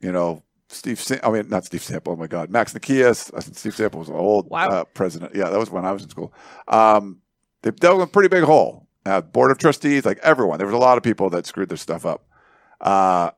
[0.00, 1.00] you know Steve.
[1.00, 2.12] Sam- I mean, not Steve Sample.
[2.12, 3.32] Oh my God, Max Nikias.
[3.34, 4.68] I think Steve Sample was an old Wow.
[4.68, 5.34] uh, president.
[5.34, 6.34] Yeah, that was when I was in school.
[6.68, 7.22] Um,
[7.62, 8.86] they've with a pretty big hole.
[9.06, 11.78] Uh, board of trustees, like everyone, there was a lot of people that screwed their
[11.78, 12.26] stuff up.
[12.78, 13.30] Uh,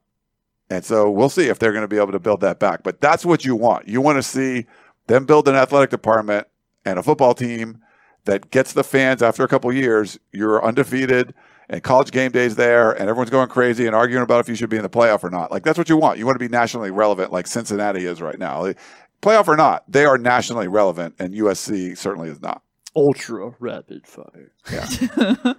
[0.71, 2.83] and so we'll see if they're going to be able to build that back.
[2.83, 3.89] But that's what you want.
[3.89, 4.67] You want to see
[5.09, 6.47] them build an athletic department
[6.85, 7.83] and a football team
[8.25, 10.19] that gets the fans after a couple years.
[10.33, 11.35] You're undefeated
[11.69, 14.71] and college game days there and everyone's going crazy and arguing about if you should
[14.71, 15.51] be in the playoff or not.
[15.51, 16.19] Like that's what you want.
[16.19, 18.63] You want to be nationally relevant like Cincinnati is right now.
[18.63, 18.79] Like,
[19.23, 22.63] Playoff or not, they are nationally relevant and USC certainly is not.
[22.97, 24.53] Ultra rapid fire.
[24.73, 24.87] Yeah.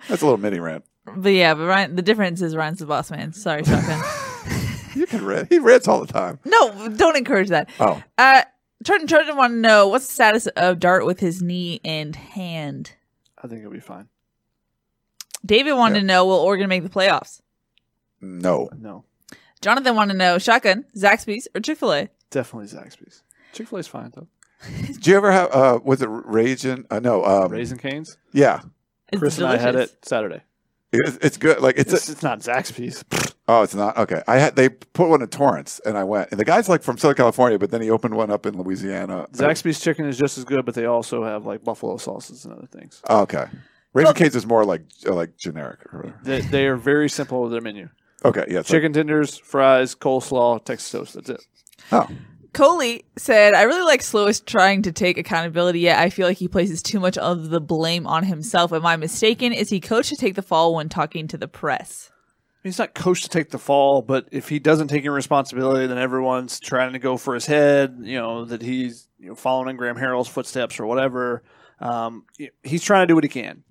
[0.08, 0.84] That's a little mini rant.
[1.16, 3.34] But yeah, but Ryan, the difference is Ryan's the boss man.
[3.34, 4.04] Sorry, Shotgun.
[4.96, 5.48] You can rant.
[5.50, 6.40] He rants all the time.
[6.46, 7.70] no, don't encourage that.
[7.80, 8.02] Oh.
[8.18, 8.44] Uh,
[8.84, 12.94] Trenton Trenton want to know what's the status of Dart with his knee and hand.
[13.42, 14.10] I think it'll be fine.
[15.46, 17.42] David wanted to know will Oregon make the playoffs?
[18.20, 18.70] No.
[18.78, 19.04] No,
[19.62, 22.10] Jonathan wanted to know shotgun, Zaxby's, or Chick Fil A.
[22.30, 23.24] definitely Zaxby's.
[23.54, 24.28] Chick Fil A's fine though.
[24.86, 26.86] Did you ever have uh was it raisin?
[26.92, 28.18] Uh, no, um, Raising Cane's.
[28.32, 28.62] Yeah,
[29.12, 30.42] It's Chris and I had it Saturday.
[30.94, 31.62] It's, it's good.
[31.62, 33.04] Like it's, It's, a, it's not Zaxby's.
[33.48, 34.22] oh, it's not okay.
[34.28, 36.98] I had they put one in Torrance, and I went, and the guy's like from
[36.98, 39.28] Southern California, but then he opened one up in Louisiana.
[39.32, 42.68] Zaxby's chicken is just as good, but they also have like buffalo sauces and other
[42.68, 43.02] things.
[43.10, 43.46] Oh, okay,
[43.94, 45.80] Raising Cane's is more like like generic.
[46.24, 47.88] They, they are very simple with their menu:
[48.26, 51.14] Okay, yeah, it's like- chicken tenders, fries, coleslaw, Texas toast.
[51.14, 51.42] That's it.
[51.94, 52.08] oh,
[52.54, 56.50] Coley said, I really like Slovis trying to take accountability, yet I feel like he
[56.50, 58.74] places too much of the blame on himself.
[58.74, 59.54] Am I mistaken?
[59.54, 62.12] Is he coached to take the fall when talking to the press?
[62.64, 65.98] He's not coached to take the fall, but if he doesn't take any responsibility, then
[65.98, 67.98] everyone's trying to go for his head.
[68.02, 71.44] You know that he's you know, following in Graham Harrell's footsteps or whatever.
[71.80, 72.26] Um,
[72.62, 73.64] he's trying to do what he can.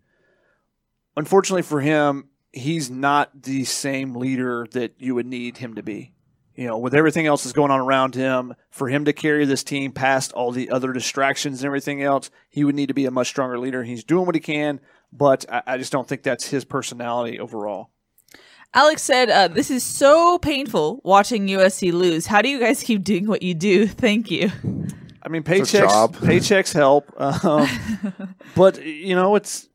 [1.16, 6.12] Unfortunately for him, he's not the same leader that you would need him to be.
[6.61, 9.65] You know, with everything else that's going on around him, for him to carry this
[9.65, 13.11] team past all the other distractions and everything else, he would need to be a
[13.11, 13.82] much stronger leader.
[13.82, 14.78] He's doing what he can,
[15.11, 17.89] but I, I just don't think that's his personality overall.
[18.74, 22.27] Alex said, uh, This is so painful watching USC lose.
[22.27, 23.87] How do you guys keep doing what you do?
[23.89, 24.51] Thank you.
[25.23, 27.66] I mean, It's paychecks paychecks help, um,
[28.55, 29.70] but you know it's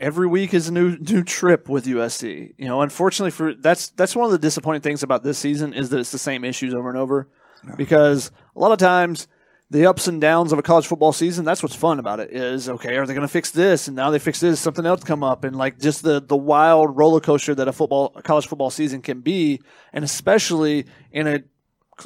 [0.00, 2.54] every week is a new new trip with USC.
[2.56, 5.90] You know, unfortunately for that's that's one of the disappointing things about this season is
[5.90, 7.28] that it's the same issues over and over,
[7.76, 9.28] because a lot of times
[9.70, 12.70] the ups and downs of a college football season that's what's fun about it is
[12.70, 15.22] okay are they going to fix this and now they fix this something else come
[15.22, 18.70] up and like just the the wild roller coaster that a football a college football
[18.70, 19.60] season can be
[19.92, 21.42] and especially in a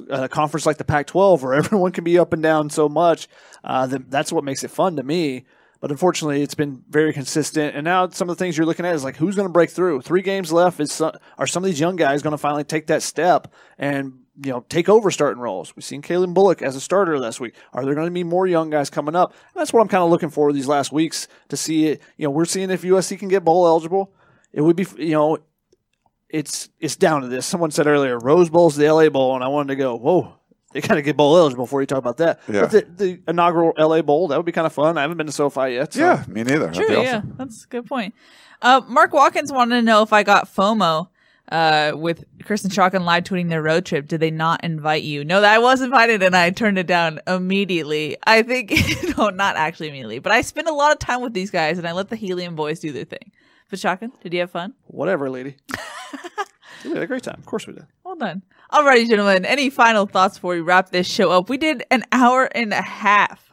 [0.09, 3.29] a conference like the Pac-12 where everyone can be up and down so much.
[3.63, 5.45] Uh, that, that's what makes it fun to me.
[5.83, 7.75] But unfortunately, it's been very consistent.
[7.75, 9.69] And now some of the things you're looking at is like who's going to break
[9.69, 10.01] through.
[10.03, 10.79] Three games left.
[10.79, 14.21] Is some, are some of these young guys going to finally take that step and
[14.41, 15.75] you know take over starting roles?
[15.75, 17.57] We've seen Calen Bullock as a starter last week.
[17.73, 19.33] Are there going to be more young guys coming up?
[19.33, 22.01] And that's what I'm kind of looking for these last weeks to see it.
[22.17, 24.15] You know, we're seeing if USC can get bowl eligible.
[24.53, 25.39] It would be you know
[26.29, 27.45] it's it's down to this.
[27.45, 30.35] Someone said earlier, Rose Bowl's the LA Bowl, and I wanted to go, whoa,
[30.73, 32.41] they got to get bowl eligible before you talk about that.
[32.49, 32.63] Yeah.
[32.63, 34.99] But the, the inaugural LA Bowl, that would be kind of fun.
[34.99, 35.95] I haven't been to SoFi yet.
[35.95, 36.01] So.
[36.01, 36.67] Yeah, me neither.
[36.67, 38.15] That'd True, be yeah, that's a good point.
[38.61, 41.09] Uh, Mark Watkins wanted to know if I got FOMO
[41.51, 44.09] uh, with Chris and Shotgun live tweeting their road trip.
[44.09, 45.25] Did they not invite you?
[45.25, 48.17] No, I was invited and I turned it down immediately.
[48.25, 48.73] I think,
[49.19, 51.87] no, not actually immediately, but I spent a lot of time with these guys and
[51.87, 53.33] I let the Helium boys do their thing.
[53.69, 54.75] But Shotgun, did you have fun?
[54.87, 55.57] Whatever, lady.
[56.85, 57.37] we had a great time.
[57.39, 57.87] Of course we did.
[58.05, 58.43] Well done.
[58.73, 59.45] Alrighty, gentlemen.
[59.45, 61.49] Any final thoughts before we wrap this show up?
[61.49, 63.53] We did an hour and a half.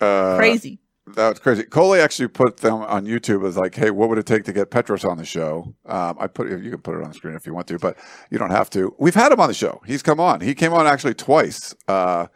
[0.00, 0.80] Uh, Crazy.
[1.16, 1.64] That was crazy.
[1.64, 4.70] Coley actually put them on YouTube as like, "Hey, what would it take to get
[4.70, 7.46] Petros on the show?" Um, I put you can put it on the screen if
[7.46, 7.96] you want to, but
[8.30, 8.94] you don't have to.
[8.98, 9.80] We've had him on the show.
[9.86, 10.40] He's come on.
[10.40, 12.26] He came on actually twice uh,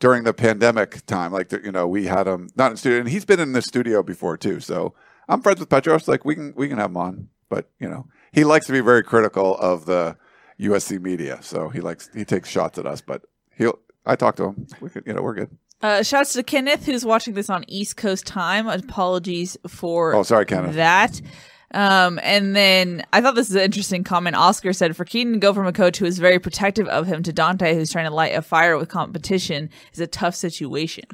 [0.00, 1.32] during the pandemic time.
[1.32, 4.02] Like you know, we had him not in studio, and he's been in the studio
[4.02, 4.60] before too.
[4.60, 4.94] So
[5.28, 6.08] I'm friends with Petros.
[6.08, 8.80] Like we can we can have him on, but you know, he likes to be
[8.80, 10.16] very critical of the
[10.60, 11.38] USC media.
[11.42, 13.22] So he likes he takes shots at us, but
[13.56, 13.78] he'll.
[14.06, 14.66] I talked to him.
[14.80, 15.56] We could, you know, we're good.
[15.80, 18.68] Uh, shouts to Kenneth, who's watching this on East Coast time.
[18.68, 20.74] Apologies for Oh, sorry, Kenneth.
[20.76, 21.20] that.
[21.72, 24.36] Um, and then I thought this is an interesting comment.
[24.36, 27.22] Oscar said, for Kedon to go from a coach who is very protective of him
[27.24, 31.04] to Donte, who's trying to light a fire with competition, is a tough situation.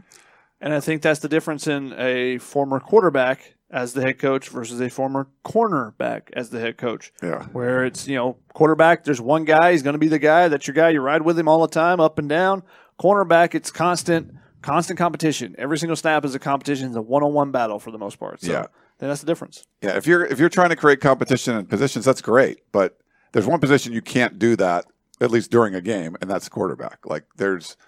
[0.60, 4.80] And I think that's the difference in a former quarterback as the head coach versus
[4.80, 7.12] a former cornerback as the head coach.
[7.22, 7.44] Yeah.
[7.52, 10.66] Where it's, you know, quarterback, there's one guy, he's going to be the guy, that's
[10.66, 12.62] your guy, you ride with him all the time, up and down.
[13.00, 15.54] Cornerback, it's constant, constant competition.
[15.56, 18.18] Every single snap is a competition, it's a one on one battle for the most
[18.18, 18.40] part.
[18.42, 18.66] So Yeah.
[18.98, 19.64] That's the difference.
[19.80, 22.60] Yeah, if you're if you're trying to create competition in positions, that's great.
[22.70, 22.98] But
[23.32, 24.84] there's one position you can't do that
[25.22, 26.98] at least during a game, and that's quarterback.
[27.06, 27.78] Like there's,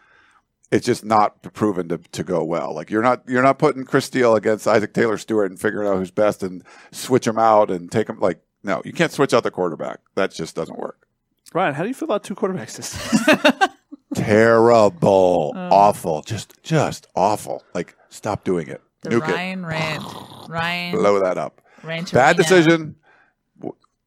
[0.73, 2.75] it's just not proven to, to go well.
[2.75, 5.99] Like you're not you're not putting Chris Steele against Isaac Taylor Stewart and figuring out
[5.99, 8.19] who's best and switch them out and take them.
[8.19, 10.01] Like no, you can't switch out the quarterback.
[10.17, 11.07] That just doesn't work.
[11.55, 13.69] Ryan, how do you feel about two quarterbacks systems?
[14.15, 15.69] Terrible, Oh.
[15.71, 17.63] awful, just just awful.
[17.75, 18.81] Like stop doing it.
[19.03, 19.33] The Nuke it.
[19.33, 20.03] Ryan rant.
[20.49, 20.97] Ryan.
[20.97, 21.61] Blow that up.
[21.83, 22.97] Rant Bad decision.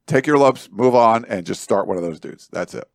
[0.07, 2.47] Take your lumps, move on, and just start one of those dudes.
[2.51, 2.87] That's it.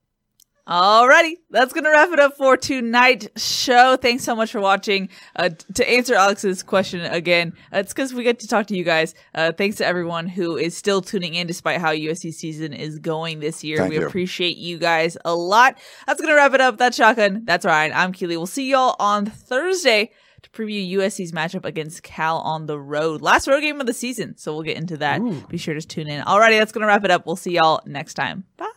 [0.69, 3.97] Alrighty, that's gonna wrap it up for tonight's show.
[3.97, 5.09] Thanks so much for watching.
[5.35, 8.85] Uh, to answer Alex's question again, uh, it's because we get to talk to you
[8.85, 9.15] guys.
[9.35, 13.41] Uh, thanks to everyone who is still tuning in despite how USC season is going
[13.41, 13.79] this year.
[13.79, 14.07] Thank we you.
[14.07, 15.79] appreciate you guys a lot.
[16.07, 16.79] That's gonna wrap it up.
[16.79, 17.45] That's Shotgun.
[17.45, 17.93] That's Ryan.
[17.95, 18.37] I'm Keely.
[18.37, 20.11] We'll see y'all on Thursday
[20.43, 23.23] to preview USC's matchup against Cal on the road.
[23.23, 25.21] Last road game of the season, so we'll get into that.
[25.49, 26.23] Be sure to tune in.
[26.25, 27.27] Alrighty, that's gonna wrap it up.
[27.27, 28.45] We'll see y'all next time.
[28.57, 28.71] Bye.